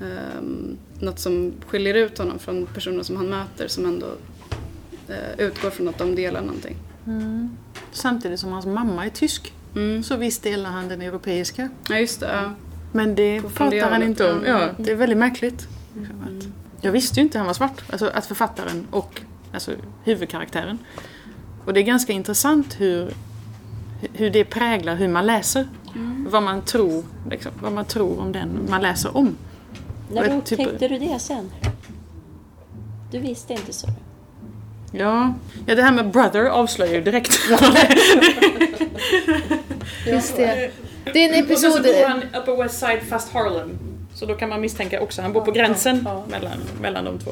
um, 0.00 0.76
något 1.00 1.18
som 1.18 1.52
skiljer 1.66 1.94
ut 1.94 2.18
honom 2.18 2.38
från 2.38 2.66
personer 2.66 3.02
som 3.02 3.16
han 3.16 3.26
möter 3.26 3.68
som 3.68 3.86
ändå 3.86 4.06
uh, 5.10 5.40
utgår 5.40 5.70
från 5.70 5.88
att 5.88 5.98
de 5.98 6.14
delar 6.14 6.40
någonting. 6.40 6.76
Mm. 7.06 7.56
Samtidigt 7.92 8.40
som 8.40 8.52
hans 8.52 8.66
mamma 8.66 9.06
är 9.06 9.10
tysk 9.10 9.52
mm. 9.74 10.02
så 10.02 10.16
visst 10.16 10.42
delar 10.42 10.70
han 10.70 10.88
den 10.88 11.02
europeiska. 11.02 11.68
Ja, 11.88 11.98
just 11.98 12.20
det. 12.20 12.26
Ja. 12.26 12.54
Men 12.92 13.14
det 13.14 13.42
pratar 13.54 13.90
han 13.90 14.02
inte 14.02 14.32
om. 14.32 14.44
Ja, 14.46 14.68
det 14.78 14.92
är 14.92 14.96
väldigt 14.96 15.18
märkligt. 15.18 15.68
Mm. 15.96 16.40
Jag 16.80 16.92
visste 16.92 17.20
ju 17.20 17.22
inte 17.22 17.38
han 17.38 17.46
var 17.46 17.54
svart. 17.54 17.82
Alltså 17.90 18.10
att 18.14 18.26
författaren 18.26 18.86
och 18.90 19.20
alltså, 19.52 19.72
huvudkaraktären. 20.04 20.78
Och 21.64 21.74
det 21.74 21.80
är 21.80 21.84
ganska 21.84 22.12
intressant 22.12 22.80
hur, 22.80 23.12
hur 24.12 24.30
det 24.30 24.44
präglar 24.44 24.96
hur 24.96 25.08
man 25.08 25.26
läser. 25.26 25.68
Mm. 25.94 26.26
Vad, 26.30 26.42
man 26.42 26.62
tror, 26.62 27.04
liksom, 27.30 27.52
vad 27.62 27.72
man 27.72 27.84
tror 27.84 28.20
om 28.20 28.32
den 28.32 28.66
man 28.70 28.82
läser 28.82 29.16
om. 29.16 29.36
När 30.12 30.36
upptäckte 30.36 30.78
typ... 30.78 30.78
du 30.78 30.98
det 30.98 31.18
sen? 31.18 31.50
Du 33.10 33.18
visste 33.18 33.52
inte 33.52 33.72
så? 33.72 33.88
Ja, 34.92 35.34
ja 35.66 35.74
det 35.74 35.82
här 35.82 35.92
med 35.92 36.10
Brother 36.10 36.44
avslöjar 36.44 36.94
ju 36.94 37.00
direkt. 37.00 37.38
Just 40.06 40.36
det. 40.36 40.70
Det 41.04 41.24
är 41.24 41.28
en 41.28 41.44
episod... 41.44 41.70
Och 41.70 41.76
så 41.76 41.82
bor 41.82 42.08
han 42.08 42.22
Upper 42.22 42.62
West 42.62 42.78
Side 42.78 43.02
fast 43.08 43.32
Harlem. 43.32 43.78
Så 44.14 44.26
då 44.26 44.34
kan 44.34 44.48
man 44.48 44.60
misstänka 44.60 45.00
också, 45.00 45.22
han 45.22 45.32
bor 45.32 45.40
på 45.40 45.50
gränsen 45.50 46.02
ja, 46.04 46.10
ja. 46.10 46.30
Mellan, 46.30 46.58
mellan 46.80 47.04
de 47.04 47.18
två. 47.18 47.30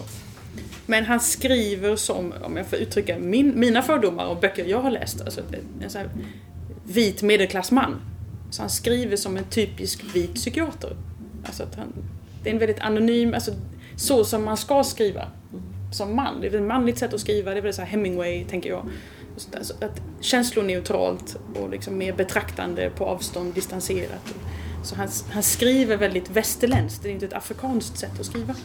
Men 0.87 1.04
han 1.04 1.20
skriver 1.20 1.96
som, 1.96 2.35
om 2.42 2.57
jag 2.57 2.66
får 2.66 2.78
uttrycka 2.78 3.18
min, 3.18 3.61
mina 3.61 3.83
fördomar 3.83 4.26
och 4.26 4.37
böcker 4.37 4.64
jag 4.64 4.81
har 4.81 4.90
läst, 4.90 5.20
alltså 5.20 5.40
en 5.83 5.90
sån 5.90 6.00
här 6.00 6.11
vit 6.85 7.22
medelklassman. 7.22 8.00
Så 8.50 8.62
han 8.62 8.70
skriver 8.70 9.16
som 9.16 9.37
en 9.37 9.44
typisk 9.44 10.04
vit 10.14 10.35
psykiater. 10.35 10.96
Alltså 11.46 11.62
att 11.62 11.74
han, 11.74 11.92
det 12.42 12.50
är 12.50 12.52
en 12.52 12.59
väldigt 12.59 12.81
anonym, 12.81 13.35
alltså 13.35 13.52
så 13.96 14.24
som 14.24 14.44
man 14.44 14.57
ska 14.57 14.85
skriva 14.85 15.28
som 15.92 16.16
man. 16.16 16.40
Det 16.40 16.46
är 16.46 16.54
ett 16.54 16.62
manligt 16.62 16.98
sätt 16.98 17.14
att 17.14 17.20
skriva, 17.20 17.50
det 17.50 17.59
är 17.59 17.62
väl 17.62 17.74
så 17.74 17.83
Hemingway, 17.83 18.44
tänker 18.44 18.70
jag. 18.70 18.87
Alltså 19.57 19.74
att 19.81 20.01
känsloneutralt 20.20 21.37
och 21.55 21.70
liksom 21.70 21.98
mer 21.98 22.12
betraktande 22.12 22.90
på 22.90 23.05
avstånd, 23.05 23.55
distanserat. 23.55 24.35
Så 24.85 24.96
han, 24.96 25.09
han 25.31 25.42
skriver 25.42 25.96
väldigt 25.96 26.31
västerländskt, 26.31 27.03
det 27.03 27.09
är 27.09 27.12
inte 27.12 27.27
ett 27.27 27.33
afrikanskt 27.33 27.98
sätt 27.98 28.20
att 28.20 28.27
skriva. 28.27 28.55
Så 28.55 28.61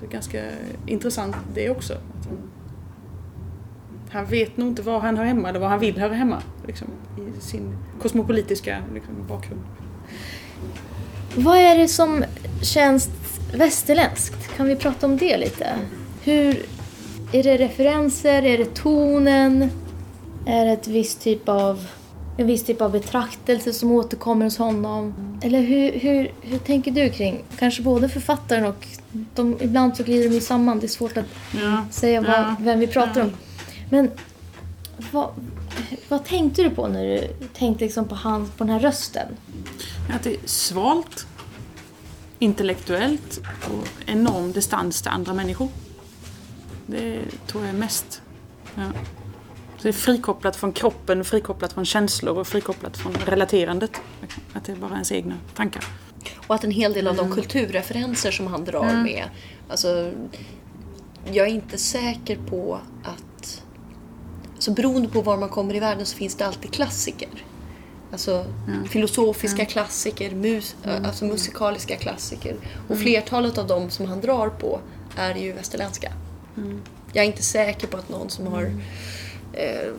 det 0.00 0.06
är 0.06 0.10
ganska 0.10 0.44
intressant 0.86 1.36
det 1.54 1.70
också. 1.70 1.94
Han, 2.28 2.38
han 4.10 4.26
vet 4.26 4.56
nog 4.56 4.68
inte 4.68 4.82
var 4.82 5.00
han 5.00 5.16
hör 5.16 5.24
hemma 5.24 5.48
eller 5.48 5.60
var 5.60 5.68
han 5.68 5.80
vill 5.80 5.98
höra 5.98 6.14
hemma 6.14 6.42
liksom, 6.66 6.88
i 7.18 7.40
sin 7.40 7.76
kosmopolitiska 8.02 8.82
liksom, 8.94 9.26
bakgrund. 9.28 9.60
Vad 11.36 11.56
är 11.56 11.78
det 11.78 11.88
som 11.88 12.24
känns 12.62 13.10
västerländskt? 13.54 14.56
Kan 14.56 14.66
vi 14.66 14.76
prata 14.76 15.06
om 15.06 15.16
det 15.16 15.36
lite? 15.36 15.66
Hur, 16.22 16.66
är 17.32 17.42
det 17.42 17.56
referenser? 17.56 18.42
Är 18.42 18.58
det 18.58 18.74
tonen? 18.74 19.70
Är 20.46 20.66
ett 20.66 20.88
visst 20.88 21.20
typ 21.20 21.48
av, 21.48 21.86
en 22.36 22.46
viss 22.46 22.64
typ 22.64 22.80
av 22.80 22.92
betraktelse 22.92 23.72
som 23.72 23.90
återkommer 23.90 24.44
hos 24.44 24.58
honom? 24.58 25.14
Eller 25.42 25.60
hur, 25.60 25.92
hur, 25.92 26.32
hur 26.40 26.58
tänker 26.58 26.90
du 26.90 27.10
kring, 27.10 27.44
kanske 27.58 27.82
både 27.82 28.08
författaren 28.08 28.64
och 28.64 28.86
de, 29.34 29.56
ibland 29.60 29.96
så 29.96 30.02
glider 30.02 30.28
de 30.28 30.34
ju 30.34 30.40
samman, 30.40 30.78
det 30.78 30.86
är 30.86 30.88
svårt 30.88 31.16
att 31.16 31.26
ja. 31.54 31.84
säga 31.90 32.20
vad, 32.20 32.30
ja. 32.30 32.56
vem 32.60 32.78
vi 32.78 32.86
pratar 32.86 33.20
ja. 33.20 33.26
om. 33.26 33.32
Men 33.90 34.10
vad, 35.12 35.30
vad 36.08 36.24
tänkte 36.24 36.62
du 36.62 36.70
på 36.70 36.88
när 36.88 37.04
du 37.04 37.28
tänkte 37.52 37.84
liksom 37.84 38.08
på, 38.08 38.14
han, 38.14 38.46
på 38.56 38.64
den 38.64 38.72
här 38.72 38.80
rösten? 38.80 39.28
Att 40.14 40.22
det 40.22 40.30
är 40.30 40.40
svalt, 40.44 41.26
intellektuellt 42.38 43.40
och 43.64 43.88
enorm 44.06 44.52
distans 44.52 45.02
till 45.02 45.10
andra 45.10 45.32
människor. 45.32 45.68
Det 46.86 47.18
tror 47.46 47.64
jag 47.64 47.74
är 47.74 47.78
mest. 47.78 48.22
Ja. 48.74 48.82
Så 49.82 49.88
det 49.88 49.90
är 49.90 49.92
frikopplat 49.92 50.56
från 50.56 50.72
kroppen, 50.72 51.24
frikopplat 51.24 51.72
från 51.72 51.84
känslor 51.84 52.38
och 52.38 52.46
frikopplat 52.46 52.96
från 52.96 53.12
relaterandet. 53.12 53.90
Att 54.52 54.64
det 54.64 54.72
är 54.72 54.76
bara 54.76 54.92
ens 54.92 55.12
egna 55.12 55.34
tankar. 55.54 55.84
Och 56.46 56.54
att 56.54 56.64
en 56.64 56.70
hel 56.70 56.92
del 56.92 57.08
av 57.08 57.16
de 57.16 57.26
mm. 57.26 57.34
kulturreferenser 57.34 58.30
som 58.30 58.46
han 58.46 58.64
drar 58.64 58.84
mm. 58.84 59.02
med, 59.02 59.24
alltså 59.68 60.12
jag 61.32 61.46
är 61.46 61.50
inte 61.50 61.78
säker 61.78 62.36
på 62.36 62.80
att... 63.02 63.62
Alltså 64.54 64.72
beroende 64.72 65.08
på 65.08 65.22
var 65.22 65.36
man 65.36 65.48
kommer 65.48 65.74
i 65.74 65.80
världen 65.80 66.06
så 66.06 66.16
finns 66.16 66.34
det 66.34 66.46
alltid 66.46 66.72
klassiker. 66.72 67.44
Alltså 68.12 68.46
mm. 68.68 68.88
filosofiska 68.88 69.64
klassiker, 69.64 70.30
mus, 70.30 70.76
alltså 70.84 71.24
musikaliska 71.24 71.96
klassiker. 71.96 72.56
Och 72.88 72.98
flertalet 72.98 73.58
av 73.58 73.66
dem 73.66 73.90
som 73.90 74.06
han 74.06 74.20
drar 74.20 74.48
på 74.48 74.80
är 75.16 75.34
ju 75.34 75.52
västerländska. 75.52 76.12
Jag 77.12 77.24
är 77.24 77.26
inte 77.26 77.42
säker 77.42 77.86
på 77.86 77.96
att 77.96 78.08
någon 78.08 78.30
som 78.30 78.46
har 78.46 78.72
eh, 79.52 79.92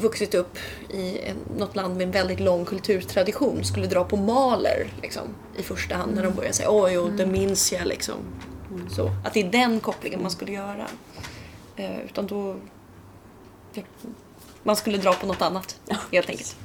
vuxit 0.00 0.34
upp 0.34 0.58
i 0.90 1.18
en, 1.18 1.36
något 1.58 1.76
land 1.76 1.96
med 1.96 2.06
en 2.06 2.10
väldigt 2.10 2.40
lång 2.40 2.64
kulturtradition 2.64 3.64
skulle 3.64 3.86
dra 3.86 4.04
på 4.04 4.16
Mahler 4.16 4.86
liksom, 5.02 5.22
i 5.56 5.62
första 5.62 5.94
hand 5.94 6.14
när 6.14 6.22
de 6.22 6.34
börjar 6.34 6.52
säga 6.52 6.68
oj, 6.70 6.98
och 6.98 7.12
det 7.12 7.26
minns 7.26 7.72
jag 7.72 7.86
liksom. 7.86 8.16
Så, 8.90 9.10
att 9.24 9.34
det 9.34 9.40
är 9.40 9.50
den 9.50 9.80
kopplingen 9.80 10.22
man 10.22 10.30
skulle 10.30 10.52
göra. 10.52 10.86
Eh, 11.76 12.00
utan 12.00 12.26
då... 12.26 12.56
Man 14.62 14.76
skulle 14.76 14.98
dra 14.98 15.12
på 15.12 15.26
något 15.26 15.42
annat, 15.42 15.80
helt 16.12 16.30
enkelt. 16.30 16.56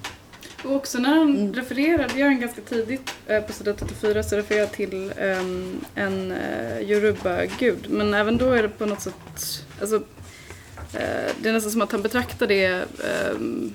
Och 0.64 0.76
också 0.76 0.98
när 0.98 1.10
han 1.10 1.54
refererar, 1.54 2.10
det 2.14 2.20
gör 2.20 2.28
han 2.28 2.40
ganska 2.40 2.62
tidigt 2.62 3.14
eh, 3.28 3.42
på 3.42 3.54
sidan 3.54 3.76
34, 3.76 4.24
så 4.24 4.36
refererar 4.36 4.66
han 4.66 4.76
till 4.76 5.14
ehm, 5.18 5.86
en 5.96 6.32
uh, 6.32 6.82
Yoruba-gud. 6.82 7.88
Men 7.90 8.14
även 8.14 8.38
då 8.38 8.52
är 8.52 8.64
det 8.64 8.70
på 8.70 8.86
något 8.86 9.02
sätt, 9.02 9.66
alltså, 9.82 10.02
det 11.42 11.50
är 11.50 11.54
nästan 11.54 11.72
som 11.72 11.82
att 11.82 11.92
han 11.92 12.02
betraktar 12.02 12.48
det 12.48 12.66
ehm, 13.04 13.74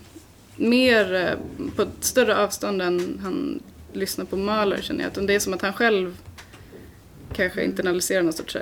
mer 0.57 1.15
eh, 1.15 1.67
på 1.77 1.83
ett 1.83 1.89
större 2.01 2.37
avstånd 2.37 2.83
än 2.83 3.19
han 3.23 3.61
lyssnar 3.93 4.25
på 4.25 4.37
Mahler 4.37 4.79
känner 4.83 5.11
jag. 5.15 5.27
Det 5.27 5.35
är 5.35 5.39
som 5.41 5.53
att 5.55 5.63
han 5.63 5.73
själv 5.73 6.17
kanske 7.33 7.65
internaliserar 7.65 8.23
någon 8.23 8.33
sorts 8.33 8.57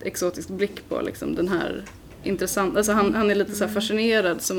exotisk 0.00 0.48
blick 0.48 0.88
på 0.88 1.00
liksom, 1.00 1.34
den 1.34 1.48
här 1.48 1.84
intressant, 2.22 2.76
alltså 2.76 2.92
han, 2.92 3.14
han 3.14 3.30
är 3.30 3.34
lite 3.34 3.52
så 3.54 3.64
här 3.64 3.72
fascinerad 3.74 4.42
som 4.42 4.58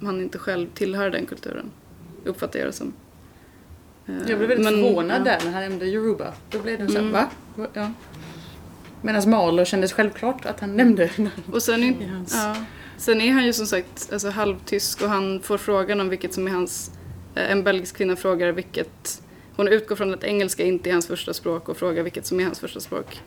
om 0.00 0.06
han 0.06 0.20
inte 0.20 0.38
själv 0.38 0.68
tillhör 0.74 1.10
den 1.10 1.26
kulturen. 1.26 1.70
Uppfattar 2.24 2.58
jag 2.58 2.68
det 2.68 2.72
som. 2.72 2.92
Eh, 4.06 4.14
Jag 4.14 4.38
blev 4.38 4.38
väldigt 4.48 4.60
men- 4.64 4.74
förvånad 4.74 5.20
ja. 5.20 5.24
där 5.24 5.38
när 5.44 5.52
han 5.52 5.62
nämnde 5.62 5.86
Yoruba. 5.86 6.32
Då 6.50 6.58
blev 6.58 6.78
det 6.78 6.86
så 6.86 6.92
här, 6.92 7.00
Mm. 7.00 7.12
Va? 7.12 7.30
Ja. 7.72 7.90
Medan 9.02 9.30
Mahler 9.30 9.64
kändes 9.64 9.92
självklart 9.92 10.46
att 10.46 10.60
han 10.60 10.76
nämnde 10.76 11.10
Och 11.52 11.62
sen 11.62 11.82
är, 11.82 11.94
ja, 12.32 12.56
sen 12.96 13.20
är 13.20 13.32
han 13.32 13.44
ju 13.46 13.52
som 13.52 13.66
sagt 13.66 14.12
alltså, 14.12 14.28
halvtysk 14.28 15.02
och 15.02 15.08
han 15.08 15.40
får 15.40 15.58
frågan 15.58 16.00
om 16.00 16.08
vilket 16.08 16.34
som 16.34 16.46
är 16.46 16.50
hans... 16.50 16.90
eh, 17.34 17.50
En 17.50 17.62
belgisk 17.62 17.96
kvinna 17.96 18.16
frågar 18.16 18.52
vilket... 18.52 19.22
Hon 19.56 19.68
utgår 19.68 19.96
från 19.96 20.14
att 20.14 20.24
engelska 20.24 20.64
inte 20.64 20.90
är 20.90 20.92
hans 20.92 21.06
första 21.06 21.34
språk 21.34 21.68
och 21.68 21.76
frågar 21.76 22.02
vilket 22.02 22.26
som 22.26 22.40
är 22.40 22.44
hans 22.44 22.60
första 22.60 22.80
språk. 22.80 23.20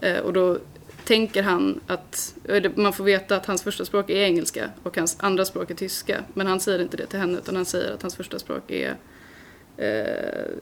Eh, 0.00 0.18
Och 0.18 0.32
då 0.32 0.58
tänker 1.04 1.42
han 1.42 1.80
att... 1.86 2.34
eller 2.48 2.72
Man 2.74 2.92
får 2.92 3.04
veta 3.04 3.36
att 3.36 3.46
hans 3.46 3.62
första 3.62 3.84
språk 3.84 4.10
är 4.10 4.16
engelska 4.16 4.70
och 4.82 4.96
hans 4.96 5.16
andra 5.20 5.44
språk 5.44 5.70
är 5.70 5.74
tyska. 5.74 6.20
Men 6.34 6.46
han 6.46 6.60
säger 6.60 6.78
inte 6.82 6.96
det 6.96 7.06
till 7.06 7.18
henne 7.18 7.38
utan 7.38 7.56
han 7.56 7.64
säger 7.64 7.92
att 7.94 8.02
hans 8.02 8.16
första 8.16 8.38
språk 8.38 8.70
är 8.70 8.96
eh, 9.76 10.52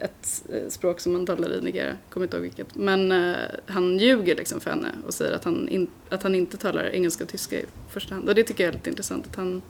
ett 0.00 0.44
eh, 0.52 0.68
språk 0.68 1.00
som 1.00 1.12
man 1.12 1.26
talar 1.26 1.58
i 1.58 1.60
Nigeria, 1.60 1.96
kommer 2.10 2.26
inte 2.26 2.36
ihåg 2.36 2.42
vilket. 2.42 2.74
Men 2.74 3.12
eh, 3.12 3.36
han 3.66 3.98
ljuger 3.98 4.36
liksom 4.36 4.60
för 4.60 4.70
henne 4.70 4.88
och 5.06 5.14
säger 5.14 5.32
att 5.32 5.44
han, 5.44 5.68
in, 5.68 5.90
att 6.08 6.22
han 6.22 6.34
inte 6.34 6.56
talar 6.56 6.84
engelska 6.84 7.24
och 7.24 7.30
tyska 7.30 7.60
i 7.60 7.64
första 7.88 8.14
hand. 8.14 8.28
Och 8.28 8.34
det 8.34 8.44
tycker 8.44 8.64
jag 8.64 8.68
är 8.68 8.76
lite 8.76 8.90
intressant 8.90 9.26
att 9.26 9.36
han... 9.36 9.62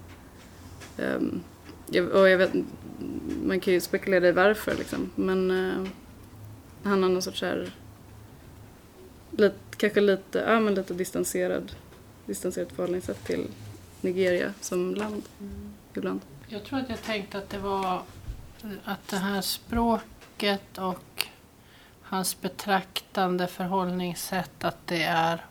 jag, 1.91 2.09
och 2.09 2.29
jag 2.29 2.39
vet, 2.39 2.53
man 3.45 3.61
kan 3.61 3.75
ju 3.75 3.81
spekulera 3.81 4.29
i 4.29 4.33
varför 4.33 4.75
liksom. 4.75 5.11
Men 5.15 5.51
eh, 5.51 5.89
han 6.83 7.03
har 7.03 7.11
någon 7.11 7.23
sorts 7.23 7.43
här... 7.43 7.71
Lite, 9.31 9.57
kanske 9.77 10.01
lite, 10.01 10.39
ja, 10.39 10.61
men 10.61 10.75
lite 10.75 10.95
distanserad, 10.95 11.73
distanserat 12.27 12.73
förhållningssätt 12.73 13.25
till 13.25 13.47
Nigeria 14.01 14.55
som 14.61 14.95
land 14.95 15.23
ibland. 15.95 16.21
Jag 16.49 16.65
tror 16.65 16.79
att 16.79 16.91
jag 16.91 17.03
tänkte 17.03 17.39
att 17.39 17.51
det 17.51 17.59
var 17.59 18.03
att 18.85 19.09
det 19.09 19.17
här 19.17 19.41
språket 19.41 20.18
och 20.79 21.27
hans 22.03 22.41
betraktande 22.41 23.47
förhållningssätt 23.47 24.65
att 24.65 24.87
det 24.87 25.03
är 25.03 25.45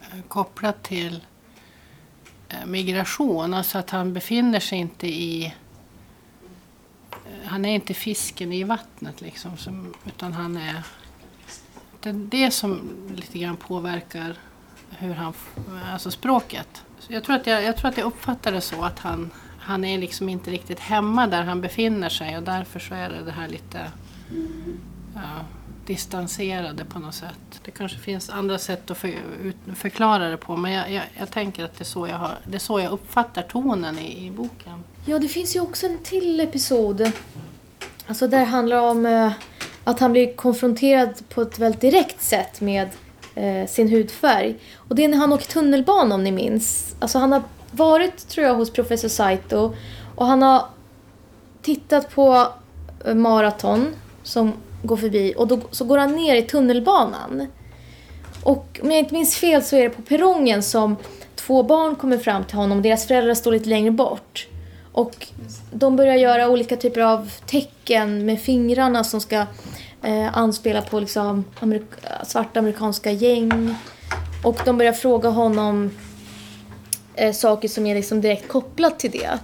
eh, 0.00 0.22
kopplat 0.28 0.82
till 0.82 1.24
eh, 2.48 2.66
migration. 2.66 3.54
Alltså 3.54 3.78
att 3.78 3.90
han 3.90 4.12
befinner 4.12 4.60
sig 4.60 4.78
inte 4.78 5.06
i... 5.06 5.54
Eh, 7.12 7.46
han 7.46 7.64
är 7.64 7.74
inte 7.74 7.94
fisken 7.94 8.52
i 8.52 8.64
vattnet 8.64 9.20
liksom. 9.20 9.56
Som, 9.56 9.94
utan 10.06 10.32
han 10.32 10.56
är... 10.56 10.82
Det 12.00 12.08
är 12.08 12.12
det 12.12 12.50
som 12.50 12.80
lite 13.14 13.38
grann 13.38 13.56
påverkar 13.56 14.36
hur 14.90 15.14
han... 15.14 15.32
Alltså 15.92 16.10
språket. 16.10 16.82
Så 16.98 17.12
jag, 17.12 17.24
tror 17.24 17.36
att 17.36 17.46
jag, 17.46 17.62
jag 17.62 17.76
tror 17.76 17.90
att 17.90 17.96
jag 17.96 18.06
uppfattar 18.06 18.52
det 18.52 18.60
så 18.60 18.84
att 18.84 18.98
han, 18.98 19.30
han 19.68 19.84
är 19.84 19.98
liksom 19.98 20.28
inte 20.28 20.50
riktigt 20.50 20.80
hemma 20.80 21.26
där 21.26 21.42
han 21.42 21.60
befinner 21.60 22.08
sig 22.08 22.36
och 22.36 22.42
därför 22.42 22.80
så 22.80 22.94
är 22.94 23.08
det 23.08 23.24
det 23.24 23.30
här 23.30 23.48
lite 23.48 23.78
ja, 25.14 25.44
distanserade 25.86 26.84
på 26.84 26.98
något 26.98 27.14
sätt. 27.14 27.60
Det 27.64 27.70
kanske 27.70 27.98
finns 27.98 28.30
andra 28.30 28.58
sätt 28.58 28.90
att 28.90 28.98
för, 28.98 29.08
ut, 29.42 29.56
förklara 29.74 30.28
det 30.28 30.36
på 30.36 30.56
men 30.56 30.72
jag, 30.72 30.92
jag, 30.92 31.04
jag 31.18 31.30
tänker 31.30 31.64
att 31.64 31.78
det 31.78 31.82
är, 31.82 31.84
så 31.84 32.06
jag 32.06 32.16
har, 32.16 32.38
det 32.46 32.54
är 32.56 32.58
så 32.58 32.80
jag 32.80 32.92
uppfattar 32.92 33.42
tonen 33.42 33.98
i, 33.98 34.26
i 34.26 34.30
boken. 34.30 34.84
Ja, 35.06 35.18
det 35.18 35.28
finns 35.28 35.56
ju 35.56 35.60
också 35.60 35.86
en 35.86 35.98
till 35.98 36.40
episod. 36.40 37.12
Alltså 38.06 38.28
där 38.28 38.38
det 38.38 38.44
handlar 38.44 38.80
om 38.80 39.06
eh, 39.06 39.32
att 39.84 40.00
han 40.00 40.12
blir 40.12 40.36
konfronterad 40.36 41.14
på 41.28 41.42
ett 41.42 41.58
väldigt 41.58 41.80
direkt 41.80 42.22
sätt 42.22 42.60
med 42.60 42.88
eh, 43.34 43.66
sin 43.68 43.88
hudfärg. 43.88 44.56
Och 44.76 44.94
det 44.94 45.04
är 45.04 45.08
när 45.08 45.18
han 45.18 45.32
åker 45.32 45.46
tunnelbana 45.46 46.14
om 46.14 46.24
ni 46.24 46.32
minns. 46.32 46.94
Alltså 47.00 47.18
han 47.18 47.32
har 47.32 47.42
varit, 47.70 48.28
tror 48.28 48.46
jag, 48.46 48.54
hos 48.54 48.70
professor 48.70 49.08
Saito 49.08 49.74
och 50.14 50.26
han 50.26 50.42
har 50.42 50.64
tittat 51.62 52.14
på 52.14 52.46
eh, 53.06 53.14
maraton 53.14 53.94
som 54.22 54.52
går 54.82 54.96
förbi 54.96 55.34
och 55.36 55.48
då 55.48 55.60
så 55.70 55.84
går 55.84 55.98
han 55.98 56.12
ner 56.16 56.34
i 56.34 56.42
tunnelbanan. 56.42 57.46
Och 58.42 58.80
om 58.82 58.90
jag 58.90 58.98
inte 58.98 59.14
minns 59.14 59.36
fel 59.36 59.62
så 59.62 59.76
är 59.76 59.82
det 59.82 59.90
på 59.90 60.02
perrongen 60.02 60.62
som 60.62 60.96
två 61.34 61.62
barn 61.62 61.96
kommer 61.96 62.18
fram 62.18 62.44
till 62.44 62.56
honom. 62.56 62.82
Deras 62.82 63.06
föräldrar 63.06 63.34
står 63.34 63.52
lite 63.52 63.68
längre 63.68 63.90
bort. 63.90 64.46
Och 64.92 65.26
de 65.72 65.96
börjar 65.96 66.14
göra 66.14 66.48
olika 66.48 66.76
typer 66.76 67.00
av 67.00 67.30
tecken 67.46 68.26
med 68.26 68.40
fingrarna 68.40 69.04
som 69.04 69.20
ska 69.20 69.46
eh, 70.02 70.38
anspela 70.38 70.82
på 70.82 71.00
liksom 71.00 71.44
amerik- 71.60 72.24
svarta 72.26 72.60
amerikanska 72.60 73.10
gäng. 73.10 73.74
Och 74.44 74.60
de 74.64 74.78
börjar 74.78 74.92
fråga 74.92 75.28
honom 75.28 75.90
eh, 77.18 77.32
saker 77.32 77.68
som 77.68 77.86
är 77.86 77.94
liksom 77.94 78.20
direkt 78.20 78.48
kopplat 78.48 78.98
till 78.98 79.10
det. 79.10 79.38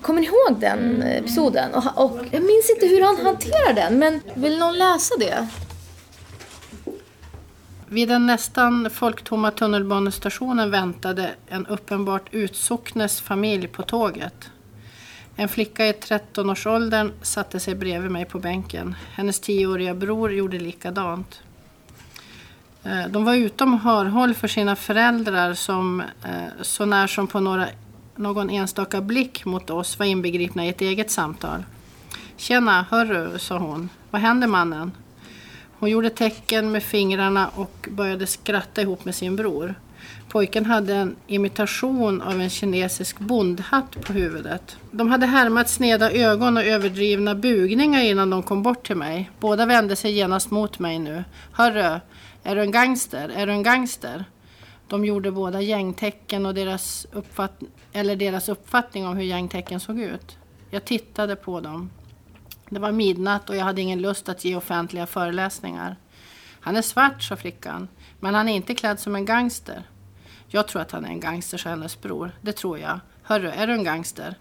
Kommer 0.00 0.20
ni 0.20 0.26
ihåg 0.26 0.60
den 0.60 1.02
eh, 1.02 1.16
episoden? 1.16 1.74
Och, 1.74 2.04
och 2.04 2.18
jag 2.30 2.42
minns 2.42 2.70
inte 2.70 2.86
hur 2.86 3.02
han 3.02 3.16
hanterar 3.16 3.72
den, 3.74 3.98
men 3.98 4.20
vill 4.34 4.58
någon 4.58 4.78
läsa 4.78 5.14
det? 5.18 5.48
Vid 7.90 8.08
den 8.08 8.26
nästan 8.26 8.90
folktomma 8.90 9.50
tunnelbanestationen 9.50 10.70
väntade 10.70 11.30
en 11.48 11.66
uppenbart 11.66 12.28
utsocknes 12.30 13.20
familj 13.20 13.68
på 13.68 13.82
tåget. 13.82 14.50
En 15.36 15.48
flicka 15.48 15.86
i 15.86 15.92
13-årsåldern 15.92 17.12
satte 17.22 17.60
sig 17.60 17.74
bredvid 17.74 18.10
mig 18.10 18.24
på 18.24 18.38
bänken. 18.38 18.94
Hennes 19.12 19.40
tioåriga 19.40 19.94
bror 19.94 20.32
gjorde 20.32 20.58
likadant. 20.58 21.42
Eh, 22.88 23.08
de 23.08 23.24
var 23.24 23.34
utom 23.34 23.80
hörhåll 23.80 24.34
för 24.34 24.48
sina 24.48 24.76
föräldrar 24.76 25.54
som 25.54 26.00
eh, 26.00 26.62
så 26.62 26.84
när 26.84 27.06
som 27.06 27.26
på 27.26 27.40
några, 27.40 27.66
någon 28.16 28.50
enstaka 28.50 29.00
blick 29.00 29.44
mot 29.44 29.70
oss 29.70 29.98
var 29.98 30.06
inbegripna 30.06 30.66
i 30.66 30.68
ett 30.68 30.80
eget 30.80 31.10
samtal. 31.10 31.64
Tjena, 32.36 32.86
hörru, 32.90 33.38
sa 33.38 33.58
hon. 33.58 33.88
Vad 34.10 34.20
händer 34.20 34.46
mannen? 34.48 34.92
Hon 35.78 35.90
gjorde 35.90 36.10
tecken 36.10 36.72
med 36.72 36.82
fingrarna 36.82 37.48
och 37.48 37.88
började 37.90 38.26
skratta 38.26 38.82
ihop 38.82 39.04
med 39.04 39.14
sin 39.14 39.36
bror. 39.36 39.74
Pojken 40.28 40.66
hade 40.66 40.94
en 40.94 41.16
imitation 41.26 42.22
av 42.22 42.40
en 42.40 42.50
kinesisk 42.50 43.18
bondhatt 43.18 44.06
på 44.06 44.12
huvudet. 44.12 44.76
De 44.90 45.10
hade 45.10 45.26
härmat 45.26 45.68
sneda 45.68 46.12
ögon 46.12 46.56
och 46.56 46.64
överdrivna 46.64 47.34
bugningar 47.34 48.02
innan 48.02 48.30
de 48.30 48.42
kom 48.42 48.62
bort 48.62 48.86
till 48.86 48.96
mig. 48.96 49.30
Båda 49.40 49.66
vände 49.66 49.96
sig 49.96 50.12
genast 50.12 50.50
mot 50.50 50.78
mig 50.78 50.98
nu. 50.98 51.24
Hörru, 51.52 52.00
är 52.48 52.56
du 52.56 52.62
en 52.62 52.70
gangster? 52.70 53.28
Är 53.28 53.46
du 53.46 53.52
en 53.52 53.62
gangster? 53.62 54.24
De 54.86 55.04
gjorde 55.04 55.30
båda 55.30 55.60
gängtecken 55.60 56.46
och 56.46 56.54
deras, 56.54 57.06
uppfatt 57.12 57.60
eller 57.92 58.16
deras 58.16 58.48
uppfattning 58.48 59.06
om 59.06 59.16
hur 59.16 59.24
gängtecken 59.24 59.80
såg 59.80 60.00
ut. 60.00 60.38
Jag 60.70 60.84
tittade 60.84 61.36
på 61.36 61.60
dem. 61.60 61.90
Det 62.68 62.78
var 62.78 62.92
midnatt 62.92 63.50
och 63.50 63.56
jag 63.56 63.64
hade 63.64 63.80
ingen 63.80 64.02
lust 64.02 64.28
att 64.28 64.44
ge 64.44 64.56
offentliga 64.56 65.06
föreläsningar. 65.06 65.96
Han 66.60 66.76
är 66.76 66.82
svart, 66.82 67.22
sa 67.22 67.36
flickan, 67.36 67.88
men 68.20 68.34
han 68.34 68.48
är 68.48 68.56
inte 68.56 68.74
klädd 68.74 69.00
som 69.00 69.14
en 69.14 69.24
gangster. 69.24 69.82
Jag 70.46 70.68
tror 70.68 70.82
att 70.82 70.92
han 70.92 71.04
är 71.04 71.08
en 71.08 71.20
gangster, 71.20 71.58
sa 71.58 71.70
hennes 71.70 72.00
bror. 72.00 72.30
Det 72.40 72.52
tror 72.52 72.78
jag. 72.78 73.00
Hörru, 73.22 73.48
är 73.48 73.66
du 73.66 73.72
en 73.72 73.84
gangster? 73.84 74.34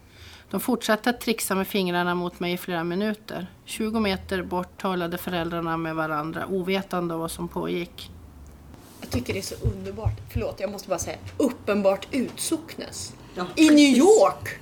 De 0.49 0.59
fortsatte 0.59 1.09
att 1.09 1.21
trixa 1.21 1.55
med 1.55 1.67
fingrarna 1.67 2.15
mot 2.15 2.39
mig 2.39 2.53
i 2.53 2.57
flera 2.57 2.83
minuter. 2.83 3.47
20 3.65 3.99
meter 3.99 4.43
bort 4.43 4.81
talade 4.81 5.17
föräldrarna 5.17 5.77
med 5.77 5.95
varandra, 5.95 6.45
ovetande 6.47 7.13
om 7.13 7.19
vad 7.19 7.31
som 7.31 7.47
pågick. 7.47 8.11
Jag 9.01 9.09
tycker 9.09 9.33
det 9.33 9.39
är 9.39 9.43
så 9.43 9.55
underbart. 9.55 10.19
Förlåt, 10.29 10.59
jag 10.59 10.71
måste 10.71 10.89
bara 10.89 10.99
säga. 10.99 11.17
Uppenbart 11.37 12.07
utsocknes. 12.11 13.13
I 13.55 13.69
New 13.69 13.97
York! 13.97 14.59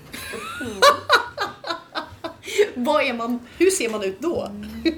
Vad 2.76 3.04
är 3.04 3.14
man, 3.14 3.40
hur 3.58 3.70
ser 3.70 3.90
man 3.90 4.04
ut 4.04 4.20
då? 4.20 4.52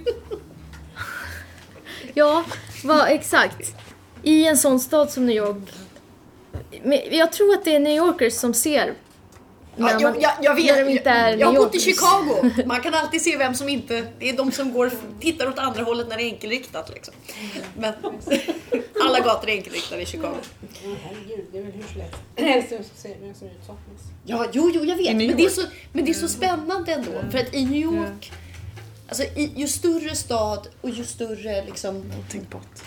Ja, 2.14 2.46
vad, 2.84 3.08
exakt. 3.08 3.76
I 4.24 4.48
en 4.48 4.58
sån 4.58 4.80
stad 4.80 5.12
som 5.12 5.26
New 5.26 5.36
York. 5.36 5.58
Men 6.84 7.00
jag 7.12 7.32
tror 7.32 7.54
att 7.54 7.66
det 7.66 7.76
är 7.76 7.80
New 7.80 7.96
Yorkers 7.96 8.34
som 8.34 8.54
ser 8.54 8.94
Ja, 9.78 9.92
jag, 9.92 10.02
man- 10.02 10.22
jag, 10.22 10.32
jag 10.42 10.56
vet, 10.56 10.86
de 10.86 10.92
inte 10.92 11.10
är 11.10 11.30
jag, 11.30 11.40
jag 11.40 11.48
har 11.48 11.54
bott 11.54 11.76
i. 11.76 11.80
Chicago. 11.80 12.50
Man 12.66 12.82
kan 12.82 12.94
alltid 12.94 13.22
se 13.22 13.38
vem 13.38 13.54
som 13.54 13.70
inte... 13.70 14.08
Det 14.20 14.30
är 14.30 14.38
de 14.38 14.52
som 14.52 14.74
går, 14.74 14.92
tittar 15.20 15.48
åt 15.48 15.60
andra 15.60 15.84
hållet 15.84 16.08
när 16.10 16.18
det 16.18 16.24
är 16.24 16.32
enkelriktat. 16.32 16.90
Liksom. 16.94 17.14
Men 17.78 17.94
alla 19.06 19.20
gator 19.20 19.50
är 19.50 19.54
enkelriktade 19.54 20.02
i 20.02 20.06
Chicago. 20.06 20.36
Herregud, 21.04 21.46
det 21.52 21.58
är 21.58 21.64
väl 21.64 21.72
hur 21.72 21.84
som 21.84 22.02
helst. 22.02 22.18
Helst 22.36 22.72
vem 22.72 22.84
som 22.84 22.96
ser 22.98 23.10
som 23.40 23.48
utsaknas. 23.48 24.02
Ja, 24.26 24.46
jo, 24.52 24.72
jo, 24.74 24.84
jag 24.86 24.96
vet. 24.98 25.16
Men 25.16 25.38
det, 25.38 25.46
är 25.46 25.50
så, 25.50 25.62
men 25.94 26.06
det 26.06 26.12
är 26.12 26.14
så 26.14 26.28
spännande 26.28 26.94
ändå. 26.94 27.12
För 27.32 27.38
att 27.38 27.54
i 27.54 27.66
New 27.66 27.82
York, 27.82 28.32
alltså 29.08 29.24
i, 29.24 29.52
ju 29.56 29.68
större 29.68 30.16
stad 30.16 30.68
och 30.82 30.90
ju 30.90 31.04
större 31.06 31.66
liksom... 31.66 32.12
Otänkbart. 32.28 32.82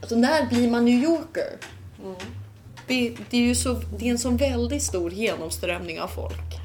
Alltså 0.00 0.16
när 0.16 0.46
blir 0.46 0.70
man 0.70 0.84
New 0.84 1.02
Yorker? 1.02 1.58
Det, 2.86 3.16
det 3.30 3.36
är 3.36 3.40
ju 3.40 3.54
så, 3.54 3.72
det 3.98 4.06
är 4.06 4.10
en 4.10 4.18
sån 4.18 4.36
väldigt 4.36 4.82
stor 4.82 5.12
genomströmning 5.12 6.00
av 6.00 6.08
folk. 6.08 6.58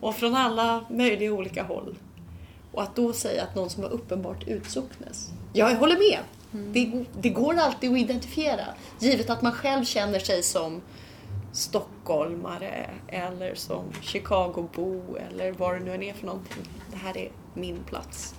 Och 0.00 0.16
från 0.16 0.34
alla 0.34 0.84
möjliga 0.90 1.32
olika 1.32 1.62
håll. 1.62 1.96
Och 2.72 2.82
att 2.82 2.96
då 2.96 3.12
säga 3.12 3.42
att 3.42 3.54
någon 3.54 3.70
som 3.70 3.82
har 3.82 3.90
uppenbart 3.90 4.48
utsocknes. 4.48 5.30
Jag 5.52 5.76
håller 5.76 5.96
med. 5.96 6.18
Det, 6.72 7.04
det 7.20 7.28
går 7.28 7.54
alltid 7.54 7.92
att 7.92 7.98
identifiera. 7.98 8.64
Givet 8.98 9.30
att 9.30 9.42
man 9.42 9.52
själv 9.52 9.84
känner 9.84 10.18
sig 10.18 10.42
som 10.42 10.80
stockholmare 11.52 12.90
eller 13.08 13.54
som 13.54 13.84
Chicagobo 14.02 15.16
eller 15.16 15.52
vad 15.52 15.74
det 15.74 15.80
nu 15.84 15.94
än 15.94 16.02
är 16.02 16.12
för 16.12 16.26
någonting. 16.26 16.62
Det 16.90 16.96
här 16.96 17.16
är 17.16 17.30
min 17.54 17.78
plats. 17.86 18.34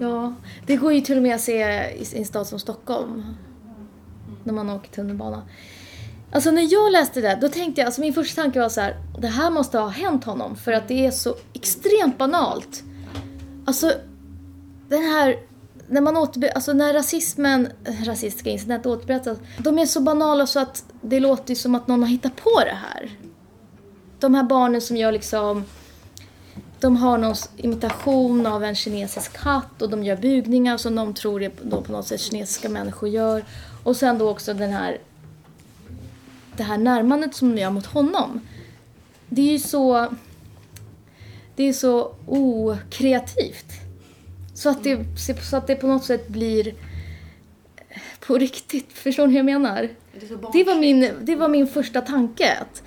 Ja, 0.00 0.34
det 0.66 0.76
går 0.76 0.92
ju 0.92 1.00
till 1.00 1.16
och 1.16 1.22
med 1.22 1.34
att 1.34 1.40
se 1.40 1.58
i 1.90 2.06
en 2.14 2.24
stad 2.24 2.46
som 2.46 2.58
Stockholm. 2.58 3.24
När 4.46 4.52
man 4.52 4.70
åker 4.70 4.90
tunnelbana. 4.90 5.42
Alltså 6.32 6.50
när 6.50 6.72
jag 6.72 6.92
läste 6.92 7.20
det, 7.20 7.38
då 7.40 7.48
tänkte 7.48 7.80
jag, 7.80 7.86
alltså 7.86 8.00
min 8.00 8.14
första 8.14 8.42
tanke 8.42 8.60
var 8.60 8.68
så 8.68 8.80
här, 8.80 8.96
det 9.18 9.26
här 9.26 9.50
måste 9.50 9.78
ha 9.78 9.88
hänt 9.88 10.24
honom 10.24 10.56
för 10.56 10.72
att 10.72 10.88
det 10.88 11.06
är 11.06 11.10
så 11.10 11.34
extremt 11.52 12.18
banalt. 12.18 12.82
Alltså, 13.66 13.92
den 14.88 15.02
här, 15.02 15.36
när 15.88 16.00
man 16.00 16.16
återber- 16.16 16.52
alltså 16.54 16.72
när 16.72 16.94
rasismen, 16.94 17.68
rasistiska 18.04 18.50
incidenter 18.50 18.90
återberättas, 18.90 19.38
de 19.58 19.78
är 19.78 19.86
så 19.86 20.00
banala 20.00 20.46
så 20.46 20.60
att 20.60 20.84
det 21.02 21.20
låter 21.20 21.50
ju 21.50 21.56
som 21.56 21.74
att 21.74 21.86
någon 21.86 22.02
har 22.02 22.10
hittat 22.10 22.36
på 22.36 22.60
det 22.60 22.78
här. 22.92 23.10
De 24.20 24.34
här 24.34 24.42
barnen 24.42 24.80
som 24.80 24.96
gör 24.96 25.12
liksom 25.12 25.64
de 26.80 26.96
har 26.96 27.18
någon 27.18 27.34
imitation 27.56 28.46
av 28.46 28.64
en 28.64 28.74
kinesisk 28.74 29.32
katt 29.32 29.82
och 29.82 29.90
de 29.90 30.04
gör 30.04 30.16
bugningar 30.16 30.76
som 30.76 30.94
de 30.94 31.14
tror 31.14 31.42
är 31.42 31.50
då 31.62 31.82
på 31.82 31.92
något 31.92 32.06
sätt 32.06 32.20
kinesiska 32.20 32.68
människor 32.68 33.08
gör. 33.08 33.44
Och 33.86 33.96
sen 33.96 34.18
då 34.18 34.30
också 34.30 34.54
den 34.54 34.72
här 34.72 34.98
det 36.56 36.62
här 36.62 36.78
närmandet 36.78 37.34
som 37.34 37.54
de 37.54 37.60
gör 37.60 37.70
mot 37.70 37.86
honom. 37.86 38.40
Det 39.28 39.42
är 39.42 39.52
ju 39.52 39.58
så 39.58 40.14
det 41.56 41.62
är 41.62 41.72
så 41.72 42.14
okreativt. 42.26 43.72
Så 44.54 44.68
att 44.68 44.84
det, 44.84 45.04
så 45.50 45.56
att 45.56 45.66
det 45.66 45.74
på 45.74 45.86
något 45.86 46.04
sätt 46.04 46.28
blir 46.28 46.74
på 48.20 48.38
riktigt. 48.38 48.92
Förstår 48.92 49.26
ni 49.26 49.32
hur 49.32 49.38
jag 49.38 49.46
menar? 49.46 49.88
Det 50.52 50.64
var 50.64 50.80
min, 50.80 51.10
det 51.22 51.36
var 51.36 51.48
min 51.48 51.66
första 51.66 52.00
tanke. 52.00 52.58
Att 52.60 52.82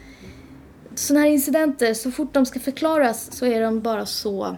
sådana 0.96 1.26
här 1.26 1.32
incidenter, 1.32 1.94
så 1.94 2.12
fort 2.12 2.34
de 2.34 2.46
ska 2.46 2.60
förklaras 2.60 3.30
så 3.32 3.46
är 3.46 3.62
de 3.62 3.82
bara 3.82 4.06
så... 4.06 4.58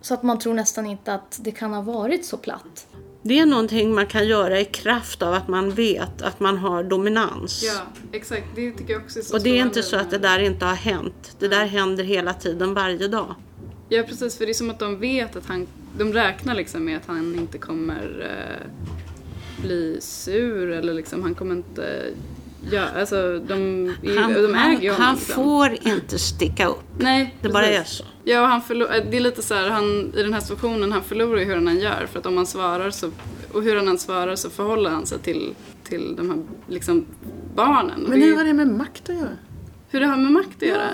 Så 0.00 0.14
att 0.14 0.22
man 0.22 0.38
tror 0.38 0.54
nästan 0.54 0.86
inte 0.86 1.14
att 1.14 1.40
det 1.42 1.50
kan 1.50 1.72
ha 1.72 1.82
varit 1.82 2.24
så 2.24 2.36
platt. 2.36 2.86
Det 3.24 3.38
är 3.38 3.46
någonting 3.46 3.94
man 3.94 4.06
kan 4.06 4.28
göra 4.28 4.60
i 4.60 4.64
kraft 4.64 5.22
av 5.22 5.34
att 5.34 5.48
man 5.48 5.70
vet 5.70 6.22
att 6.22 6.40
man 6.40 6.58
har 6.58 6.84
dominans. 6.84 7.62
Ja, 7.66 7.82
exakt. 8.12 8.46
Det 8.54 8.70
tycker 8.70 8.92
jag 8.92 9.02
också 9.02 9.18
är 9.18 9.22
så 9.22 9.36
Och 9.36 9.42
det 9.42 9.50
är 9.50 9.62
inte 9.62 9.82
så 9.82 9.96
att 9.96 10.10
det 10.10 10.18
där 10.18 10.38
inte 10.38 10.64
har 10.64 10.74
hänt. 10.74 11.36
Det 11.38 11.48
där 11.48 11.66
händer 11.66 12.04
hela 12.04 12.34
tiden, 12.34 12.74
varje 12.74 13.08
dag. 13.08 13.34
Ja 13.88 14.02
precis, 14.02 14.38
för 14.38 14.44
det 14.44 14.52
är 14.52 14.54
som 14.54 14.70
att 14.70 14.78
de 14.78 14.98
vet 14.98 15.36
att 15.36 15.46
han, 15.46 15.66
de 15.98 16.12
räknar 16.12 16.54
liksom 16.54 16.84
med 16.84 16.96
att 16.96 17.06
han 17.06 17.34
inte 17.34 17.58
kommer 17.58 18.30
eh, 18.30 18.70
bli 19.62 19.98
sur 20.00 20.70
eller 20.70 20.94
liksom 20.94 21.22
han 21.22 21.34
kommer 21.34 21.54
inte 21.54 22.04
Ja, 22.70 22.84
alltså 23.00 23.38
de, 23.38 23.56
Han, 24.18 24.32
de 24.32 24.54
äger 24.54 24.80
ju 24.82 24.90
honom. 24.90 25.06
han 25.06 25.14
liksom. 25.14 25.34
får 25.34 25.70
inte 25.88 26.18
sticka 26.18 26.66
upp. 26.66 26.82
Nej, 26.98 27.36
Det 27.42 27.48
bara 27.48 27.66
är 27.66 27.78
precis. 27.78 27.96
så. 27.98 28.04
Ja, 28.24 28.40
och 28.42 28.46
han 28.48 28.60
förlo- 28.62 29.10
det 29.10 29.16
är 29.16 29.20
lite 29.20 29.42
så 29.42 29.54
här, 29.54 29.70
han, 29.70 30.12
i 30.16 30.22
den 30.22 30.32
här 30.32 30.40
situationen, 30.40 30.92
han 30.92 31.02
förlorar 31.02 31.38
ju 31.38 31.44
hur 31.44 31.54
han 31.54 31.68
än 31.68 31.78
gör. 31.80 32.06
För 32.12 32.18
att 32.18 32.26
om 32.26 32.36
han 32.36 32.46
svarar 32.46 32.90
så, 32.90 33.10
och 33.52 33.62
hur 33.62 33.76
han 33.76 33.88
än 33.88 33.98
svarar 33.98 34.36
så 34.36 34.50
förhåller 34.50 34.90
han 34.90 35.06
sig 35.06 35.18
till, 35.18 35.54
till 35.84 36.16
de 36.16 36.30
här 36.30 36.38
liksom, 36.68 37.06
barnen. 37.54 38.00
Men 38.08 38.20
det 38.20 38.26
är 38.26 38.30
hur 38.30 38.36
har 38.36 38.44
det 38.44 38.52
med 38.52 38.68
makt 38.68 39.10
att 39.10 39.16
göra? 39.16 39.28
hur 39.88 40.00
det 40.00 40.06
har 40.06 40.16
med 40.16 40.32
makt 40.32 40.56
att 40.62 40.68
göra? 40.68 40.88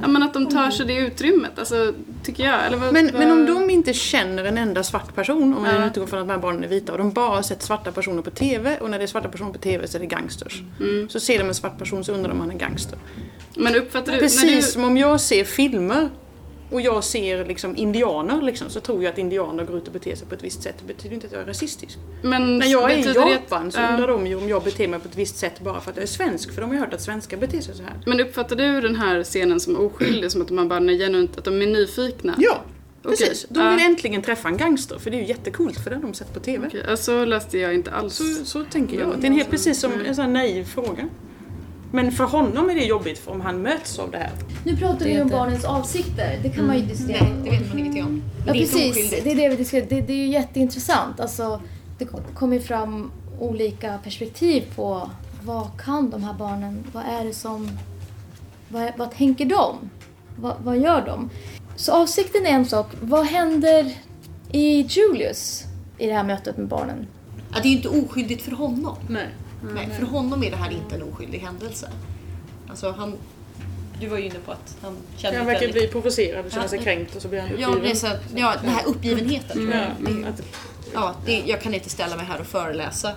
Ja, 0.00 0.08
men 0.08 0.22
att 0.22 0.34
de 0.34 0.46
tar 0.48 0.70
sig 0.70 0.86
det 0.86 0.96
utrymmet, 0.96 1.58
alltså, 1.58 1.92
tycker 2.24 2.44
jag. 2.44 2.66
Eller 2.66 2.76
vad, 2.76 2.92
Men, 2.92 3.06
vad... 3.06 3.14
men 3.14 3.30
om 3.30 3.46
de 3.46 3.70
inte 3.70 3.92
känner 3.92 4.44
en 4.44 4.58
enda 4.58 4.82
svart 4.82 5.14
person, 5.14 5.54
om 5.54 5.64
Ja. 5.64 5.72
man 5.72 5.88
utgår 5.88 6.06
från 6.06 6.18
att 6.20 6.26
de 6.26 6.32
här 6.32 6.38
barnen 6.38 6.64
är 6.64 6.68
vita, 6.68 6.92
och 6.92 6.98
de 6.98 7.12
bara 7.12 7.28
har 7.36 7.42
sett 7.42 7.62
svarta 7.62 7.92
personer 7.92 8.22
på 8.22 8.30
TV, 8.30 8.78
och 8.80 8.90
när 8.90 8.98
det 8.98 9.04
är 9.04 9.06
svarta 9.06 9.28
personer 9.28 9.52
på 9.52 9.58
TV 9.58 9.86
så 9.86 9.96
är 9.96 10.00
det 10.00 10.06
gangsters. 10.06 10.62
Mm. 10.80 11.08
Så 11.08 11.20
ser 11.20 11.38
de 11.38 11.48
en 11.48 11.54
svart 11.54 11.78
person 11.78 12.04
så 12.04 12.12
undrar 12.12 12.28
de 12.28 12.34
om 12.34 12.40
han 12.40 12.50
är 12.50 12.58
gangster. 12.58 12.98
Men 13.56 13.74
uppfattar 13.74 14.12
du... 14.12 14.18
Precis 14.18 14.66
du, 14.66 14.72
som 14.72 14.84
om 14.84 14.96
jag 14.96 15.20
ser 15.20 15.44
filmer 15.44 16.08
och 16.70 16.80
jag 16.80 17.04
ser 17.04 17.44
liksom 17.44 17.76
indianer 17.76 18.42
liksom, 18.42 18.70
så 18.70 18.80
tror 18.80 19.02
jag 19.02 19.12
att 19.12 19.18
indianer 19.18 19.64
går 19.64 19.76
ut 19.76 19.86
och 19.86 19.92
beter 19.92 20.16
sig 20.16 20.26
på 20.28 20.34
ett 20.34 20.44
visst 20.44 20.62
sätt. 20.62 20.74
Det 20.78 20.94
betyder 20.94 21.14
inte 21.14 21.26
att 21.26 21.32
jag 21.32 21.42
är 21.42 21.46
rasistisk. 21.46 21.98
men 22.22 22.58
När 22.58 22.66
jag 22.66 22.92
är 22.92 22.98
i 22.98 23.14
Japan 23.14 23.72
så 23.72 23.80
undrar 23.80 24.08
de 24.08 24.26
ju 24.26 24.36
om 24.36 24.48
jag 24.48 24.62
beter 24.64 24.88
mig 24.88 25.00
på 25.00 25.08
ett 25.08 25.16
visst 25.16 25.36
sätt 25.36 25.60
bara 25.60 25.80
för 25.80 25.90
att 25.90 25.96
jag 25.96 26.02
är 26.02 26.06
svensk, 26.06 26.52
för 26.52 26.60
de 26.60 26.70
har 26.70 26.74
ju 26.74 26.80
hört 26.80 26.94
att 26.94 27.02
svenskar 27.02 27.36
beter 27.36 27.60
sig 27.60 27.74
så 27.74 27.82
här. 27.82 28.00
Men 28.06 28.20
uppfattar 28.20 28.56
du 28.56 28.80
den 28.80 28.96
här 28.96 29.24
scenen 29.24 29.60
som 29.60 29.76
oskyldig, 29.76 30.32
som 30.32 30.42
att 30.42 30.48
de 30.48 30.68
bara 30.68 30.78
är 30.78 30.98
genuint, 30.98 31.38
att 31.38 31.44
de 31.44 31.62
är 31.62 31.66
nyfikna? 31.66 32.34
Ja, 32.38 32.62
precis. 33.02 33.46
De 33.48 33.60
ja. 33.60 33.70
vill 33.70 33.86
äntligen 33.86 34.22
träffa 34.22 34.48
en 34.48 34.56
gangster, 34.56 34.98
för 34.98 35.10
det 35.10 35.16
är 35.16 35.20
ju 35.20 35.26
jättecoolt 35.26 35.78
för 35.80 35.90
det 35.90 35.96
har 35.96 36.02
de 36.02 36.14
sett 36.14 36.34
på 36.34 36.40
TV. 36.40 36.70
Ja, 36.88 36.96
så 36.96 37.24
läste 37.24 37.58
jag 37.58 37.74
inte 37.74 37.90
alls. 37.90 38.14
Så, 38.14 38.44
så 38.44 38.64
tänker 38.64 38.98
jag. 38.98 39.14
Det 39.18 39.26
är 39.26 39.30
en 39.30 39.36
helt 39.36 39.50
precis 39.50 39.80
som 39.80 39.92
en 40.06 40.16
sån 40.16 40.32
naiv 40.32 40.64
fråga. 40.64 41.08
Men 41.92 42.12
för 42.12 42.24
honom 42.24 42.70
är 42.70 42.74
det 42.74 42.84
jobbigt 42.84 43.22
om 43.26 43.40
han 43.40 43.62
möts 43.62 43.98
av 43.98 44.10
det 44.10 44.18
här. 44.18 44.30
Nu 44.64 44.76
pratar 44.76 45.04
vi 45.06 45.20
om 45.20 45.28
barnens 45.28 45.64
avsikter. 45.64 46.38
Det 46.42 46.50
kan 46.50 46.66
man 46.66 46.76
ju 46.76 46.82
diskutera. 46.82 47.22
Nej, 47.22 47.32
det 47.44 47.50
vet 47.50 47.68
man 47.68 47.78
ingenting 47.78 48.04
om. 48.04 48.22
Ja, 48.46 48.52
det 48.52 48.58
precis. 48.58 49.10
Det 49.10 49.30
är 49.30 49.36
det 49.36 49.48
vi 49.48 49.56
diskuterar. 49.56 49.86
Det, 49.88 50.00
det 50.00 50.12
är 50.12 50.16
ju 50.16 50.28
jätteintressant. 50.28 51.20
Alltså, 51.20 51.60
det 51.98 52.08
kommer 52.34 52.60
fram 52.60 53.10
olika 53.40 53.98
perspektiv 54.04 54.64
på 54.76 55.10
vad 55.42 55.80
kan 55.84 56.10
de 56.10 56.22
här 56.22 56.34
barnen, 56.34 56.84
vad 56.92 57.04
är 57.04 57.24
det 57.24 57.34
som, 57.34 57.70
vad, 58.68 58.92
vad 58.96 59.10
tänker 59.10 59.44
de? 59.44 59.90
Vad, 60.36 60.54
vad 60.64 60.78
gör 60.78 61.06
de? 61.06 61.30
Så 61.76 61.92
avsikten 61.92 62.46
är 62.46 62.50
en 62.50 62.66
sak. 62.66 62.86
Vad 63.00 63.26
händer 63.26 63.94
i 64.52 64.80
Julius 64.80 65.64
i 65.98 66.06
det 66.06 66.12
här 66.12 66.24
mötet 66.24 66.56
med 66.56 66.68
barnen? 66.68 67.06
Ja, 67.54 67.60
det 67.62 67.68
är 67.68 67.70
ju 67.70 67.76
inte 67.76 67.88
oskyldigt 67.88 68.42
för 68.42 68.52
honom. 68.52 68.96
Nej. 69.08 69.28
Nej, 69.62 69.88
för 69.98 70.06
honom 70.06 70.42
är 70.42 70.50
det 70.50 70.56
här 70.56 70.70
inte 70.70 70.94
en 70.94 71.02
oskyldig 71.02 71.38
händelse. 71.38 71.90
Alltså 72.70 72.90
han, 72.90 73.14
du 74.00 74.06
var 74.06 74.18
ju 74.18 74.24
inne 74.24 74.38
på 74.44 74.52
att 74.52 74.76
han 74.82 74.96
kände 75.16 75.38
Han 75.38 75.46
verkar 75.46 75.60
väldigt... 75.60 75.82
bli 75.82 75.88
provocerad 75.92 76.46
och 76.46 76.52
känner 76.52 76.68
sig 76.68 76.78
Ja. 76.78 76.84
kränkt 76.84 77.16
och 77.16 77.22
så 77.22 77.28
blir 77.28 77.40
han 77.40 77.50
Ja, 77.58 77.68
uppgiven. 77.68 77.82
det 77.82 77.90
är 77.90 77.94
så, 77.94 78.06
ja, 78.36 78.54
den 78.62 78.70
här 78.70 78.86
uppgivenheten. 78.86 79.56
tror 79.56 79.70
jag. 79.72 79.82
Ja, 80.22 80.28
att, 80.28 80.42
Ja, 80.94 81.14
det, 81.26 81.42
jag 81.46 81.60
kan 81.60 81.74
inte 81.74 81.90
ställa 81.90 82.16
mig 82.16 82.24
här 82.26 82.40
och 82.40 82.46
föreläsa. 82.46 83.12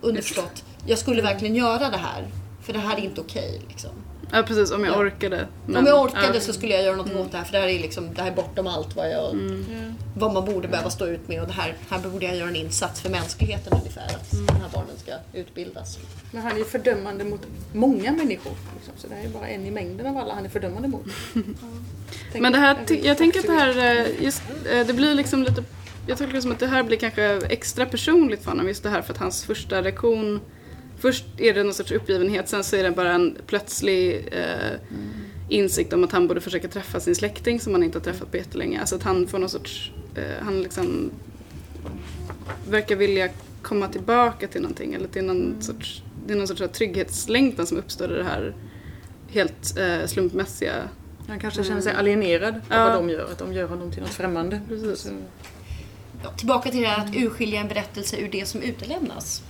Underförstått, 0.00 0.64
jag 0.86 0.98
skulle 0.98 1.22
verkligen 1.22 1.54
göra 1.54 1.90
det 1.90 1.96
här. 1.96 2.26
För 2.62 2.72
det 2.72 2.78
här 2.78 2.96
är 2.96 3.00
inte 3.00 3.20
okej. 3.20 3.60
liksom. 3.68 3.90
Ja, 4.32 4.42
precis. 4.42 4.70
Om 4.72 4.84
jag 4.84 4.94
Ja. 4.94 4.98
orkade. 4.98 5.40
Om 5.66 5.72
Men- 5.72 5.86
jag 5.86 6.02
orkade 6.02 6.34
ja. 6.34 6.40
så 6.40 6.52
skulle 6.52 6.74
jag 6.74 6.82
göra 6.84 6.96
något 6.96 7.14
åt 7.14 7.32
det 7.32 7.38
här. 7.38 7.44
För 7.44 7.52
det 7.52 7.58
här 7.58 7.68
är, 7.68 7.78
liksom, 7.78 8.14
det 8.14 8.22
här 8.22 8.30
är 8.30 8.34
bortom 8.34 8.66
allt 8.66 8.96
vad, 8.96 9.10
jag, 9.10 9.36
vad 10.16 10.32
man 10.34 10.44
borde 10.44 10.68
behöva 10.68 10.90
stå 10.90 11.06
ut 11.06 11.28
med. 11.28 11.40
Och 11.42 11.46
det 11.46 11.52
här, 11.54 11.76
här 11.90 11.98
borde 11.98 12.24
jag 12.26 12.36
göra 12.36 12.48
en 12.48 12.56
insats 12.56 13.00
för 13.00 13.10
mänskligheten 13.10 13.72
ungefär. 13.78 14.04
Att 14.04 14.30
de 14.30 14.54
här 14.54 14.68
barnen 14.74 14.96
ska 14.98 15.12
utbildas. 15.38 15.98
men 16.32 16.42
han 16.42 16.52
är 16.52 16.56
ju 16.58 16.64
fördömande 16.64 17.24
mot 17.24 17.40
många 17.72 18.12
människor. 18.12 18.52
Liksom, 18.76 18.94
så 18.96 19.08
det 19.08 19.14
här 19.14 19.24
är 19.24 19.28
bara 19.28 19.48
en 19.48 19.66
i 19.66 19.70
mängden 19.70 20.06
av 20.06 20.16
alla 20.16 20.34
han 20.34 20.44
är 20.44 20.48
fördömande 20.48 20.88
mot. 20.88 21.04
Tänk- 22.32 22.42
Men 22.42 22.52
det 22.52 22.58
här, 22.58 22.76
ty- 22.86 23.00
jag 23.06 23.18
tänker 23.18 23.40
att 23.40 23.46
det 23.46 23.52
här, 23.52 24.00
eh, 24.00 24.22
just, 24.24 24.42
eh, 24.72 24.86
det 24.86 24.92
blir 24.92 25.14
liksom 25.14 25.42
lite, 25.42 25.64
jag 26.06 26.18
tycker 26.18 26.32
det 26.32 26.42
som 26.42 26.52
att 26.52 26.58
det 26.58 26.66
här 26.66 26.82
blir 26.82 26.96
kanske 26.96 27.40
extra 27.48 27.86
personligt 27.86 28.42
för 28.42 28.50
honom, 28.50 28.68
just 28.68 28.82
det 28.82 28.88
här 28.90 29.02
för 29.02 29.12
att 29.12 29.18
hans 29.18 29.44
första 29.44 29.82
reaktion, 29.82 30.40
först 31.00 31.24
är 31.36 31.54
det 31.54 31.62
någon 31.64 31.74
sorts 31.74 31.92
uppgivenhet, 31.92 32.48
sen 32.48 32.64
så 32.64 32.76
är 32.76 32.82
det 32.82 32.90
bara 32.90 33.12
en 33.12 33.36
plötslig 33.46 34.28
eh, 34.32 34.78
insikt 35.48 35.92
om 35.92 36.04
att 36.04 36.12
han 36.12 36.28
borde 36.28 36.40
försöka 36.40 36.68
träffa 36.68 37.00
sin 37.00 37.14
släkting 37.14 37.60
som 37.60 37.72
han 37.72 37.82
inte 37.82 37.98
har 37.98 38.04
träffat 38.04 38.30
på 38.30 38.36
jättelänge. 38.36 38.80
Alltså 38.80 38.96
att 38.96 39.02
han 39.02 39.26
får 39.26 39.38
någon 39.38 39.48
sorts, 39.48 39.92
eh, 40.14 40.44
han 40.44 40.62
liksom 40.62 41.10
verkar 42.68 42.96
vilja 42.96 43.28
komma 43.62 43.88
tillbaka 43.88 44.46
till 44.48 44.60
någonting 44.62 44.94
eller 44.94 45.08
till 45.08 45.24
någon 45.24 45.62
sorts, 45.62 46.02
det 46.26 46.32
är 46.32 46.36
någon 46.36 46.48
sorts 46.48 46.62
trygghetslängtan 46.72 47.66
som 47.66 47.78
uppstår 47.78 48.12
i 48.12 48.16
det 48.16 48.24
här 48.24 48.54
helt 49.28 49.78
eh, 49.78 50.06
slumpmässiga 50.06 50.74
Han 51.28 51.38
kanske 51.40 51.64
känner 51.64 51.80
sig 51.80 51.92
alienerad 51.92 52.54
av 52.54 52.60
Ja. 52.70 52.84
vad 52.84 52.94
de 52.94 53.10
gör, 53.10 53.24
att 53.24 53.38
de 53.38 53.52
gör 53.52 53.66
honom 53.68 53.92
till 53.92 54.00
något 54.02 54.10
främmande. 54.10 54.60
Precis. 54.68 55.10
Ja, 56.22 56.30
tillbaka 56.30 56.70
till 56.70 56.80
det 56.80 56.88
här 56.88 57.04
att 57.06 57.14
urskilja 57.14 57.60
en 57.60 57.68
berättelse 57.68 58.16
ur 58.16 58.28
det 58.28 58.46
som 58.46 58.62
utelämnas. 58.62 59.42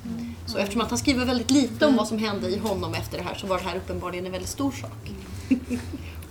Så 0.47 0.59
eftersom 0.59 0.81
att 0.81 0.91
han 0.91 0.99
skriver 0.99 1.25
väldigt 1.25 1.51
lite 1.51 1.87
om 1.87 1.97
vad 1.97 2.09
som 2.09 2.19
hände 2.19 2.49
i 2.49 2.59
honom 2.59 2.95
efter 2.95 3.19
det 3.19 3.25
här 3.25 3.35
så 3.35 3.47
var 3.47 3.59
det 3.59 3.65
här 3.65 3.77
uppenbarligen 3.77 4.27
en 4.27 4.33
väldigt 4.33 4.51
stor 4.51 4.73
sak. 4.73 5.11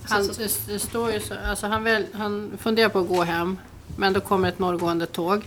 Han, 0.04 0.30
det 0.68 0.80
står 0.80 1.12
ju 1.12 1.20
så, 1.20 1.34
alltså 1.46 1.68
han, 1.68 1.84
väl, 1.84 2.06
han 2.14 2.52
funderar 2.58 2.90
på 2.90 3.00
att 3.00 3.08
gå 3.08 3.24
hem, 3.24 3.58
men 3.98 4.14
då 4.14 4.22
kommer 4.22 4.50
ett 4.50 4.60
norrgående 4.60 5.06
tåg. 5.06 5.44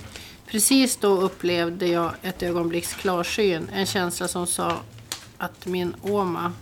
Precis 0.46 0.96
då 0.96 1.20
upplevde 1.20 1.86
jag 1.86 2.12
ett 2.22 2.42
ögonblicks 2.42 2.94
klarsyn, 2.94 3.68
en 3.72 3.86
känsla 3.86 4.28
som 4.28 4.46
sa 4.46 4.76
att 5.38 5.66
min 5.66 5.94
Oma 6.02 6.52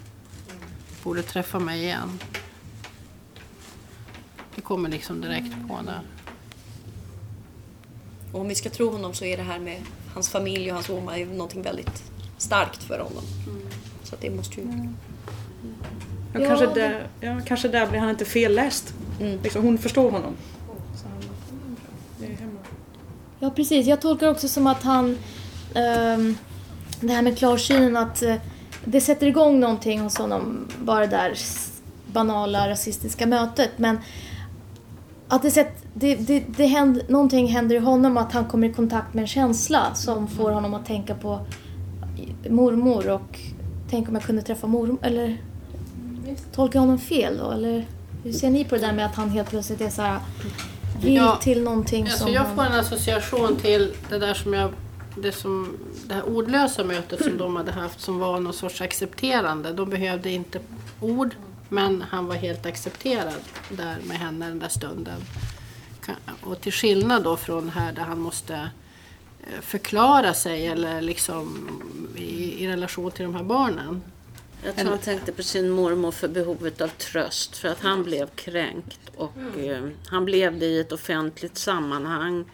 borde 1.03 1.23
träffa 1.23 1.59
mig 1.59 1.83
igen. 1.83 2.19
Det 4.55 4.61
kommer 4.61 4.89
liksom 4.89 5.21
direkt 5.21 5.69
på 5.69 5.79
där. 5.87 6.01
Och 8.33 8.41
om 8.41 8.49
vi 8.49 8.55
ska 8.55 8.71
tro 8.71 8.91
honom 8.91 9.15
så 9.15 9.25
är 9.25 9.37
det 9.37 9.43
här 9.43 9.59
med 9.59 9.77
hans 10.15 10.29
familj 10.29 10.69
och 10.71 10.75
hans 10.75 10.91
Oma 10.91 11.19
ju 11.19 11.27
någonting 11.27 11.63
väldigt 11.63 12.03
starkt 12.39 12.83
för 12.83 12.99
honom. 12.99 13.23
Så 14.05 14.15
att 14.15 14.21
det 14.21 14.31
måste 14.31 14.61
ju... 14.61 14.67
Ja, 14.67 16.41
Ja, 16.41 16.47
kanske, 16.49 16.67
det- 16.67 16.75
där, 16.75 17.07
ja, 17.21 17.41
kanske 17.47 17.69
där 17.69 17.87
blir 17.87 18.01
han 18.01 18.11
inte 18.11 18.25
felläst. 18.25 18.95
Mm. 19.21 19.39
Liksom, 19.43 19.63
hon 19.65 19.79
förstår 19.79 20.11
honom. 20.11 20.33
Så 20.97 21.09
han, 21.09 21.23
det 22.19 22.27
är 22.27 22.37
hemma. 22.37 22.59
Ja, 23.41 23.51
precis. 23.51 23.87
Jag 23.87 24.01
tolkar 24.01 24.29
också 24.31 24.49
som 24.49 24.67
att 24.67 24.83
han... 24.83 25.19
ehm, 25.75 26.37
det 27.01 27.13
här 27.13 27.23
med 27.23 27.39
klarsynen, 27.39 27.97
att 27.97 28.23
eh, 28.23 28.35
det 28.85 29.01
sätter 29.01 29.27
igång 29.27 29.61
någonting 29.61 30.01
hos 30.01 30.19
honom, 30.19 30.69
bara 30.79 31.01
det 31.01 31.07
där 31.17 31.35
banala 32.13 32.69
rasistiska 32.69 33.27
mötet. 33.27 33.71
Men 33.77 33.99
att 35.31 35.43
det, 35.43 35.51
sätt, 35.51 35.85
det, 35.95 36.15
det, 36.15 36.45
det 36.57 36.67
händer, 36.67 37.03
någonting 37.09 37.47
händer 37.47 37.77
i 37.77 37.79
honom, 37.79 38.17
att 38.17 38.33
han 38.33 38.45
kommer 38.45 38.69
i 38.69 38.73
kontakt 38.73 39.15
med 39.15 39.23
en 39.23 39.29
känsla 39.29 39.95
som 39.95 40.29
får 40.29 40.51
honom 40.51 40.75
att 40.75 40.87
tänka 40.87 41.15
på 41.15 41.41
mormor 42.49 43.11
och 43.11 43.39
tänk 43.91 44.09
om 44.09 44.15
jag 44.15 44.25
kunde 44.25 44.43
träffa 44.43 44.67
mormor. 44.67 44.99
Eller 45.03 45.37
tolkar 46.55 46.79
jag 46.79 46.81
honom 46.81 46.99
fel 46.99 47.39
då? 47.39 47.51
Eller 47.51 47.87
hur 48.25 48.33
ser 48.33 48.51
ni 48.51 48.65
på 48.65 48.75
det 48.75 48.81
där 48.81 48.93
med 48.93 49.07
att 49.07 49.15
han 49.15 49.31
helt 49.31 49.51
plötsligt 49.51 49.81
är 49.81 49.91
så 49.91 50.03
här 50.03 50.21
vill 51.03 51.15
Ja, 51.15 51.39
till 51.43 51.63
någonting 51.63 52.05
Alltså 52.05 52.25
som 52.25 52.33
jag 52.33 52.47
får 52.55 52.63
en 52.63 52.73
association 52.73 53.57
till 53.57 53.93
det 54.09 54.19
där 54.19 54.35
som 54.35 54.55
jag 54.55 54.71
det, 55.17 55.33
som, 55.33 55.79
det 56.07 56.15
här 56.15 56.29
ordlösa 56.29 56.85
mötet 56.85 57.25
som 57.25 57.39
de 57.39 57.57
hade 57.57 57.73
haft 57.73 58.01
som 58.01 58.19
var 58.19 58.41
någon 58.41 58.53
sorts 58.53 58.81
accepterande. 58.81 59.73
De 59.73 59.91
behövde 59.91 60.31
inte 60.31 60.61
ord 61.01 61.35
men 61.71 62.03
han 62.03 62.27
var 62.27 62.35
helt 62.35 62.67
accepterad 62.67 63.41
där 63.69 63.97
med 64.05 64.17
henne 64.17 64.49
den 64.49 64.59
där 64.59 64.69
stunden. 64.69 65.21
Och 66.41 66.61
till 66.61 66.73
skillnad 66.73 67.25
då 67.25 67.37
från 67.37 67.69
här 67.69 67.93
där 67.93 68.03
han 68.03 68.21
måste 68.21 68.55
eh, 69.41 69.61
förklara 69.61 70.35
sig 70.35 70.67
eller 70.67 71.01
liksom 71.01 71.69
i, 72.17 72.65
i 72.65 72.69
relation 72.69 73.11
till 73.11 73.25
de 73.25 73.35
här 73.35 73.43
barnen. 73.43 74.03
Jag 74.65 74.77
tror 74.77 74.91
han 74.91 74.99
tänkte 74.99 75.33
på 75.33 75.43
sin 75.43 75.71
mormor 75.71 76.11
för 76.11 76.29
behovet 76.29 76.81
av 76.81 76.89
tröst 76.89 77.57
för 77.57 77.69
att 77.69 77.81
han 77.81 78.03
blev 78.03 78.27
kränkt 78.27 79.01
och 79.17 79.59
eh, 79.59 79.89
han 80.07 80.25
blev 80.25 80.59
det 80.59 80.67
i 80.67 80.81
ett 80.81 80.93
offentligt 80.93 81.59
sammanhang 81.59 82.45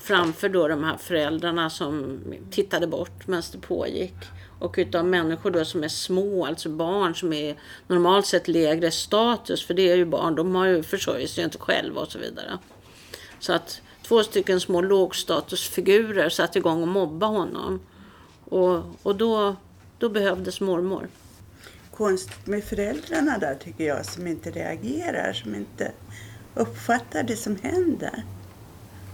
framför 0.00 0.48
då 0.48 0.68
de 0.68 0.84
här 0.84 0.96
föräldrarna 0.96 1.70
som 1.70 2.20
tittade 2.50 2.86
bort 2.86 3.26
medan 3.26 3.42
det 3.52 3.58
pågick 3.58 4.14
och 4.58 4.74
utav 4.78 5.04
människor 5.04 5.50
då 5.50 5.64
som 5.64 5.84
är 5.84 5.88
små, 5.88 6.46
alltså 6.46 6.68
barn 6.68 7.14
som 7.14 7.32
är 7.32 7.56
normalt 7.86 8.26
sett 8.26 8.48
lägre 8.48 8.90
status 8.90 9.66
för 9.66 9.74
det 9.74 9.90
är 9.90 9.96
ju 9.96 10.04
barn, 10.04 10.34
de 10.34 10.54
har 10.54 10.66
ju 10.66 10.82
försörjer 10.82 11.26
sig 11.26 11.44
inte 11.44 11.58
själva 11.58 12.00
och 12.00 12.12
så 12.12 12.18
vidare. 12.18 12.58
Så 13.38 13.52
att 13.52 13.80
två 14.02 14.22
stycken 14.22 14.60
små 14.60 14.80
lågstatusfigurer 14.80 16.28
satte 16.28 16.58
igång 16.58 16.82
och 16.82 16.88
mobba 16.88 17.26
honom 17.26 17.80
och, 18.44 18.82
och 19.02 19.16
då, 19.16 19.56
då 19.98 20.08
behövdes 20.08 20.60
mormor. 20.60 21.08
Konstigt 21.90 22.46
med 22.46 22.64
föräldrarna 22.64 23.38
där 23.38 23.54
tycker 23.54 23.84
jag 23.84 24.06
som 24.06 24.26
inte 24.26 24.50
reagerar, 24.50 25.32
som 25.32 25.54
inte 25.54 25.92
uppfattar 26.54 27.22
det 27.22 27.36
som 27.36 27.56
händer. 27.62 28.24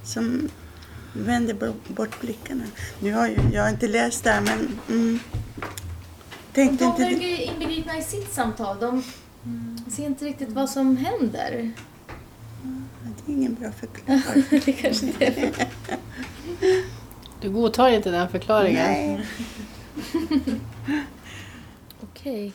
Som 0.05 0.49
vänder 1.13 1.55
bo- 1.55 1.95
bort 1.95 2.21
blickarna. 2.21 2.65
Nu 3.01 3.13
har 3.13 3.29
ju, 3.29 3.37
jag 3.53 3.63
har 3.63 3.71
inte 3.71 3.89
läst 3.89 4.25
det 4.25 4.31
här 4.31 4.41
men 4.41 4.79
mm, 4.89 5.19
tänkte 6.53 6.85
De 6.85 6.89
inte... 6.91 7.03
verkar 7.03 7.29
ju 7.29 7.43
inbegripna 7.43 7.99
i 7.99 8.03
sitt 8.03 8.33
samtal. 8.33 8.77
De 8.81 9.03
ser 9.91 10.05
inte 10.07 10.25
riktigt 10.25 10.49
vad 10.49 10.71
som 10.71 10.97
händer. 10.97 11.73
Det 13.27 13.33
är 13.33 13.37
ingen 13.37 13.55
bra 13.55 13.73
förklaring. 13.73 14.45
det 14.65 14.73
kanske 14.73 15.07
inte 15.07 15.25
är. 15.27 15.53
Du 17.41 17.51
godtar 17.51 17.89
inte 17.91 18.11
den 18.11 18.29
förklaringen? 18.29 18.87
Nej. 18.87 19.27
Okej. 22.03 22.53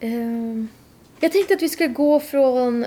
Ehm, 0.00 0.68
jag 1.20 1.32
tänkte 1.32 1.54
att 1.54 1.62
vi 1.62 1.68
ska 1.68 1.86
gå 1.86 2.20
från 2.20 2.86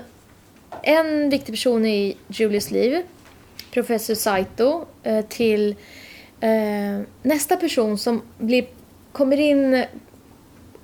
en 0.82 1.30
viktig 1.30 1.54
person 1.54 1.86
i 1.86 2.16
Julius 2.28 2.70
liv, 2.70 3.02
professor 3.72 4.14
Saito, 4.14 4.86
eh, 5.02 5.24
till 5.24 5.76
eh, 6.40 7.00
nästa 7.22 7.56
person 7.56 7.98
som 7.98 8.22
blir, 8.38 8.66
kommer 9.12 9.40
in 9.40 9.84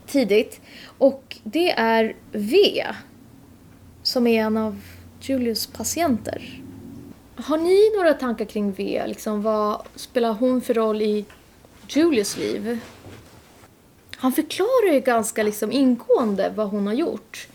tidigt. 0.07 0.61
Och 0.99 1.37
det 1.45 1.71
är 1.71 2.17
V, 2.33 2.85
som 4.03 4.27
är 4.27 4.41
en 4.45 4.57
av 4.57 4.81
Julius 5.21 5.67
patienter. 5.67 6.63
Har 7.37 7.59
ni 7.59 7.97
några 7.97 8.15
tankar 8.15 8.45
kring 8.45 8.73
V? 8.73 9.03
Liksom, 9.07 9.43
vad 9.43 9.83
spelar 9.95 10.33
hon 10.33 10.61
för 10.61 10.75
roll 10.75 11.03
i 11.03 11.25
Julius 11.89 12.37
liv? 12.37 12.79
Han 14.17 14.33
förklarar 14.33 14.93
ju 14.93 15.01
ganska 15.01 15.43
liksom 15.43 15.73
ingående 15.73 16.53
vad 16.57 16.69
hon 16.69 16.87
har 16.87 16.95
gjort. 16.95 17.49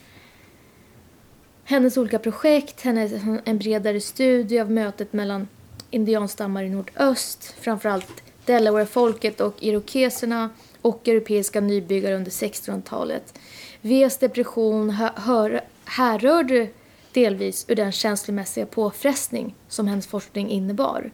Hennes 1.65 1.97
olika 1.97 2.19
projekt, 2.19 2.82
hennes, 2.82 3.12
en 3.45 3.58
bredare 3.58 4.02
studie 4.02 4.60
av 4.60 4.71
mötet 4.71 5.13
mellan 5.13 5.47
indianstammar 5.91 6.63
i 6.63 6.69
nordöst, 6.69 7.56
framförallt 7.60 8.23
Delaware-folket 8.45 9.41
och 9.41 9.56
irokeserna 9.60 10.49
och 10.82 11.08
europeiska 11.08 11.62
nybyggare 11.62 12.15
under 12.15 12.32
1600-talet. 12.32 13.39
Vs 13.82 14.17
depression 14.17 14.89
hör, 15.15 15.62
härrörde 15.86 16.67
delvis 17.12 17.65
ur 17.67 17.76
den 17.76 17.91
känslomässiga 17.91 18.65
påfrestning 18.65 19.56
som 19.67 19.88
hennes 19.88 20.08
forskning 20.08 20.49
innebar. 20.49 21.12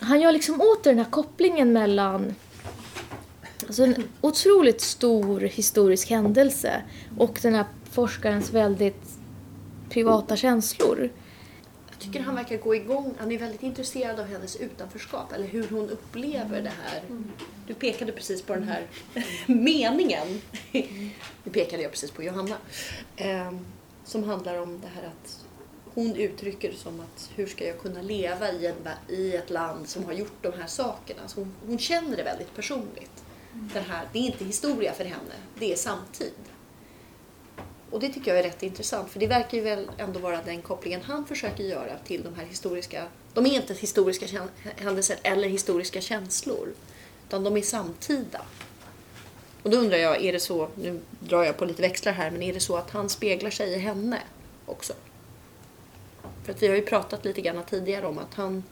Han 0.00 0.20
gör 0.20 0.32
liksom 0.32 0.60
åter 0.60 0.90
den 0.90 0.98
här 0.98 1.10
kopplingen 1.10 1.72
mellan 1.72 2.34
Alltså 3.66 3.84
en 3.84 4.04
otroligt 4.20 4.80
stor 4.80 5.40
historisk 5.40 6.10
händelse 6.10 6.82
och 7.18 7.38
den 7.42 7.54
här 7.54 7.64
forskarens 7.90 8.52
väldigt 8.52 9.13
privata 9.94 10.36
känslor. 10.36 11.10
Jag 11.90 11.98
tycker 11.98 12.20
han 12.20 12.34
verkar 12.34 12.56
gå 12.56 12.74
igång. 12.74 13.14
Han 13.18 13.32
är 13.32 13.38
väldigt 13.38 13.62
intresserad 13.62 14.20
av 14.20 14.26
hennes 14.26 14.56
utanförskap 14.56 15.32
eller 15.32 15.46
hur 15.46 15.68
hon 15.68 15.90
upplever 15.90 16.62
det 16.62 16.72
här. 16.82 17.02
Du 17.66 17.74
pekade 17.74 18.12
precis 18.12 18.42
på 18.42 18.54
den 18.54 18.68
här 18.68 18.86
meningen. 19.46 20.40
Nu 21.44 21.50
pekade 21.52 21.82
jag 21.82 21.92
precis 21.92 22.10
på 22.10 22.22
Johanna. 22.22 22.56
Ehm, 23.16 23.66
som 24.04 24.24
handlar 24.24 24.62
om 24.62 24.80
det 24.80 24.88
här 24.94 25.02
att 25.06 25.44
hon 25.94 26.16
uttrycker 26.16 26.70
det 26.70 26.78
som 26.78 27.00
att 27.00 27.30
hur 27.34 27.46
ska 27.46 27.66
jag 27.66 27.78
kunna 27.78 28.02
leva 28.02 28.52
i, 28.52 28.66
en, 28.66 28.74
i 29.08 29.36
ett 29.36 29.50
land 29.50 29.88
som 29.88 30.04
har 30.04 30.12
gjort 30.12 30.42
de 30.42 30.52
här 30.52 30.66
sakerna. 30.66 31.28
Så 31.28 31.40
hon, 31.40 31.54
hon 31.66 31.78
känner 31.78 32.16
det 32.16 32.22
väldigt 32.22 32.54
personligt. 32.54 33.24
Det, 33.52 33.80
här, 33.80 34.08
det 34.12 34.18
är 34.18 34.22
inte 34.22 34.44
historia 34.44 34.92
för 34.92 35.04
henne, 35.04 35.34
det 35.58 35.72
är 35.72 35.76
samtid. 35.76 36.32
Och 37.94 38.00
det 38.00 38.08
tycker 38.08 38.30
jag 38.30 38.38
är 38.38 38.42
rätt 38.42 38.62
intressant 38.62 39.10
för 39.10 39.20
det 39.20 39.26
verkar 39.26 39.58
ju 39.58 39.64
väl 39.64 39.90
ändå 39.98 40.20
vara 40.20 40.42
den 40.44 40.62
kopplingen 40.62 41.02
han 41.02 41.26
försöker 41.26 41.64
göra 41.64 41.98
till 42.04 42.22
de 42.22 42.34
här 42.34 42.44
historiska, 42.44 43.06
de 43.34 43.46
är 43.46 43.50
inte 43.50 43.74
historiska 43.74 44.48
händelser 44.76 45.18
eller 45.22 45.48
historiska 45.48 46.00
känslor 46.00 46.68
utan 47.26 47.44
de 47.44 47.56
är 47.56 47.62
samtida. 47.62 48.42
Och 49.62 49.70
då 49.70 49.76
undrar 49.76 49.98
jag, 49.98 50.24
är 50.24 50.32
det 50.32 50.40
så, 50.40 50.68
nu 50.74 51.00
drar 51.20 51.44
jag 51.44 51.56
på 51.56 51.64
lite 51.64 51.82
växlar 51.82 52.12
här, 52.12 52.30
men 52.30 52.42
är 52.42 52.52
det 52.54 52.60
så 52.60 52.76
att 52.76 52.90
han 52.90 53.08
speglar 53.08 53.50
sig 53.50 53.72
i 53.72 53.78
henne 53.78 54.20
också? 54.66 54.92
För 56.44 56.52
att 56.52 56.62
vi 56.62 56.68
har 56.68 56.74
ju 56.74 56.82
pratat 56.82 57.24
lite 57.24 57.40
grann 57.40 57.64
tidigare 57.70 58.06
om 58.06 58.18
att 58.18 58.34
han 58.34 58.64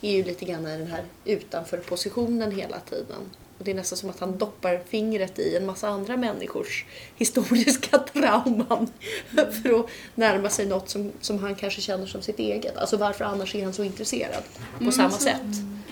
är 0.00 0.12
ju 0.12 0.24
lite 0.24 0.44
grann 0.44 0.66
i 0.66 0.78
den 0.78 0.86
här 0.86 1.04
utanför 1.24 1.78
positionen 1.78 2.52
hela 2.52 2.80
tiden. 2.80 3.30
Och 3.60 3.66
det 3.66 3.70
är 3.70 3.74
nästan 3.74 3.98
som 3.98 4.10
att 4.10 4.20
han 4.20 4.38
doppar 4.38 4.80
fingret 4.88 5.38
i 5.38 5.56
en 5.56 5.66
massa 5.66 5.88
andra 5.88 6.16
människors 6.16 6.84
historiska 7.16 7.98
trauman 7.98 8.88
för 9.34 9.80
att 9.80 9.86
närma 10.14 10.48
sig 10.50 10.66
något 10.66 10.88
som, 10.88 11.12
som 11.20 11.38
han 11.38 11.54
kanske 11.54 11.80
känner 11.80 12.06
som 12.06 12.22
sitt 12.22 12.38
eget. 12.38 12.76
Alltså 12.76 12.96
varför 12.96 13.24
annars 13.24 13.54
är 13.54 13.64
han 13.64 13.72
så 13.72 13.84
intresserad 13.84 14.42
på 14.72 14.80
Mm, 14.80 14.92
samma 14.92 15.10
så- 15.10 15.22
sätt? 15.22 15.40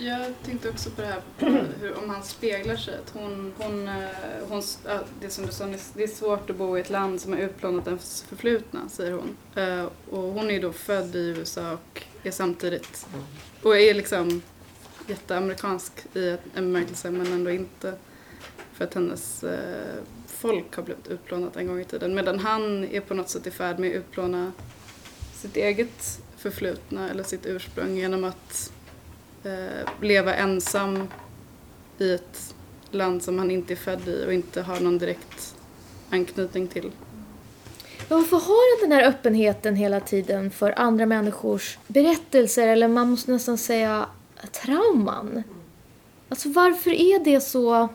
Jag 0.00 0.32
tänkte 0.44 0.68
också 0.68 0.90
på 0.90 1.00
det 1.02 1.06
här 1.06 1.20
hur, 1.80 1.98
om 2.02 2.10
han 2.10 2.22
speglar 2.24 2.76
sig. 2.76 2.94
Att 2.94 3.10
hon, 3.12 3.52
hon, 3.58 3.88
eh, 3.88 3.94
hon, 4.48 4.62
det 5.20 5.30
som 5.30 5.46
du 5.46 5.52
sa 5.52 5.66
det 5.94 6.02
är 6.02 6.06
svårt 6.06 6.50
att 6.50 6.56
bo 6.56 6.78
i 6.78 6.80
ett 6.80 6.90
land 6.90 7.20
som 7.20 7.32
har 7.32 7.40
utplånat 7.40 7.86
ens 7.86 8.22
förflutna, 8.28 8.80
säger 8.88 9.12
hon. 9.12 9.36
Eh, 9.56 9.84
Och 10.10 10.22
hon 10.22 10.48
är 10.50 10.54
ju 10.54 10.60
då 10.60 10.72
född 10.72 11.16
i 11.16 11.18
USA 11.18 11.72
och 11.72 12.02
är 12.22 12.30
samtidigt, 12.30 13.06
och 13.62 13.76
är 13.78 13.94
liksom 13.94 14.42
jätteamerikansk 15.08 15.92
i 16.14 16.28
en 16.28 16.38
bemärkelse 16.54 17.10
men 17.10 17.32
ändå 17.32 17.50
inte. 17.50 17.94
För 18.72 18.84
att 18.84 18.94
hennes 18.94 19.44
eh, 19.44 20.02
folk 20.26 20.76
har 20.76 20.82
blivit 20.82 21.08
utplånat 21.08 21.56
en 21.56 21.66
gång 21.66 21.80
i 21.80 21.84
tiden. 21.84 22.14
Medan 22.14 22.38
han 22.38 22.84
är 22.84 23.00
på 23.00 23.14
något 23.14 23.28
sätt 23.28 23.46
i 23.46 23.50
färd 23.50 23.78
med 23.78 23.90
att 23.90 23.96
utplåna 23.96 24.52
sitt 25.34 25.56
eget 25.56 26.20
förflutna 26.36 27.10
eller 27.10 27.22
sitt 27.22 27.46
ursprung 27.46 27.96
genom 27.96 28.24
att 28.24 28.72
eh, 29.44 30.02
leva 30.02 30.34
ensam 30.34 31.08
i 31.98 32.12
ett 32.12 32.54
land 32.90 33.22
som 33.22 33.38
han 33.38 33.50
inte 33.50 33.74
är 33.74 33.76
född 33.76 34.08
i 34.08 34.24
och 34.26 34.32
inte 34.32 34.62
har 34.62 34.80
någon 34.80 34.98
direkt 34.98 35.56
anknytning 36.10 36.68
till. 36.68 36.90
Varför 38.08 38.36
har 38.36 38.80
han 38.80 38.90
den 38.90 38.98
här 38.98 39.08
öppenheten 39.08 39.74
hela 39.74 40.00
tiden 40.00 40.50
för 40.50 40.78
andra 40.78 41.06
människors 41.06 41.78
berättelser 41.86 42.66
eller 42.66 42.88
man 42.88 43.10
måste 43.10 43.32
nästan 43.32 43.58
säga 43.58 44.06
trauman? 44.46 45.42
Alltså 46.28 46.48
varför 46.48 46.90
är 46.90 47.24
det 47.24 47.40
så? 47.40 47.88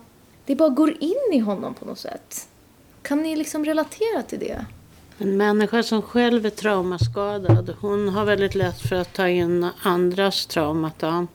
Det 0.46 0.56
bara 0.56 0.70
går 0.70 0.98
in 1.00 1.34
i 1.34 1.40
honom 1.40 1.74
på 1.74 1.86
något 1.86 2.00
sätt. 2.00 2.48
Kan 3.02 3.24
ni 3.24 3.36
liksom 3.36 3.66
relatera 3.66 4.24
till 4.28 4.40
det? 4.40 4.66
En 5.18 5.38
människa 5.38 5.84
som 5.84 6.02
själv 6.02 6.46
är 6.46 6.50
traumaskadad, 6.50 7.76
hon 7.82 8.10
har 8.10 8.26
väldigt 8.26 8.56
lätt 8.56 8.82
för 8.82 8.96
att 8.96 9.14
ta 9.14 9.28
in 9.28 9.68
andras 9.84 10.46
traumata 10.46 11.28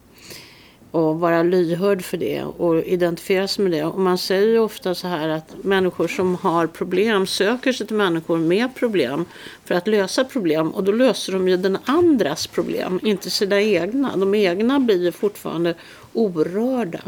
och 0.90 1.20
vara 1.20 1.42
lyhörd 1.42 2.02
för 2.02 2.16
det 2.16 2.42
och 2.42 2.84
identifiera 2.84 3.48
sig 3.48 3.62
med 3.64 3.72
det. 3.72 3.84
Och 3.84 4.00
man 4.00 4.18
säger 4.18 4.48
ju 4.48 4.58
ofta 4.58 4.94
så 4.94 5.08
här 5.08 5.28
att 5.28 5.64
människor 5.64 6.08
som 6.08 6.34
har 6.34 6.66
problem 6.66 7.26
söker 7.26 7.72
sig 7.72 7.86
till 7.86 7.96
människor 7.96 8.38
med 8.38 8.74
problem 8.74 9.24
för 9.64 9.74
att 9.74 9.86
lösa 9.86 10.24
problem 10.24 10.70
och 10.70 10.84
då 10.84 10.92
löser 10.92 11.32
de 11.32 11.48
ju 11.48 11.56
den 11.56 11.78
andras 11.84 12.46
problem, 12.46 13.00
inte 13.02 13.30
sina 13.30 13.60
egna. 13.60 14.16
De 14.16 14.34
egna 14.34 14.80
blir 14.80 15.02
ju 15.04 15.12
fortfarande 15.12 15.74
orörda. 16.12 17.02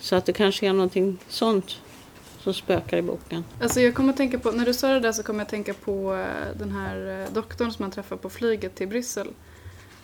Så 0.00 0.16
att 0.16 0.26
det 0.26 0.32
kanske 0.32 0.66
är 0.66 0.72
någonting 0.72 1.18
sånt 1.28 1.76
som 2.42 2.54
spökar 2.54 2.96
i 2.96 3.02
boken. 3.02 3.44
Alltså 3.60 3.80
jag 3.80 3.94
kommer 3.94 4.10
att 4.10 4.16
tänka 4.16 4.38
på, 4.38 4.50
när 4.50 4.66
du 4.66 4.74
sa 4.74 4.88
det 4.88 5.00
där 5.00 5.12
så 5.12 5.22
kommer 5.22 5.40
jag 5.40 5.44
att 5.44 5.50
tänka 5.50 5.74
på 5.74 6.14
eh, 6.14 6.58
den 6.58 6.70
här 6.70 7.22
eh, 7.22 7.34
doktorn 7.34 7.72
som 7.72 7.82
han 7.82 7.92
träffar 7.92 8.16
på 8.16 8.30
flyget 8.30 8.74
till 8.74 8.88
Bryssel. 8.88 9.28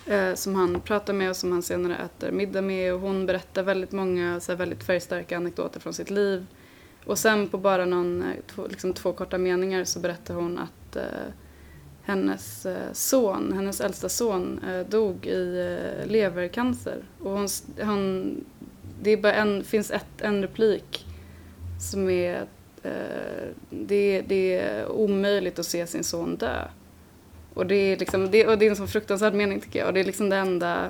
Eh, 0.09 0.34
som 0.34 0.54
han 0.54 0.80
pratar 0.80 1.12
med 1.12 1.30
och 1.30 1.36
som 1.36 1.52
han 1.52 1.62
senare 1.62 1.96
äter 1.96 2.30
middag 2.30 2.62
med 2.62 2.94
och 2.94 3.00
hon 3.00 3.26
berättar 3.26 3.62
väldigt 3.62 3.92
många 3.92 4.40
så 4.40 4.52
här, 4.52 4.56
väldigt 4.56 4.84
färgstarka 4.84 5.36
anekdoter 5.36 5.80
från 5.80 5.94
sitt 5.94 6.11
liv. 6.11 6.46
Och 7.04 7.18
sen 7.18 7.48
på 7.48 7.59
bara 7.59 7.84
någon, 7.84 8.22
eh, 8.22 8.28
två, 8.46 8.66
liksom 8.66 8.92
två 8.92 9.12
korta 9.12 9.38
meningar 9.38 9.84
så 9.84 10.00
berättar 10.00 10.34
hon 10.34 10.59
att 10.59 10.96
eh, 10.96 11.32
hennes 12.02 12.66
eh, 12.66 12.92
son, 12.92 13.52
hennes 13.52 13.80
äldsta 13.80 14.09
son, 14.09 14.61
eh, 14.68 14.86
dog 14.86 15.26
i 15.26 15.59
eh, 15.59 16.11
levercancer. 16.11 17.02
Och 17.22 17.30
hon, 17.30 17.48
han, 17.82 18.34
det 19.02 19.11
är 19.11 19.16
bara 19.16 19.34
en, 19.34 19.64
finns 19.64 19.90
ett, 19.90 20.20
en 20.20 20.42
replik 20.42 21.06
som 21.80 22.11
är 22.11 22.46
eh, 22.82 23.48
det, 23.70 24.22
det 24.28 24.59
är 24.59 24.88
omöjligt 24.88 25.59
att 25.59 25.66
se 25.66 25.86
sin 25.86 26.04
son 26.04 26.36
dö. 26.36 26.68
Och 27.59 27.66
det 27.66 27.74
är, 27.74 27.96
liksom, 27.96 28.30
det, 28.30 28.46
och 28.46 28.59
det 28.59 28.66
är 28.66 28.70
en 28.70 28.76
sån 28.76 28.88
fruktansvärd 28.88 29.34
mening 29.34 29.61
tycker 29.61 29.78
jag. 29.78 29.88
Och 29.88 29.94
det 29.94 30.00
är 30.00 30.04
liksom 30.04 30.30
det 30.30 30.36
enda 30.36 30.84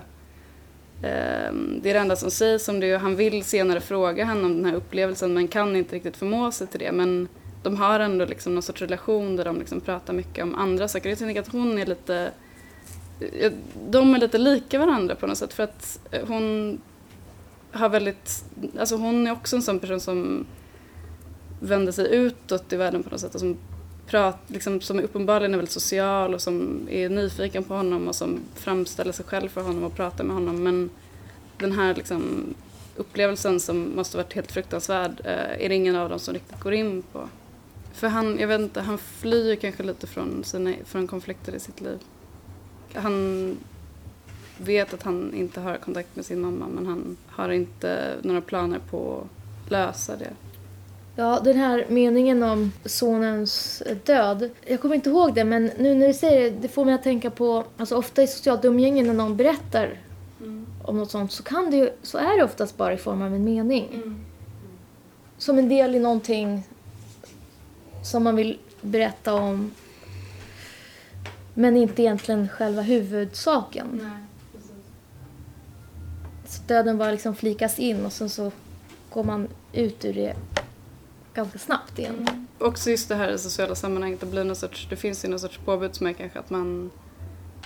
eh, 1.03 1.53
det 1.83 1.91
är 1.91 1.95
det 1.95 1.99
enda 1.99 2.17
som 2.17 2.31
sägs 2.31 2.69
om 2.69 2.81
det. 2.81 2.97
Han 2.97 3.17
vill 3.17 3.45
senare 3.45 3.81
fråga 3.81 4.25
henne 4.25 4.45
om 4.45 4.57
den 4.57 4.65
här 4.65 4.75
upplevelsen 4.75 5.35
men 5.35 5.49
kan 5.49 5.77
inte 5.77 5.97
riktigt 5.97 6.17
förmå 6.17 6.53
sig 6.53 6.67
till 6.67 6.81
det. 6.81 6.93
Men 6.93 7.29
de 7.63 7.77
har 7.77 8.01
ändå 8.01 8.25
liksom 8.25 8.55
någon 8.55 8.63
sorts 8.63 8.81
relation 8.81 9.37
där 9.37 9.45
de 9.45 9.59
liksom 9.59 9.81
pratar 9.81 10.13
mycket 10.13 10.45
om 10.45 10.55
andra 10.55 10.89
saker. 10.89 11.09
Jag 11.09 11.19
tänker 11.19 11.41
att 11.41 11.53
hon 11.53 11.79
är 11.79 11.87
lite... 11.87 12.33
Eh, 13.21 13.53
de 13.91 14.15
är 14.15 14.19
lite 14.19 14.39
lika 14.39 14.79
varandra 14.79 15.15
på 15.15 15.27
något 15.27 15.39
sätt 15.39 15.53
för 15.53 15.63
att 15.63 16.01
eh, 16.11 16.27
hon 16.29 16.79
har 17.73 17.89
väldigt... 17.89 18.45
Alltså 18.79 18.97
hon 18.97 19.27
är 19.27 19.33
också 19.33 19.57
en 19.57 19.63
sån 19.63 19.79
person 19.79 20.01
som 20.01 20.47
vänder 21.61 21.93
sig 21.93 22.15
utåt 22.15 22.73
i 22.73 22.77
världen 22.77 23.03
på 23.03 23.11
något 23.11 23.21
sätt 23.21 23.35
och 23.35 23.41
som, 23.41 23.57
prat, 24.09 24.39
liksom, 24.47 24.81
som 24.81 25.01
uppenbarligen 25.01 25.53
är 25.53 25.59
väldigt 25.59 25.73
social 25.73 26.35
och 26.35 26.43
som 26.43 26.89
är 26.91 27.09
nyfiken 27.09 27.65
på 27.65 27.75
honom 27.75 28.09
och 28.09 28.15
som 28.15 28.41
framställer 28.55 29.13
sig 29.13 29.25
själv 29.25 29.49
för 29.49 29.61
honom 29.63 29.85
och 29.85 29.97
pratar 29.97 30.25
med 30.25 30.37
honom. 30.37 30.63
Men 30.63 30.91
den 31.59 31.73
här 31.73 31.95
liksom, 31.95 32.55
upplevelsen 32.97 33.61
som 33.61 33.97
måste 33.97 34.17
varit 34.17 34.33
helt 34.33 34.53
fruktansvärd 34.53 35.21
eh, 35.25 35.65
är 35.65 35.69
det 35.69 35.75
ingen 35.75 35.97
av 35.97 36.09
dem 36.09 36.19
som 36.19 36.35
riktigt 36.35 36.61
går 36.61 36.75
in 36.75 37.03
på. 37.13 37.29
För 37.93 38.09
han, 38.09 38.39
jag 38.39 38.49
vet 38.49 38.61
inte, 38.61 38.81
han 38.81 38.99
flyr 38.99 39.57
kanske 39.57 39.83
lite 39.83 40.07
från, 40.07 40.45
sina, 40.45 40.75
från 40.85 41.07
konflikter 41.07 41.55
i 41.55 41.61
sitt 41.61 41.81
liv. 41.81 41.99
Han 42.95 43.57
vet 44.59 44.95
att 44.95 45.03
han 45.03 45.35
inte 45.35 45.61
har 45.61 45.77
kontakt 45.77 46.17
med 46.17 46.25
sin 46.25 46.41
mamma 46.41 46.69
men 46.69 46.87
han 46.87 47.17
har 47.27 47.49
inte 47.49 48.15
några 48.23 48.41
planer 48.41 48.79
på 48.91 49.27
att 49.65 49.71
lösa 49.71 50.17
det. 50.17 50.31
Ja, 51.21 51.41
den 51.45 51.57
här 51.57 51.87
meningen 51.89 52.43
om 52.43 52.73
sonens 52.85 53.83
död. 54.05 54.51
Jag 54.67 54.81
kommer 54.81 54.95
inte 54.95 55.11
ihåg 55.11 55.35
det, 55.35 55.45
men 55.45 55.71
nu 55.79 55.95
när 55.95 56.09
du 56.09 56.15
säger 56.15 56.51
det, 56.51 56.57
det 56.57 56.69
får 56.69 56.85
mig 56.85 56.95
att 56.95 57.03
tänka 57.03 57.31
på, 57.31 57.65
alltså 57.77 57.97
ofta 57.97 58.23
i 58.23 58.27
socialt 58.27 58.65
umgänge 58.65 59.03
när 59.03 59.15
någon 59.15 59.37
berättar 59.37 60.01
mm. 60.41 60.67
om 60.85 60.99
något 60.99 61.11
sånt 61.11 61.33
så, 61.33 61.43
kan 61.43 61.71
det 61.71 61.77
ju, 61.77 61.91
så 62.03 62.19
är 62.19 62.37
det 62.37 62.45
oftast 62.45 62.77
bara 62.77 62.93
i 62.93 62.97
form 62.97 63.23
av 63.23 63.35
en 63.35 63.45
mening. 63.45 63.89
Mm. 63.95 64.25
Som 65.39 65.59
en 65.59 65.69
del 65.69 65.95
i 65.95 65.99
någonting 65.99 66.63
som 68.05 68.25
man 68.25 68.37
vill 68.37 68.59
berätta 68.81 69.35
om 69.35 69.71
men 71.55 71.77
inte 71.77 72.03
egentligen 72.03 72.49
själva 72.49 72.83
huvudsaken. 72.83 74.01
Nej, 74.03 74.23
så 76.47 76.63
döden 76.67 76.99
bara 76.99 77.11
liksom 77.11 77.35
flikas 77.35 77.79
in 77.79 78.07
och 78.07 78.13
sen 78.13 78.31
så 78.31 78.53
går 79.11 79.25
man 79.25 79.49
ut 79.73 80.05
ur 80.05 80.15
det 80.15 80.37
ganska 81.39 81.59
snabbt 81.59 81.99
igen. 81.99 82.15
Mm. 82.29 82.47
Också 82.59 82.91
just 82.91 83.09
det 83.09 83.15
här 83.15 83.31
i 83.31 83.39
sociala 83.39 83.75
sammanhanget, 83.75 84.21
det, 84.21 84.27
blir 84.27 84.45
någon 84.45 84.57
sorts, 84.57 84.87
det 84.91 84.97
finns 84.97 85.25
ju 85.25 85.29
någon 85.29 85.41
sorts 85.41 85.59
påbud 85.65 85.95
som 85.95 86.07
är 86.07 86.13
kanske 86.13 86.39
att 86.39 86.51
man 86.51 86.91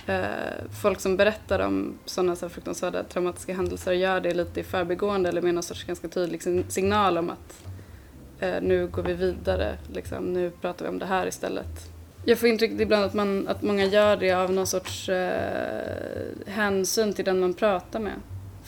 eh, 0.07 0.25
folk 0.81 0.99
som 0.99 1.17
berättar 1.17 1.59
om 1.59 1.97
sådana 2.05 2.35
så 2.35 2.49
fruktansvärda 2.49 3.03
traumatiska 3.03 3.53
händelser 3.53 3.91
gör 3.91 4.21
det 4.21 4.33
lite 4.33 4.59
i 4.59 4.63
förbigående 4.63 5.29
eller 5.29 5.41
med 5.41 5.53
någon 5.53 5.63
sorts 5.63 5.83
ganska 5.83 6.07
tydlig 6.07 6.41
signal 6.67 7.17
om 7.17 7.29
att 7.29 7.65
eh, 8.39 8.61
nu 8.61 8.87
går 8.87 9.03
vi 9.03 9.13
vidare, 9.13 9.77
liksom, 9.93 10.33
nu 10.33 10.51
pratar 10.61 10.85
vi 10.85 10.89
om 10.89 10.99
det 10.99 11.05
här 11.05 11.27
istället. 11.27 11.89
Jag 12.25 12.39
får 12.39 12.49
intrycket 12.49 12.81
ibland 12.81 13.03
att, 13.05 13.13
man, 13.13 13.47
att 13.47 13.61
många 13.61 13.85
gör 13.85 14.17
det 14.17 14.31
av 14.31 14.51
någon 14.51 14.67
sorts 14.67 15.09
eh, 15.09 16.21
hänsyn 16.47 17.13
till 17.13 17.25
den 17.25 17.39
man 17.39 17.53
pratar 17.53 17.99
med. 17.99 18.13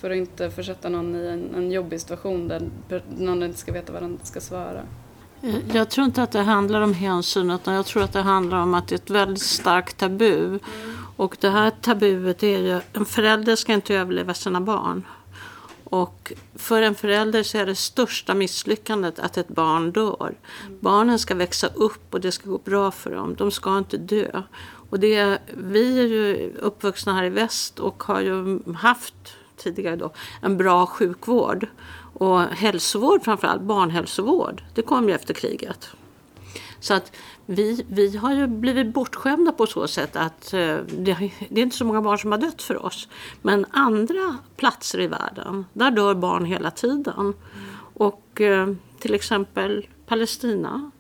För 0.05 0.11
att 0.11 0.17
inte 0.17 0.51
försätta 0.51 0.89
någon 0.89 1.15
i 1.15 1.27
en, 1.27 1.55
en 1.55 1.71
jobbig 1.71 2.01
situation 2.01 2.47
där 2.47 2.69
någon 3.17 3.43
inte 3.43 3.57
ska 3.57 3.71
veta 3.71 3.93
vad 3.93 4.01
den 4.01 4.19
ska 4.23 4.41
svara. 4.41 4.81
Eh, 5.41 5.55
jag 5.73 5.89
tror 5.89 6.05
inte 6.05 6.23
att 6.23 6.31
det 6.31 6.41
handlar 6.41 6.81
om 6.81 6.93
hänsyn 6.93 7.51
utan 7.51 7.73
jag 7.73 7.85
tror 7.85 8.03
att 8.03 8.13
det 8.13 8.21
handlar 8.21 8.57
om 8.57 8.73
att 8.73 8.87
det 8.87 8.95
är 8.95 8.99
ett 8.99 9.09
väldigt 9.09 9.43
starkt 9.43 9.97
tabu. 9.97 10.59
Och 11.15 11.37
det 11.39 11.49
här 11.49 11.71
tabuet 11.81 12.43
är 12.43 12.59
ju, 12.59 12.79
en 12.93 13.05
förälder 13.05 13.55
ska 13.55 13.73
inte 13.73 13.95
överleva 13.95 14.33
sina 14.33 14.61
barn. 14.61 15.03
Och 15.83 16.33
för 16.55 16.81
en 16.81 16.95
förälder 16.95 17.43
så 17.43 17.57
är 17.57 17.65
det 17.65 17.75
största 17.75 18.33
misslyckandet 18.33 19.19
att 19.19 19.37
ett 19.37 19.47
barn 19.47 19.91
dör. 19.91 20.35
Barnen 20.79 21.19
ska 21.19 21.35
växa 21.35 21.67
upp 21.67 22.13
och 22.13 22.21
det 22.21 22.31
ska 22.31 22.49
gå 22.49 22.57
bra 22.57 22.91
för 22.91 23.15
dem. 23.15 23.35
De 23.35 23.51
ska 23.51 23.77
inte 23.77 23.97
dö. 23.97 24.41
Och 24.89 24.99
det, 24.99 25.39
vi 25.57 25.99
är 25.99 26.07
ju 26.07 26.53
uppvuxna 26.59 27.13
här 27.13 27.23
i 27.23 27.29
väst 27.29 27.79
och 27.79 28.03
har 28.03 28.21
ju 28.21 28.59
haft 28.73 29.15
tidigare 29.57 29.95
då, 29.95 30.13
en 30.41 30.57
bra 30.57 30.85
sjukvård. 30.85 31.67
Och 32.13 32.41
hälsovård 32.41 33.23
framförallt, 33.23 33.61
barnhälsovård, 33.61 34.63
det 34.73 34.81
kom 34.81 35.09
ju 35.09 35.15
efter 35.15 35.33
kriget. 35.33 35.89
Så 36.79 36.93
att 36.93 37.11
vi, 37.45 37.85
vi 37.89 38.17
har 38.17 38.33
ju 38.33 38.47
blivit 38.47 38.93
bortskämda 38.93 39.51
på 39.51 39.67
så 39.67 39.87
sätt 39.87 40.15
att 40.15 40.53
eh, 40.53 40.77
det, 40.87 41.31
det, 41.49 41.61
är 41.61 41.63
inte 41.63 41.75
så 41.75 41.85
många 41.85 42.01
barn 42.01 42.19
som 42.19 42.31
har 42.31 42.39
dött 42.39 42.61
för 42.61 42.85
oss. 42.85 43.07
Men 43.41 43.65
andra 43.71 44.37
platser 44.55 45.01
i 45.01 45.07
världen, 45.07 45.65
där 45.73 45.91
dör 45.91 46.15
barn 46.15 46.45
hela 46.45 46.71
tiden. 46.71 47.33
Och 47.93 48.41
eh, 48.41 48.73
till 48.99 49.13
exempel 49.13 49.87
Palestina. 50.05 50.91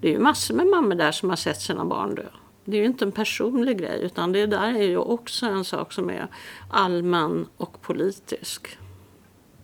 Det 0.00 0.08
är 0.08 0.12
ju 0.12 0.18
massor 0.18 0.54
med 0.54 0.66
mammor 0.66 0.94
där 0.94 1.12
som 1.12 1.28
har 1.28 1.36
sett 1.36 1.60
sina 1.60 1.84
barn 1.84 2.14
dö 2.14 2.26
det 2.66 2.76
är 2.76 2.80
ju 2.80 2.86
inte 2.86 3.04
en 3.04 3.12
personlig 3.12 3.78
grej 3.78 4.00
utan 4.02 4.32
det 4.32 4.46
där 4.46 4.74
är 4.74 4.82
ju 4.82 4.96
också 4.96 5.46
en 5.46 5.64
sak 5.64 5.92
som 5.92 6.10
är 6.10 6.28
allmän 6.70 7.46
och 7.56 7.82
politisk. 7.82 8.78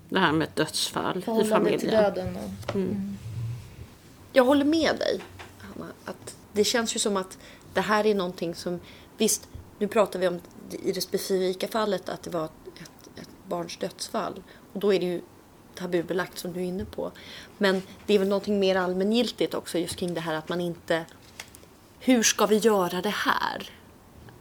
Det 0.08 0.18
här 0.18 0.32
med 0.32 0.48
dödsfall 0.54 1.18
i 1.18 1.44
familjen. 1.44 1.80
till 1.80 1.90
döden. 1.90 2.36
Och... 2.36 2.74
Mm. 2.74 2.88
Mm. 2.88 3.16
Jag 4.32 4.44
håller 4.44 4.64
med 4.64 4.96
dig, 4.98 5.20
Hanna. 5.58 5.92
Att 6.04 6.36
det 6.52 6.64
känns 6.64 6.96
ju 6.96 6.98
som 6.98 7.16
att 7.16 7.38
det 7.74 7.80
här 7.80 8.06
är 8.06 8.14
någonting 8.14 8.54
som... 8.54 8.80
Visst, 9.18 9.48
nu 9.78 9.88
pratar 9.88 10.18
vi 10.18 10.28
om 10.28 10.40
i 10.70 10.92
det 10.92 11.00
specifika 11.00 11.68
fallet 11.68 12.08
att 12.08 12.22
det 12.22 12.30
var 12.30 12.44
ett, 12.44 13.20
ett 13.20 13.30
barns 13.48 13.76
dödsfall. 13.76 14.42
Och 14.72 14.80
då 14.80 14.94
är 14.94 15.00
det 15.00 15.06
ju 15.06 15.20
tabubelagt 15.74 16.38
som 16.38 16.52
du 16.52 16.60
är 16.60 16.64
inne 16.64 16.84
på. 16.84 17.12
Men 17.58 17.82
det 18.06 18.14
är 18.14 18.18
väl 18.18 18.28
någonting 18.28 18.60
mer 18.60 18.76
allmängiltigt 18.76 19.54
också 19.54 19.78
just 19.78 19.96
kring 19.96 20.14
det 20.14 20.20
här 20.20 20.34
att 20.34 20.48
man 20.48 20.60
inte 20.60 21.04
hur 22.04 22.22
ska 22.22 22.46
vi 22.46 22.56
göra 22.56 23.02
det 23.02 23.08
här? 23.08 23.70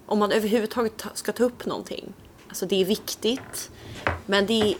Om 0.06 0.20
man 0.20 0.32
överhuvudtaget 0.32 1.06
ska 1.14 1.32
ta 1.32 1.44
upp 1.44 1.66
någonting. 1.66 2.14
Alltså 2.48 2.66
det 2.66 2.82
är 2.82 2.86
viktigt, 2.86 3.72
men 4.26 4.46
det 4.46 4.54
är 4.54 4.76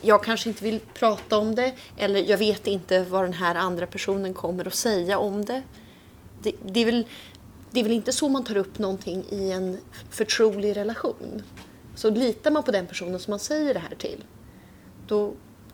jag 0.00 0.24
kanske 0.24 0.48
inte 0.48 0.64
vill 0.64 0.80
prata 0.94 1.38
om 1.38 1.54
det 1.54 1.74
eller 1.96 2.30
jag 2.30 2.38
vet 2.38 2.66
inte 2.66 3.04
vad 3.04 3.24
den 3.24 3.32
här 3.32 3.54
andra 3.54 3.86
personen 3.86 4.34
kommer 4.34 4.66
att 4.66 4.74
säga 4.74 5.18
om 5.18 5.44
det. 5.44 5.62
Det, 6.42 6.52
det, 6.66 6.80
är, 6.80 6.84
väl, 6.84 7.06
det 7.70 7.80
är 7.80 7.84
väl 7.84 7.92
inte 7.92 8.12
så 8.12 8.28
man 8.28 8.44
tar 8.44 8.56
upp 8.56 8.78
någonting 8.78 9.24
i 9.30 9.50
en 9.50 9.78
förtrolig 10.10 10.76
relation. 10.76 11.42
Så 11.94 12.10
litar 12.10 12.50
man 12.50 12.62
på 12.62 12.70
den 12.70 12.86
personen 12.86 13.20
som 13.20 13.30
man 13.30 13.38
säger 13.38 13.74
det 13.74 13.80
här 13.80 13.96
till, 13.98 14.24
då 15.06 15.32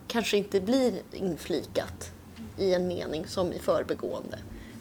kanske 0.09 0.37
inte 0.37 0.61
blir 0.61 0.93
inflikat 1.13 2.13
i 2.59 2.75
en 2.75 2.89
mening 2.89 3.27
som 3.27 3.53
i 3.53 3.59
förbegående. 3.59 4.39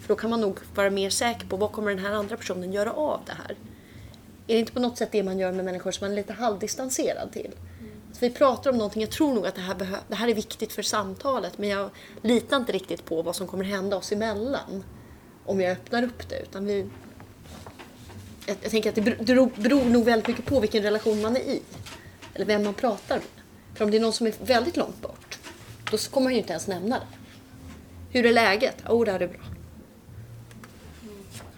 För 0.09 0.15
då 0.15 0.19
kan 0.19 0.29
man 0.29 0.41
nog 0.41 0.59
vara 0.75 0.89
mer 0.89 1.09
säker 1.09 1.47
på 1.47 1.57
vad 1.57 1.71
kommer 1.71 1.89
den 1.89 2.05
här 2.05 2.11
andra 2.11 2.37
personen 2.37 2.73
göra 2.73 2.93
av 2.93 3.21
det 3.25 3.31
här. 3.31 3.51
Är 4.47 4.53
det 4.53 4.59
inte 4.59 4.71
på 4.71 4.79
något 4.79 4.97
sätt 4.97 5.11
det 5.11 5.23
man 5.23 5.39
gör 5.39 5.51
med 5.51 5.65
människor 5.65 5.91
som 5.91 6.05
man 6.05 6.11
är 6.11 6.15
lite 6.15 6.33
halvdistanserad 6.33 7.31
till? 7.31 7.51
Så 8.13 8.19
vi 8.19 8.29
pratar 8.29 8.69
om 8.69 8.77
någonting, 8.77 9.01
jag 9.01 9.11
tror 9.11 9.33
nog 9.33 9.47
att 9.47 9.55
det 9.55 9.61
här, 9.61 9.75
behö- 9.75 10.03
det 10.07 10.15
här 10.15 10.27
är 10.27 10.33
viktigt 10.33 10.73
för 10.73 10.81
samtalet 10.81 11.57
men 11.57 11.69
jag 11.69 11.89
litar 12.21 12.57
inte 12.57 12.71
riktigt 12.71 13.05
på 13.05 13.21
vad 13.21 13.35
som 13.35 13.47
kommer 13.47 13.63
hända 13.63 13.97
oss 13.97 14.11
emellan 14.11 14.83
om 15.45 15.61
jag 15.61 15.71
öppnar 15.71 16.03
upp 16.03 16.29
det. 16.29 16.41
Utan 16.41 16.65
vi, 16.65 16.89
jag, 18.45 18.57
jag 18.61 18.71
tänker 18.71 18.89
att 18.89 18.95
det 18.95 19.01
beror, 19.01 19.49
beror 19.55 19.85
nog 19.85 20.05
väldigt 20.05 20.27
mycket 20.27 20.45
på 20.45 20.59
vilken 20.59 20.83
relation 20.83 21.21
man 21.21 21.35
är 21.35 21.41
i. 21.41 21.61
Eller 22.33 22.45
vem 22.45 22.63
man 22.63 22.73
pratar 22.73 23.15
med. 23.15 23.43
För 23.75 23.85
om 23.85 23.91
det 23.91 23.97
är 23.97 24.01
någon 24.01 24.13
som 24.13 24.27
är 24.27 24.33
väldigt 24.41 24.77
långt 24.77 25.01
bort, 25.01 25.39
då 25.91 25.97
kommer 25.97 26.23
man 26.23 26.33
ju 26.33 26.39
inte 26.39 26.51
ens 26.51 26.67
nämna 26.67 26.99
det. 26.99 27.05
Hur 28.11 28.25
är 28.25 28.33
läget? 28.33 28.75
Jo, 28.87 28.95
oh, 28.95 29.05
det 29.05 29.11
här 29.11 29.19
är 29.19 29.27
bra. 29.27 29.48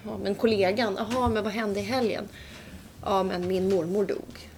Ja, 0.06 0.18
men 0.24 0.36
kollegan, 0.36 0.98
jaha, 0.98 1.30
men 1.30 1.44
vad 1.44 1.54
hände 1.54 1.80
i 1.80 1.84
helgen? 1.84 2.28
Ja, 3.04 3.24
men 3.24 3.48
min 3.48 3.70
mormor 3.70 4.06
dog. 4.06 4.50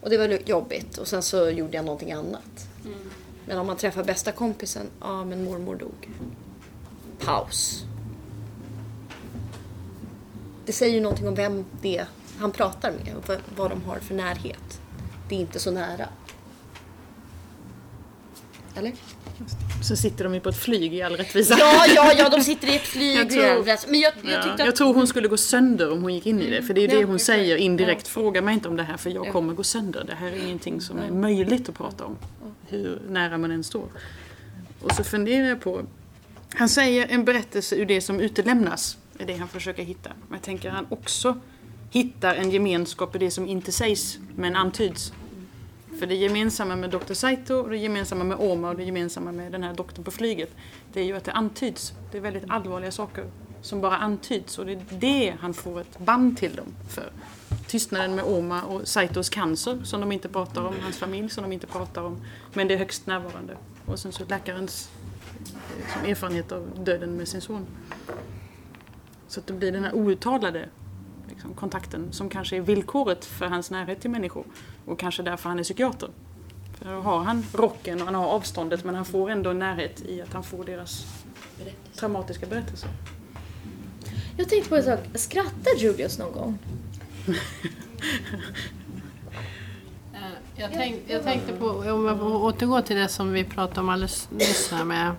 Och 0.00 0.10
det 0.10 0.18
var 0.18 0.48
jobbigt 0.48 0.98
och 0.98 1.08
sen 1.08 1.22
så 1.22 1.50
gjorde 1.50 1.76
jag 1.76 1.84
någonting 1.84 2.12
annat. 2.12 2.68
Mm. 2.84 2.98
Men 3.46 3.58
om 3.58 3.66
man 3.66 3.76
träffar 3.76 4.04
bästa 4.04 4.32
kompisen, 4.32 4.86
ja 5.00 5.24
men 5.24 5.44
mormor 5.44 5.74
dog. 5.74 6.08
Paus. 7.18 7.84
Det 10.66 10.72
säger 10.72 10.94
ju 10.94 11.00
någonting 11.00 11.28
om 11.28 11.34
vem 11.34 11.64
det 11.82 11.98
är 11.98 12.06
han 12.38 12.52
pratar 12.52 12.92
med 12.92 13.16
och 13.16 13.30
vad 13.56 13.70
de 13.70 13.82
har 13.82 13.98
för 13.98 14.14
närhet. 14.14 14.80
Det 15.28 15.34
är 15.34 15.40
inte 15.40 15.58
så 15.58 15.70
nära. 15.70 16.08
Eller? 18.74 18.92
Så 19.82 19.96
sitter 19.96 20.24
de 20.24 20.34
ju 20.34 20.40
på 20.40 20.48
ett 20.48 20.56
flyg 20.56 20.94
i 20.94 21.02
all 21.02 21.16
rättvisa. 21.16 21.56
Ja, 21.58 21.84
ja, 21.94 22.12
ja, 22.18 22.28
de 22.28 22.40
sitter 22.40 22.68
i 22.68 22.76
ett 22.76 22.82
flyg. 22.82 23.16
Jag 23.16 23.30
tror, 23.30 23.90
men 23.90 24.00
jag, 24.00 24.12
jag, 24.22 24.46
ja, 24.58 24.64
jag 24.64 24.76
tror 24.76 24.94
hon 24.94 25.06
skulle 25.06 25.28
gå 25.28 25.36
sönder 25.36 25.92
om 25.92 26.02
hon 26.02 26.14
gick 26.14 26.26
in 26.26 26.40
i 26.40 26.50
det. 26.50 26.62
För 26.62 26.74
det 26.74 26.84
är 26.84 26.88
det 26.88 27.04
hon 27.04 27.18
säger 27.18 27.56
indirekt. 27.56 28.08
Fråga 28.08 28.42
mig 28.42 28.54
inte 28.54 28.68
om 28.68 28.76
det 28.76 28.82
här 28.82 28.96
för 28.96 29.10
jag 29.10 29.32
kommer 29.32 29.54
gå 29.54 29.62
sönder. 29.62 30.04
Det 30.04 30.14
här 30.14 30.26
är 30.32 30.44
ingenting 30.44 30.80
som 30.80 30.98
är 30.98 31.10
möjligt 31.10 31.68
att 31.68 31.74
prata 31.74 32.04
om. 32.04 32.16
Hur 32.66 33.02
nära 33.08 33.38
man 33.38 33.50
än 33.50 33.64
står. 33.64 33.86
Och 34.80 34.92
så 34.92 35.04
funderar 35.04 35.48
jag 35.48 35.60
på. 35.60 35.82
Han 36.54 36.68
säger 36.68 37.06
en 37.08 37.24
berättelse 37.24 37.76
ur 37.76 37.86
det 37.86 38.00
som 38.00 38.20
utelämnas. 38.20 38.96
är 39.18 39.26
det 39.26 39.36
han 39.36 39.48
försöker 39.48 39.82
hitta. 39.82 40.10
Men 40.28 40.36
jag 40.36 40.42
tänker 40.42 40.70
han 40.70 40.86
också 40.88 41.40
hittar 41.90 42.34
en 42.34 42.50
gemenskap 42.50 43.16
i 43.16 43.18
det 43.18 43.30
som 43.30 43.48
inte 43.48 43.72
sägs 43.72 44.18
men 44.36 44.56
antyds. 44.56 45.12
För 45.98 46.06
det 46.06 46.14
gemensamma 46.14 46.76
med 46.76 46.90
Dr. 46.90 47.14
Saito, 47.14 47.68
det 47.68 47.76
gemensamma 47.76 48.24
med 48.24 48.36
Oma 48.40 48.70
och 48.70 48.76
det 48.76 48.84
gemensamma 48.84 49.32
med 49.32 49.52
den 49.52 49.62
här 49.62 49.74
doktorn 49.74 50.04
på 50.04 50.10
flyget, 50.10 50.50
det 50.92 51.00
är 51.00 51.04
ju 51.04 51.16
att 51.16 51.24
det 51.24 51.32
antyds. 51.32 51.92
Det 52.12 52.18
är 52.18 52.22
väldigt 52.22 52.44
allvarliga 52.48 52.92
saker 52.92 53.24
som 53.62 53.80
bara 53.80 53.96
antyds 53.96 54.58
och 54.58 54.66
det 54.66 54.72
är 54.72 54.80
det 54.90 55.36
han 55.40 55.54
får 55.54 55.80
ett 55.80 55.98
band 55.98 56.38
till 56.38 56.56
dem 56.56 56.66
för. 56.88 57.12
Tystnaden 57.66 58.14
med 58.14 58.24
Oma 58.24 58.62
och 58.62 58.88
Saitos 58.88 59.28
cancer 59.28 59.80
som 59.84 60.00
de 60.00 60.12
inte 60.12 60.28
pratar 60.28 60.64
om, 60.64 60.74
hans 60.82 60.96
familj 60.96 61.30
som 61.30 61.42
de 61.42 61.52
inte 61.52 61.66
pratar 61.66 62.02
om, 62.02 62.20
men 62.54 62.68
det 62.68 62.74
är 62.74 62.78
högst 62.78 63.06
närvarande. 63.06 63.56
Och 63.86 63.98
sen 63.98 64.12
så 64.12 64.24
läkarens 64.24 64.90
liksom, 65.78 66.04
erfarenhet 66.04 66.52
av 66.52 66.84
döden 66.84 67.16
med 67.16 67.28
sin 67.28 67.40
son. 67.40 67.66
Så 69.28 69.40
att 69.40 69.46
det 69.46 69.52
blir 69.52 69.72
den 69.72 69.84
här 69.84 69.94
outtalade 69.94 70.68
liksom, 71.38 71.54
kontakten 71.54 72.12
som 72.12 72.28
kanske 72.28 72.56
är 72.56 72.60
villkoret 72.60 73.24
för 73.24 73.46
hans 73.46 73.70
närhet 73.70 74.00
till 74.00 74.10
människor. 74.10 74.44
Och 74.86 74.98
kanske 74.98 75.22
därför 75.22 75.48
han 75.48 75.58
är 75.58 75.62
psykiater. 75.62 76.08
För 76.78 76.84
då 76.84 77.00
har 77.00 77.18
han 77.18 77.44
rocken 77.52 78.00
och 78.00 78.04
han 78.04 78.14
har 78.14 78.26
avståndet 78.26 78.84
men 78.84 78.94
han 78.94 79.04
får 79.04 79.30
ändå 79.30 79.50
en 79.50 79.58
närhet 79.58 80.02
i 80.06 80.22
att 80.22 80.32
han 80.32 80.42
får 80.42 80.64
deras 80.64 81.06
berättelse. 81.58 82.00
traumatiska 82.00 82.46
berättelser. 82.46 82.90
Jag 84.36 84.48
tänkte 84.48 84.68
på 84.68 84.76
en 84.76 84.82
sak. 84.82 85.00
Skrattar 85.14 85.76
Julius 85.78 86.18
någon 86.18 86.32
gång? 86.32 86.58
Eh, 90.14 90.20
jag, 90.56 90.70
tänk, 90.72 91.02
jag 91.06 91.22
tänkte 91.22 91.52
på, 91.52 91.66
om 91.68 92.04
jag 92.04 92.18
får 92.18 92.44
återgå 92.44 92.82
till 92.82 92.96
det 92.96 93.08
som 93.08 93.32
vi 93.32 93.44
pratade 93.44 93.80
om 93.80 93.88
alldeles 93.88 94.30
nyss 94.30 94.70
här 94.70 94.84
med 94.84 95.12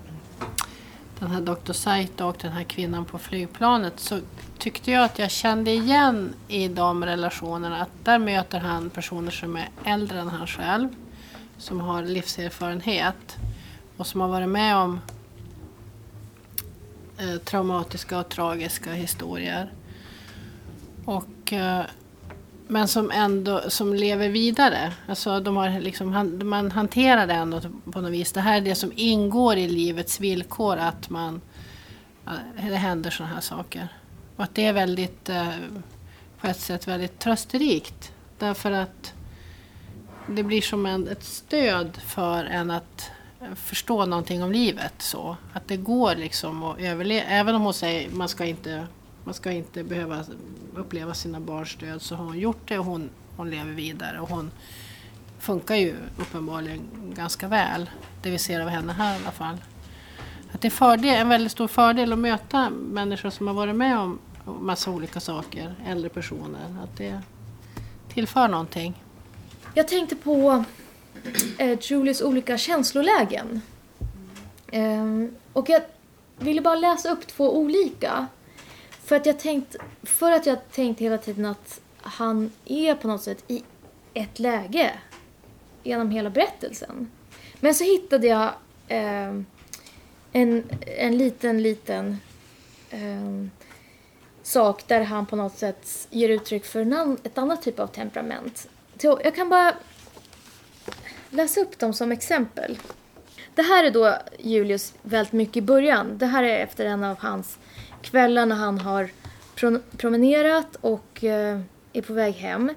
den 1.20 1.32
här 1.32 1.42
Dr. 1.42 1.74
Saito 1.74 2.26
och 2.26 2.38
den 2.42 2.52
här 2.52 2.64
kvinnan 2.64 3.06
på 3.06 3.18
flygplanet 3.18 4.00
så 4.00 4.20
tyckte 4.58 4.92
jag 4.92 5.04
att 5.04 5.20
jag 5.20 5.32
kände 5.32 5.72
igen 5.72 6.34
i 6.48 6.68
de 6.68 7.06
relationerna 7.06 7.82
att 7.82 8.06
där 8.06 8.20
möter 8.20 8.60
han 8.60 8.90
personer 8.90 9.32
som 9.32 9.56
är 9.56 9.70
äldre 9.84 10.20
än 10.20 10.28
han 10.28 10.48
själv, 10.48 10.90
som 11.58 11.80
har 11.82 12.04
livserfarenhet 12.04 13.38
och 13.98 14.08
som 14.08 14.22
har 14.22 14.28
varit 14.28 14.50
med 14.50 14.76
om 14.78 15.00
eh, 17.18 17.38
traumatiska 17.38 18.20
och 18.20 18.30
tragiska 18.30 18.94
historier. 18.94 19.72
Och, 21.06 21.54
eh, 21.54 21.86
men 22.72 22.88
som 22.88 23.12
ändå 23.12 23.62
som 23.70 23.94
lever 23.94 24.30
vidare. 24.30 24.94
Alltså 25.08 25.40
de 25.40 25.58
har 25.58 25.80
liksom, 25.80 26.38
man 26.44 26.72
hanterar 26.72 27.28
det 27.28 27.34
ändå 27.34 27.62
på 27.92 28.02
något 28.02 28.12
vis. 28.12 28.32
Det 28.32 28.42
här 28.42 28.58
är 28.58 28.62
det 28.62 28.76
som 28.76 28.92
ingår 28.96 29.58
i 29.58 29.68
livets 29.68 30.20
villkor, 30.20 30.78
att 30.78 31.10
man, 31.10 31.42
det 32.56 32.76
händer 32.76 33.10
sådana 33.10 33.34
här 33.34 33.42
saker. 33.42 33.88
Och 34.36 34.44
att 34.44 34.56
det 34.56 34.66
är 34.66 34.74
väldigt, 34.74 35.30
eh, 35.30 35.50
på 36.42 36.48
ett 36.48 36.60
sätt 36.60 36.88
väldigt 36.88 37.20
trösterikt. 37.20 38.12
Därför 38.38 38.72
att 38.72 39.14
det 40.28 40.44
blir 40.44 40.62
som 40.62 40.86
en, 40.86 41.08
ett 41.08 41.24
stöd 41.24 41.98
för 41.98 42.46
en 42.46 42.72
att 42.72 43.12
förstå 43.56 44.06
någonting 44.06 44.44
om 44.44 44.52
livet. 44.52 44.94
Så. 44.98 45.38
Att 45.54 45.68
det 45.68 45.78
går 45.78 46.16
liksom 46.16 46.64
att 46.64 46.80
överleva. 46.80 47.26
Även 47.26 47.56
om 47.56 47.62
hon 47.62 47.74
säger 47.74 48.10
man 48.10 48.30
ska 48.30 48.46
inte 48.46 48.88
man 49.30 49.34
ska 49.34 49.52
inte 49.52 49.84
behöva 49.84 50.26
uppleva 50.76 51.14
sina 51.14 51.40
barns 51.40 51.76
död 51.76 52.02
så 52.02 52.16
har 52.16 52.26
hon 52.26 52.40
gjort 52.40 52.68
det 52.68 52.80
och 52.80 52.86
hon, 52.86 53.10
hon 53.38 53.50
lever 53.50 53.72
vidare. 53.72 54.20
Och 54.20 54.30
hon 54.30 54.52
funkar 55.40 55.76
ju 55.76 55.96
uppenbarligen 56.18 56.82
ganska 57.16 57.48
väl. 57.48 57.90
Det 58.24 58.32
vi 58.32 58.38
ser 58.38 58.62
av 58.62 58.68
henne 58.68 58.94
här 58.94 59.14
i 59.14 59.22
alla 59.22 59.32
fall. 59.32 59.58
Att 60.52 60.62
det 60.62 60.68
är 60.68 60.70
fördel, 60.70 61.16
en 61.16 61.30
väldigt 61.30 61.52
stor 61.52 61.68
fördel 61.68 62.14
att 62.14 62.20
möta 62.20 62.70
människor 62.70 63.30
som 63.30 63.48
har 63.48 63.54
varit 63.54 63.76
med 63.76 64.00
om 64.00 64.20
massa 64.46 64.92
olika 64.92 65.20
saker, 65.20 65.76
äldre 65.88 66.10
personer. 66.10 66.78
Att 66.84 66.98
det 66.98 67.22
tillför 68.14 68.48
någonting. 68.48 69.04
Jag 69.74 69.88
tänkte 69.88 70.16
på 70.16 70.64
eh, 71.58 71.78
Julies 71.82 72.22
olika 72.22 72.58
känslolägen. 72.58 73.62
Eh, 74.68 75.06
och 75.54 75.70
jag 75.70 75.82
ville 76.40 76.62
bara 76.62 76.76
läsa 76.76 77.10
upp 77.10 77.28
två 77.28 77.58
olika. 77.58 78.28
För 79.10 79.16
att 79.16 79.26
jag 79.26 79.40
tänkt, 79.40 79.76
för 80.04 80.32
att 80.32 80.46
jag 80.46 80.58
tänkt 80.72 81.00
hela 81.00 81.18
tiden 81.18 81.46
att 81.46 81.82
han 81.98 82.52
är 82.66 82.96
på 82.96 83.08
något 83.08 83.24
sätt 83.24 83.44
i 83.48 83.64
ett 84.14 84.40
läge 84.40 84.92
genom 85.84 86.12
hela 86.12 86.30
berättelsen. 86.30 87.12
Men 87.60 87.76
så 87.76 87.84
hittade 87.84 88.28
jag 88.28 88.50
eh, 88.88 89.42
en, 90.32 90.64
en 90.98 91.18
liten, 91.18 91.64
liten 91.64 92.18
eh, 92.90 93.46
sak 94.44 94.88
där 94.88 95.02
han 95.02 95.26
på 95.26 95.36
något 95.36 95.58
sätt 95.58 96.08
ger 96.10 96.30
uttryck 96.30 96.66
för 96.66 96.80
en, 96.80 97.18
ett 97.24 97.38
annat 97.38 97.62
typ 97.62 97.80
av 97.80 97.88
temperament. 97.88 98.70
Så 99.02 99.20
jag 99.24 99.36
kan 99.36 99.50
bara 99.50 99.74
läsa 101.30 101.62
upp 101.62 101.80
dem 101.80 101.94
som 101.94 102.12
exempel. 102.12 102.78
Det 103.56 103.62
här 103.62 103.84
är 103.84 103.92
då 103.92 104.16
Julius 104.40 104.94
väldigt 105.02 105.34
mycket 105.34 105.58
i 105.58 105.62
början. 105.62 106.18
Det 106.18 106.26
här 106.26 106.44
är 106.44 106.60
efter 106.60 106.86
en 106.86 107.04
av 107.04 107.18
hans 107.20 107.58
kvällar 108.02 108.46
när 108.46 108.56
han 108.56 108.80
har 108.80 109.10
promenerat 109.98 110.76
och 110.82 111.24
eh, 111.24 111.60
är 111.94 112.02
på 112.02 112.14
väg 112.14 112.34
hem. 112.34 112.72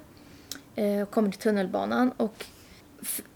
Eh, 0.74 1.02
och 1.02 1.10
kommer 1.10 1.30
till 1.30 1.40
tunnelbanan 1.40 2.12
och 2.16 2.44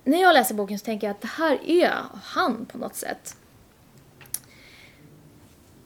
när 0.04 0.22
jag 0.22 0.34
läser 0.34 0.54
boken 0.54 0.78
så 0.78 0.84
tänker 0.84 1.06
jag 1.06 1.14
att 1.14 1.20
det 1.20 1.28
här 1.28 1.58
är 1.66 1.92
han 2.22 2.66
på 2.66 2.78
något 2.78 2.96
sätt. 2.96 3.36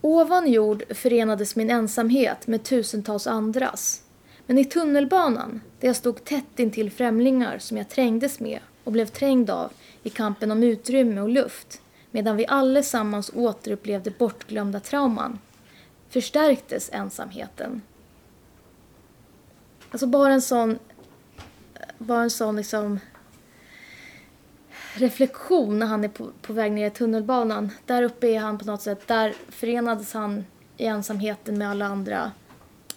Ovan 0.01 0.51
jord 0.51 0.83
förenades 0.89 1.55
min 1.55 1.69
ensamhet 1.69 2.47
med 2.47 2.63
tusentals 2.63 3.27
andras. 3.27 4.03
Men 4.45 4.57
i 4.57 4.65
tunnelbanan, 4.65 5.61
där 5.79 5.87
jag 5.87 5.95
stod 5.95 6.23
tätt 6.23 6.59
intill 6.59 6.91
främlingar 6.91 7.59
som 7.59 7.77
jag 7.77 7.89
trängdes 7.89 8.39
med 8.39 8.59
och 8.83 8.91
blev 8.91 9.05
trängd 9.05 9.49
av 9.49 9.71
i 10.03 10.09
kampen 10.09 10.51
om 10.51 10.63
utrymme 10.63 11.21
och 11.21 11.29
luft, 11.29 11.81
medan 12.11 12.37
vi 12.37 12.47
allesammans 12.47 13.31
återupplevde 13.35 14.11
bortglömda 14.11 14.79
trauman, 14.79 15.39
förstärktes 16.11 16.89
ensamheten. 16.93 17.81
Alltså 19.91 20.07
bara 20.07 20.33
en 20.33 20.41
sån, 20.41 20.79
bara 21.97 22.23
en 22.23 22.29
sån 22.29 22.55
liksom 22.55 22.99
reflektion 24.93 25.79
när 25.79 25.85
han 25.85 26.03
är 26.03 26.07
på, 26.07 26.29
på 26.41 26.53
väg 26.53 26.71
ner 26.71 26.87
i 26.87 26.89
tunnelbanan. 26.89 27.69
Där 27.85 28.03
uppe 28.03 28.27
är 28.27 28.39
han 28.39 28.57
på 28.57 28.65
något 28.65 28.81
sätt, 28.81 29.07
där 29.07 29.33
förenades 29.49 30.13
han 30.13 30.45
i 30.77 30.85
ensamheten 30.85 31.57
med 31.57 31.69
alla 31.69 31.85
andra 31.85 32.31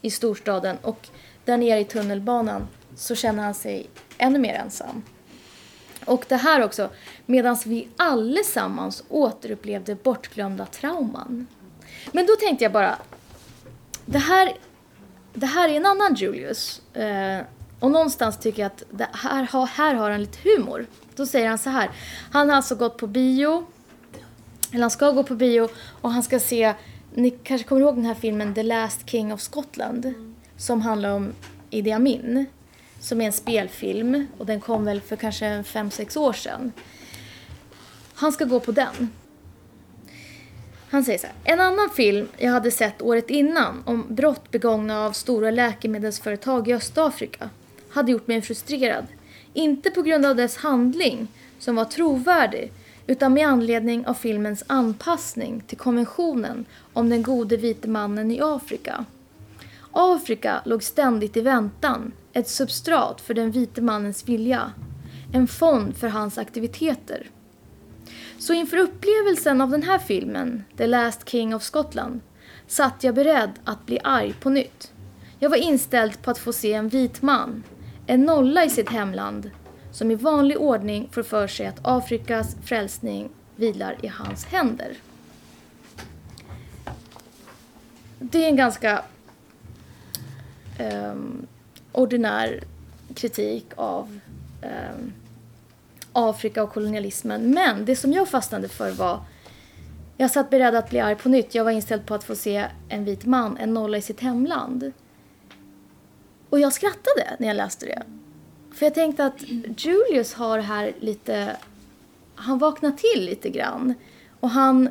i 0.01 0.11
storstaden 0.11 0.77
och 0.83 1.09
där 1.45 1.57
nere 1.57 1.81
i 1.81 1.85
tunnelbanan 1.85 2.67
så 2.97 3.15
känner 3.15 3.43
han 3.43 3.55
sig 3.55 3.91
ännu 4.19 4.39
mer 4.39 4.55
ensam. 4.55 5.03
Och 6.07 6.25
det 6.29 6.37
här 6.37 6.65
också, 6.65 6.91
medan 7.27 7.57
vi 7.65 7.89
allesammans 7.97 9.05
återupplevde 9.09 9.95
bortglömda 9.95 10.67
trauman. 10.67 11.47
Men 12.13 12.27
då 12.27 12.33
tänkte 12.37 12.65
jag 12.65 12.73
bara, 12.73 12.99
det 14.07 14.19
här, 14.19 14.53
det 15.35 15.47
här 15.47 15.69
är 15.69 15.77
en 15.77 15.87
annan 15.87 16.15
Julius. 16.15 16.83
Eh, 16.95 17.41
och 17.81 17.91
någonstans 17.91 18.39
tycker 18.39 18.63
jag 18.63 18.67
att 18.67 18.83
det 18.91 19.09
här, 19.13 19.49
har, 19.53 19.67
här 19.67 19.95
har 19.95 20.11
han 20.11 20.21
lite 20.21 20.39
humor. 20.49 20.87
Då 21.17 21.27
säger 21.27 21.49
han 21.49 21.59
så 21.59 21.71
här, 21.71 21.91
han 22.33 22.49
har 22.49 22.57
alltså 22.57 22.75
gått 22.75 22.97
på 22.97 23.07
bio, 23.07 23.67
eller 24.71 24.81
han 24.81 24.91
ska 24.91 25.11
gå 25.11 25.23
på 25.23 25.35
bio 25.35 25.69
och 26.01 26.11
han 26.11 26.23
ska 26.23 26.41
se, 26.41 26.75
ni 27.15 27.31
kanske 27.31 27.69
kommer 27.69 27.81
ihåg 27.81 27.95
den 27.95 28.05
här 28.05 28.15
filmen 28.15 28.55
The 28.55 28.63
Last 28.63 29.11
King 29.11 29.33
of 29.33 29.41
Scotland? 29.41 30.15
Som 30.57 30.81
handlar 30.83 31.11
om 31.11 31.33
Idi 31.71 31.93
Amin 31.93 32.47
som 33.05 33.21
är 33.21 33.27
en 33.27 33.33
spelfilm 33.33 34.27
och 34.39 34.47
den 34.47 34.61
kom 34.61 34.85
väl 34.85 35.01
för 35.01 35.17
kanske 35.17 35.63
fem 35.63 35.91
sex 35.91 36.17
år 36.17 36.33
sedan. 36.33 36.73
Han 38.15 38.33
ska 38.33 38.45
gå 38.45 38.61
på 38.61 38.73
den. 38.73 39.11
Han 40.95 41.05
säger 41.05 41.19
så 41.19 41.27
här, 41.27 41.37
en 41.45 41.61
annan 41.61 41.91
film 41.91 42.29
jag 42.37 42.53
hade 42.53 42.71
sett 42.71 43.03
året 43.03 43.31
innan 43.31 43.83
om 43.85 44.07
brott 44.09 44.51
begångna 44.51 45.07
av 45.07 45.13
stora 45.13 45.51
läkemedelsföretag 45.51 46.69
i 46.69 46.75
Östafrika 46.75 47.51
hade 47.89 48.13
gjort 48.13 48.27
mig 48.27 48.43
frustrerad. 48.43 49.07
Inte 49.53 49.91
på 49.91 50.03
grund 50.03 50.27
av 50.27 50.37
dess 50.37 50.57
handling, 50.57 51.29
som 51.59 51.77
var 51.77 51.85
trovärdig, 51.85 52.73
utan 53.07 53.35
med 53.35 53.49
anledning 53.49 54.07
av 54.07 54.15
filmens 54.15 54.65
anpassning 54.67 55.63
till 55.67 55.79
konventionen 55.79 56.65
om 56.93 57.09
den 57.09 57.23
gode 57.23 57.57
vite 57.57 57.89
mannen 57.89 58.31
i 58.31 58.41
Afrika. 58.43 59.05
Afrika 59.91 60.63
låg 60.65 60.83
ständigt 60.83 61.37
i 61.37 61.41
väntan, 61.41 62.13
ett 62.33 62.49
substrat 62.49 63.21
för 63.21 63.35
den 63.35 63.51
vite 63.51 63.83
mannens 63.83 64.29
vilja, 64.29 64.73
en 65.33 65.49
fond 65.49 65.97
för 65.97 66.09
hans 66.09 66.39
aktiviteter. 66.39 67.31
Så 68.39 68.53
inför 68.53 68.77
upplevelsen 68.77 69.61
av 69.61 69.71
den 69.71 69.83
här 69.83 69.99
filmen, 69.99 70.65
The 70.77 70.87
Last 70.87 71.29
King 71.29 71.55
of 71.55 71.63
Scotland, 71.63 72.21
satt 72.67 73.05
jag 73.05 73.15
beredd 73.15 73.53
att 73.65 73.87
bli 73.87 73.99
arg 74.05 74.35
på 74.41 74.51
nytt. 74.51 74.93
Jag 75.39 75.51
var 75.51 75.57
inställd 75.57 76.23
på 76.23 76.31
att 76.31 76.39
få 76.39 76.53
se 76.53 76.73
en 76.73 76.89
vit 76.89 77.23
man, 77.23 77.63
en 78.07 78.25
nolla 78.25 78.65
i 78.65 78.71
sitt 78.71 78.91
hemland, 78.91 79.51
som 79.93 80.11
i 80.11 80.15
vanlig 80.15 80.61
ordning 80.61 81.09
får 81.13 81.23
för 81.23 81.47
sig 81.47 81.67
att 81.67 81.81
Afrikas 81.83 82.57
frälsning 82.65 83.31
vilar 83.57 83.97
i 84.03 84.07
hans 84.07 84.45
händer. 84.45 84.97
Det 88.19 88.45
är 88.45 88.49
en 88.49 88.57
ganska 88.57 89.03
um, 90.81 91.47
ordinär 91.93 92.65
kritik 93.15 93.67
av 93.77 94.21
um, 94.63 95.13
Afrika 96.15 96.63
och 96.63 96.73
kolonialismen. 96.73 97.51
Men 97.51 97.85
det 97.85 97.97
som 97.97 98.13
jag 98.13 98.29
fastnade 98.29 98.69
för 98.69 98.91
var 98.91 99.21
jag 100.17 100.31
satt 100.31 100.51
beredd 100.51 100.75
att 100.75 100.91
bli 100.91 101.01
arg 101.01 101.17
på 101.17 101.29
nytt. 101.29 101.55
Jag 101.55 101.65
var 101.65 101.71
inställd 101.71 102.07
på 102.07 102.15
att 102.15 102.25
få 102.25 102.35
se 102.35 102.67
en 102.89 103.05
vit 103.05 103.25
man, 103.25 103.57
en 103.57 103.75
nolla 103.75 103.99
i 103.99 104.03
sitt 104.03 104.21
hemland. 104.21 104.93
Och 106.51 106.61
jag 106.61 106.73
skrattade 106.73 107.37
när 107.39 107.47
jag 107.47 107.57
läste 107.57 107.87
det. 107.87 108.03
För 108.75 108.87
jag 108.87 108.95
tänkte 108.95 109.25
att 109.25 109.43
Julius 109.77 110.35
har 110.35 110.59
här 110.59 110.93
lite... 111.01 111.57
Han 112.35 112.59
vaknar 112.59 112.91
till 112.91 113.25
lite 113.25 113.49
grann. 113.49 113.95
Och 114.41 114.51
han, 114.51 114.89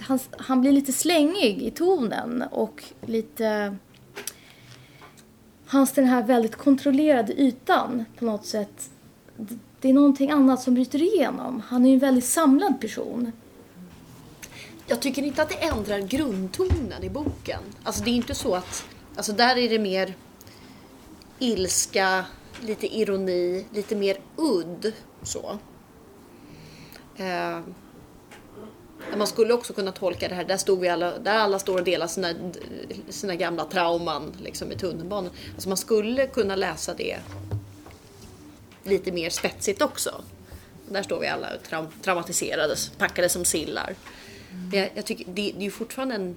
han, 0.00 0.18
han 0.38 0.60
blir 0.60 0.72
lite 0.72 0.92
slängig 0.92 1.62
i 1.62 1.70
tonen 1.70 2.44
och 2.50 2.84
lite 3.06 3.76
hans 5.66 5.92
den 5.92 6.04
här 6.04 6.22
väldigt 6.22 6.56
kontrollerade 6.56 7.40
ytan 7.40 8.04
på 8.18 8.24
något 8.24 8.46
sätt. 8.46 8.90
Det 9.84 9.90
är 9.90 9.94
någonting 9.94 10.30
annat 10.30 10.62
som 10.62 10.74
bryter 10.74 11.02
igenom. 11.02 11.62
Han 11.66 11.84
är 11.84 11.88
ju 11.88 11.94
en 11.94 12.00
väldigt 12.00 12.24
samlad 12.24 12.80
person. 12.80 13.32
Jag 14.86 15.00
tycker 15.02 15.22
inte 15.22 15.42
att 15.42 15.48
det 15.48 15.54
ändrar 15.54 15.98
grundtonen 15.98 17.02
i 17.04 17.10
boken. 17.10 17.60
Alltså 17.82 18.04
det 18.04 18.10
är 18.10 18.14
inte 18.14 18.34
så 18.34 18.54
att, 18.54 18.86
alltså 19.16 19.32
där 19.32 19.56
är 19.56 19.68
det 19.68 19.78
mer 19.78 20.14
ilska, 21.38 22.24
lite 22.60 22.96
ironi, 22.96 23.66
lite 23.72 23.96
mer 23.96 24.16
udd 24.36 24.92
så. 25.22 25.58
Eh, 27.16 27.60
man 29.16 29.26
skulle 29.26 29.54
också 29.54 29.72
kunna 29.72 29.92
tolka 29.92 30.28
det 30.28 30.34
här, 30.34 30.44
där, 30.44 30.56
stod 30.56 30.80
vi 30.80 30.88
alla, 30.88 31.18
där 31.18 31.38
alla 31.38 31.58
står 31.58 31.78
och 31.78 31.84
delar 31.84 32.06
sina, 32.06 32.28
sina 33.08 33.34
gamla 33.34 33.64
trauman 33.64 34.32
liksom, 34.42 34.72
i 34.72 34.76
tunnelbanan. 34.76 35.30
Alltså 35.54 35.68
man 35.68 35.78
skulle 35.78 36.26
kunna 36.26 36.56
läsa 36.56 36.94
det 36.94 37.18
lite 38.84 39.12
mer 39.12 39.30
spetsigt 39.30 39.82
också. 39.82 40.24
Där 40.88 41.02
står 41.02 41.20
vi 41.20 41.26
alla 41.26 41.48
traum 41.68 41.86
traumatiserade, 42.02 42.76
packade 42.98 43.28
som 43.28 43.44
sillar. 43.44 43.94
Men 44.70 44.80
jag, 44.80 44.90
jag 44.94 45.04
tycker, 45.04 45.24
det, 45.24 45.32
det, 45.32 45.56
är 45.56 45.62
ju 45.62 45.70
fortfarande 45.70 46.14
en... 46.14 46.36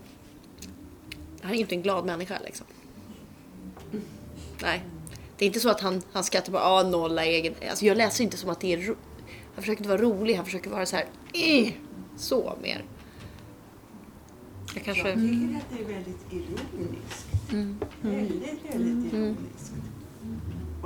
Han 1.42 1.52
är 1.52 1.56
ju 1.56 1.62
inte 1.62 1.76
en 1.76 1.82
glad 1.82 2.06
människa 2.06 2.40
liksom. 2.46 2.68
Nej. 4.62 4.84
Det 5.38 5.46
är 5.46 5.48
inte 5.48 5.60
så 5.60 5.70
att 5.70 5.82
han, 5.82 6.02
han 6.12 6.24
skrattar 6.24 6.52
på 6.52 6.60
ah, 6.60 6.84
nolla 6.84 7.26
egen... 7.26 7.54
Alltså 7.70 7.86
jag 7.86 7.98
läser 7.98 8.24
inte 8.24 8.38
som 8.38 8.50
att 8.50 8.60
det 8.60 8.74
är... 8.74 8.86
Han 9.56 9.64
försöker 9.64 9.80
inte 9.80 9.90
vara 9.90 10.02
rolig, 10.02 10.36
han 10.36 10.46
försöker 10.46 10.70
vara 10.70 10.86
så 10.86 10.96
här... 10.96 11.06
Eh! 11.34 11.74
så 12.18 12.58
mer. 12.62 12.86
Jag, 14.74 14.84
kanske... 14.84 15.10
jag 15.10 15.20
tycker 15.20 15.58
att 15.58 15.70
det 15.70 15.84
är 15.84 15.94
väldigt 15.94 16.34
ironiskt. 16.34 17.28
Mm. 17.52 17.80
Väldigt, 18.02 18.42
väldigt 18.44 19.14
mm. 19.14 19.16
ironiskt. 19.16 19.74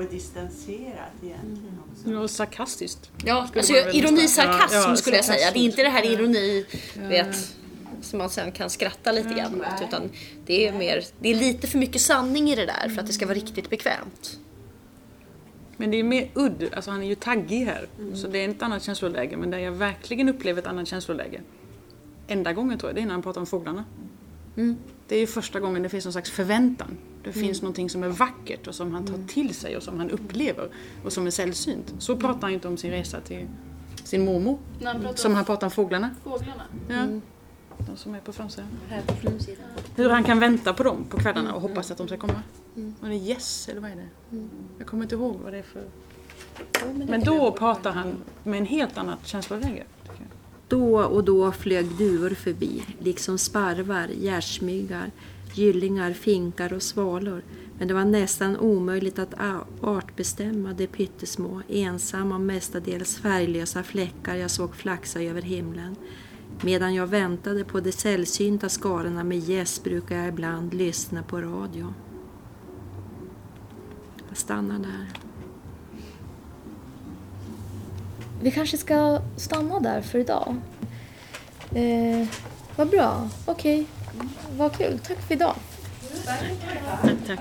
Och 0.01 0.11
distanserat 0.11 1.11
egentligen 1.23 1.79
också. 1.91 2.11
Ja, 2.11 2.27
sarkastiskt. 2.27 3.11
Ja, 3.25 3.47
alltså 3.55 3.73
ironi, 3.73 4.27
sarkasm 4.27 4.75
ja, 4.75 4.89
ja, 4.89 4.95
skulle 4.95 5.15
jag 5.15 5.25
säga. 5.25 5.51
Det 5.51 5.59
är 5.59 5.63
inte 5.63 5.83
det 5.83 5.89
här 5.89 6.05
ironi, 6.05 6.65
ja. 6.93 7.07
vet, 7.07 7.55
som 8.01 8.19
man 8.19 8.29
sen 8.29 8.51
kan 8.51 8.69
skratta 8.69 9.11
lite 9.11 9.33
grann 9.33 9.57
mot. 9.57 9.87
Utan 9.87 10.09
det 10.45 10.67
är, 10.67 10.73
mer, 10.73 11.03
det 11.19 11.29
är 11.29 11.35
lite 11.35 11.67
för 11.67 11.77
mycket 11.77 12.01
sanning 12.01 12.49
i 12.49 12.55
det 12.55 12.65
där 12.65 12.89
för 12.89 13.01
att 13.01 13.07
det 13.07 13.13
ska 13.13 13.25
vara 13.25 13.35
riktigt 13.35 13.69
bekvämt. 13.69 14.39
Men 15.77 15.91
det 15.91 15.97
är 15.97 16.03
mer 16.03 16.29
udd, 16.33 16.69
alltså 16.75 16.91
han 16.91 17.03
är 17.03 17.07
ju 17.07 17.15
taggig 17.15 17.65
här. 17.65 17.87
Mm. 17.99 18.15
Så 18.15 18.27
det 18.27 18.45
är 18.45 18.49
ett 18.49 18.61
annat 18.61 18.83
känsloläge. 18.83 19.37
Men 19.37 19.51
där 19.51 19.57
jag 19.57 19.71
verkligen 19.71 20.29
upplever 20.29 20.61
ett 20.61 20.67
annat 20.67 20.87
känsloläge. 20.87 21.41
Enda 22.27 22.53
gången 22.53 22.79
tror 22.79 22.89
jag, 22.89 22.95
det 22.95 23.01
är 23.01 23.05
när 23.05 23.13
han 23.13 23.23
pratar 23.23 23.41
om 23.41 23.47
fåglarna. 23.47 23.85
Mm. 24.57 24.77
Det 25.07 25.15
är 25.15 25.19
ju 25.19 25.27
första 25.27 25.59
gången 25.59 25.83
det 25.83 25.89
finns 25.89 26.05
någon 26.05 26.11
slags 26.11 26.31
förväntan. 26.31 26.97
Det 27.23 27.29
mm. 27.29 27.47
finns 27.47 27.61
någonting 27.61 27.89
som 27.89 28.03
är 28.03 28.09
vackert 28.09 28.67
och 28.67 28.75
som 28.75 28.93
han 28.93 29.05
tar 29.05 29.13
mm. 29.13 29.27
till 29.27 29.55
sig 29.55 29.77
och 29.77 29.83
som 29.83 29.97
han 29.97 30.09
upplever. 30.09 30.69
Och 31.03 31.13
som 31.13 31.27
är 31.27 31.31
sällsynt. 31.31 31.93
Så 31.99 32.17
pratar 32.17 32.41
han 32.41 32.51
inte 32.51 32.67
om 32.67 32.77
sin 32.77 32.91
resa 32.91 33.21
till 33.21 33.47
sin 34.03 34.25
mormor. 34.25 34.59
Han 34.83 35.17
som 35.17 35.35
han 35.35 35.45
pratar 35.45 35.67
om 35.67 35.71
fåglarna. 35.71 36.09
Fåglarna? 36.23 36.63
Ja. 36.89 36.95
Mm. 36.95 37.21
De 37.87 37.97
som 37.97 38.15
är 38.15 38.19
på 38.19 38.33
framsidan. 38.33 38.67
Hur 39.95 40.09
han 40.09 40.23
kan 40.23 40.39
vänta 40.39 40.73
på 40.73 40.83
dem 40.83 41.05
på 41.09 41.17
kvällarna 41.17 41.53
och 41.53 41.61
hoppas 41.61 41.91
att 41.91 41.97
de 41.97 42.07
ska 42.07 42.17
komma. 42.17 42.43
Mm. 42.75 42.95
Var 42.99 43.09
det 43.09 43.15
yes 43.15 43.69
eller 43.69 43.81
vad 43.81 43.91
är 43.91 43.95
det? 43.95 44.07
Mm. 44.31 44.49
Jag 44.77 44.87
kommer 44.87 45.03
inte 45.03 45.15
ihåg 45.15 45.35
vad 45.43 45.53
det 45.53 45.59
är 45.59 45.63
för... 45.63 45.83
men, 46.93 47.07
men 47.07 47.23
då 47.23 47.51
pratar 47.51 47.91
han 47.91 48.17
med 48.43 48.59
en 48.59 48.65
helt 48.65 48.97
annat 48.97 49.27
känsloläge. 49.27 49.83
Då 50.67 50.99
och 50.99 51.23
då 51.23 51.51
flög 51.51 51.97
duvor 51.97 52.29
förbi, 52.29 52.83
liksom 52.99 53.37
sparvar, 53.37 54.07
gärsmyggar, 54.07 55.11
gyllingar, 55.57 56.13
finkar 56.13 56.73
och 56.73 56.83
svalor. 56.83 57.43
Men 57.77 57.87
det 57.87 57.93
var 57.93 58.05
nästan 58.05 58.57
omöjligt 58.57 59.19
att 59.19 59.33
artbestämma 59.81 60.73
de 60.73 60.87
pyttesmå, 60.87 61.61
ensamma 61.69 62.35
och 62.35 62.41
mestadels 62.41 63.17
färglösa 63.17 63.83
fläckar 63.83 64.35
jag 64.35 64.51
såg 64.51 64.75
flaxa 64.75 65.21
över 65.21 65.41
himlen. 65.41 65.95
Medan 66.61 66.93
jag 66.93 67.07
väntade 67.07 67.63
på 67.63 67.79
de 67.79 67.91
sällsynta 67.91 68.69
skarorna 68.69 69.23
med 69.23 69.39
gäss 69.39 69.83
brukar 69.83 70.15
jag 70.15 70.27
ibland 70.27 70.73
lyssna 70.73 71.23
på 71.23 71.41
radio. 71.41 71.93
Jag 74.29 74.37
stannar 74.37 74.79
där. 74.79 75.09
Vi 78.41 78.51
kanske 78.51 78.77
ska 78.77 79.21
stanna 79.37 79.79
där 79.79 80.01
för 80.01 80.19
idag. 80.19 80.55
Eh, 81.71 82.27
vad 82.75 82.89
bra. 82.89 83.29
Okej. 83.45 83.81
Okay. 83.81 84.00
Vad 84.57 84.77
kul. 84.77 84.99
Tack 84.99 85.21
för 85.27 85.33
idag. 85.33 85.55
Tack, 87.01 87.17
tack. 87.27 87.39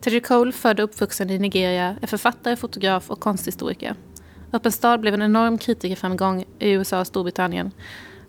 Terry 0.00 0.20
Cole, 0.20 0.52
född 0.52 0.80
och 0.80 0.84
uppvuxen 0.84 1.30
i 1.30 1.38
Nigeria, 1.38 1.96
är 2.02 2.06
författare, 2.06 2.56
fotograf 2.56 3.10
och 3.10 3.20
konsthistoriker. 3.20 3.94
Öppen 4.52 4.72
stad 4.72 5.00
blev 5.00 5.14
en 5.14 5.22
enorm 5.22 5.58
kritikerframgång 5.58 6.44
i 6.58 6.70
USA 6.70 7.00
och 7.00 7.06
Storbritannien. 7.06 7.70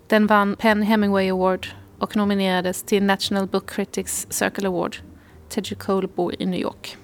Den 0.07 0.27
vann 0.27 0.55
Penn 0.55 0.81
Hemingway 0.81 1.29
Award 1.29 1.67
och 1.99 2.15
nominerades 2.15 2.83
till 2.83 3.03
National 3.03 3.47
Book 3.47 3.69
Critics 3.69 4.27
Circle 4.29 4.67
Award. 4.67 4.97
Teddy 5.49 5.75
Cole 5.75 6.07
bor 6.07 6.41
i 6.41 6.45
New 6.45 6.59
York. 6.59 6.97